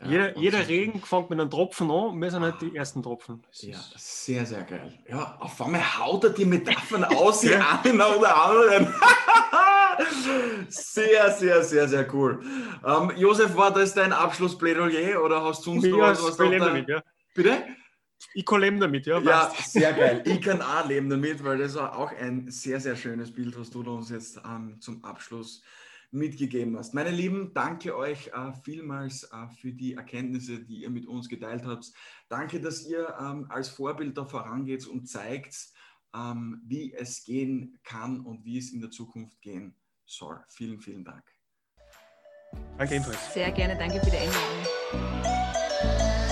Ja, 0.00 0.08
jeder, 0.08 0.38
jeder 0.38 0.68
Regen 0.68 1.00
fängt 1.00 1.30
mit 1.30 1.40
einem 1.40 1.48
Tropfen 1.48 1.90
an, 1.90 2.20
wir 2.20 2.30
sind 2.30 2.42
halt 2.42 2.60
die 2.60 2.76
ersten 2.76 3.02
Tropfen. 3.02 3.42
Das 3.48 3.62
ja, 3.62 3.78
sehr, 3.96 4.44
sehr 4.44 4.62
geil. 4.64 4.92
Ja, 5.08 5.38
auf 5.40 5.60
einmal 5.62 5.80
haut 5.80 6.24
er 6.24 6.30
die 6.30 6.44
Metaphern 6.44 7.04
aus, 7.04 7.40
die 7.40 7.54
eine 7.54 7.94
nach 7.94 8.18
der 8.18 8.36
anderen. 8.36 8.94
sehr, 10.68 11.30
sehr, 11.30 11.62
sehr, 11.62 11.88
sehr 11.88 12.14
cool. 12.14 12.42
Ähm, 12.84 13.12
Josef, 13.16 13.56
war 13.56 13.72
das 13.72 13.94
dein 13.94 14.12
Abschlussplädoyer 14.12 15.22
oder 15.22 15.42
hast 15.42 15.64
du 15.64 15.80
sonst 15.80 15.86
noch 15.86 15.98
was? 15.98 16.36
damit, 16.36 16.88
ja. 16.88 17.02
Bitte? 17.34 17.64
Ich 18.34 18.44
kann 18.44 18.60
leben 18.60 18.80
damit, 18.80 19.06
ja. 19.06 19.20
Ja, 19.20 19.52
sehr 19.64 19.92
geil. 19.92 20.22
Ich 20.26 20.40
kann 20.40 20.60
auch 20.60 20.86
leben 20.86 21.08
damit, 21.08 21.42
weil 21.44 21.58
das 21.58 21.74
war 21.74 21.96
auch 21.96 22.12
ein 22.12 22.50
sehr, 22.50 22.80
sehr 22.80 22.96
schönes 22.96 23.32
Bild, 23.32 23.58
was 23.58 23.70
du 23.70 23.82
uns 23.82 24.10
jetzt 24.10 24.40
ähm, 24.44 24.80
zum 24.80 25.04
Abschluss 25.04 25.62
mitgegeben 26.10 26.76
hast. 26.78 26.94
Meine 26.94 27.10
Lieben, 27.10 27.52
danke 27.54 27.96
euch 27.96 28.28
äh, 28.28 28.52
vielmals 28.62 29.24
äh, 29.24 29.48
für 29.60 29.72
die 29.72 29.94
Erkenntnisse, 29.94 30.60
die 30.60 30.82
ihr 30.82 30.90
mit 30.90 31.06
uns 31.06 31.28
geteilt 31.28 31.64
habt. 31.64 31.92
Danke, 32.28 32.60
dass 32.60 32.86
ihr 32.86 33.14
ähm, 33.20 33.46
als 33.48 33.68
Vorbild 33.68 34.16
da 34.16 34.24
vorangeht 34.24 34.86
und 34.86 35.08
zeigt, 35.08 35.56
ähm, 36.14 36.62
wie 36.64 36.94
es 36.94 37.24
gehen 37.24 37.78
kann 37.84 38.20
und 38.20 38.44
wie 38.44 38.58
es 38.58 38.72
in 38.72 38.80
der 38.80 38.90
Zukunft 38.90 39.40
gehen 39.40 39.74
soll. 40.06 40.38
Vielen, 40.48 40.80
vielen 40.80 41.04
Dank. 41.04 41.24
Danke 42.78 42.94
ebenfalls. 42.94 43.34
Sehr 43.34 43.50
gerne, 43.50 43.76
danke 43.76 44.00
für 44.00 44.10
die 44.10 44.16
Einladung. 44.16 46.25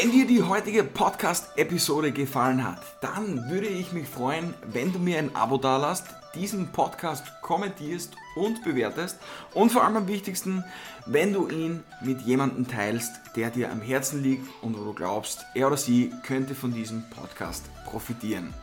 Wenn 0.00 0.12
dir 0.12 0.28
die 0.28 0.44
heutige 0.44 0.84
Podcast-Episode 0.84 2.12
gefallen 2.12 2.64
hat, 2.64 2.80
dann 3.00 3.50
würde 3.50 3.66
ich 3.66 3.90
mich 3.90 4.06
freuen, 4.06 4.54
wenn 4.72 4.92
du 4.92 5.00
mir 5.00 5.18
ein 5.18 5.34
Abo 5.34 5.58
dalasst, 5.58 6.04
diesen 6.36 6.68
Podcast 6.68 7.24
kommentierst 7.42 8.14
und 8.36 8.62
bewertest 8.62 9.18
und 9.54 9.72
vor 9.72 9.82
allem 9.82 9.96
am 9.96 10.06
wichtigsten, 10.06 10.62
wenn 11.06 11.32
du 11.32 11.48
ihn 11.48 11.82
mit 12.00 12.20
jemandem 12.20 12.68
teilst, 12.68 13.10
der 13.34 13.50
dir 13.50 13.72
am 13.72 13.80
Herzen 13.80 14.22
liegt 14.22 14.46
und 14.62 14.78
wo 14.78 14.84
du 14.84 14.92
glaubst, 14.92 15.44
er 15.56 15.66
oder 15.66 15.76
sie 15.76 16.12
könnte 16.22 16.54
von 16.54 16.72
diesem 16.72 17.02
Podcast 17.10 17.64
profitieren. 17.84 18.54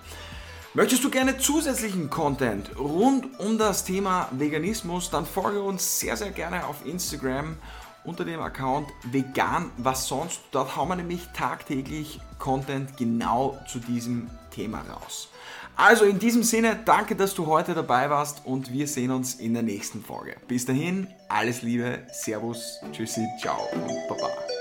Möchtest 0.73 1.03
du 1.03 1.09
gerne 1.09 1.37
zusätzlichen 1.37 2.09
Content 2.09 2.79
rund 2.79 3.39
um 3.41 3.57
das 3.57 3.83
Thema 3.83 4.29
Veganismus, 4.31 5.09
dann 5.09 5.25
folge 5.25 5.61
uns 5.61 5.99
sehr, 5.99 6.15
sehr 6.15 6.31
gerne 6.31 6.65
auf 6.65 6.85
Instagram 6.85 7.57
unter 8.05 8.25
dem 8.25 8.39
Account 8.39 8.87
vegan 9.03 9.71
was 9.77 10.07
sonst. 10.07 10.41
Dort 10.51 10.75
hauen 10.75 10.89
wir 10.89 10.95
nämlich 10.95 11.27
tagtäglich 11.33 12.19
Content 12.39 12.97
genau 12.97 13.57
zu 13.67 13.79
diesem 13.79 14.29
Thema 14.51 14.81
raus. 14.81 15.29
Also 15.77 16.05
in 16.05 16.19
diesem 16.19 16.43
Sinne, 16.43 16.79
danke, 16.85 17.15
dass 17.15 17.35
du 17.35 17.47
heute 17.47 17.73
dabei 17.73 18.09
warst 18.09 18.45
und 18.45 18.71
wir 18.71 18.87
sehen 18.87 19.11
uns 19.11 19.35
in 19.35 19.53
der 19.53 19.63
nächsten 19.63 20.01
Folge. 20.01 20.37
Bis 20.47 20.65
dahin, 20.65 21.07
alles 21.27 21.63
Liebe, 21.63 21.99
Servus, 22.13 22.79
Tschüssi, 22.93 23.25
ciao 23.41 23.59
und 23.73 24.07
Baba. 24.07 24.54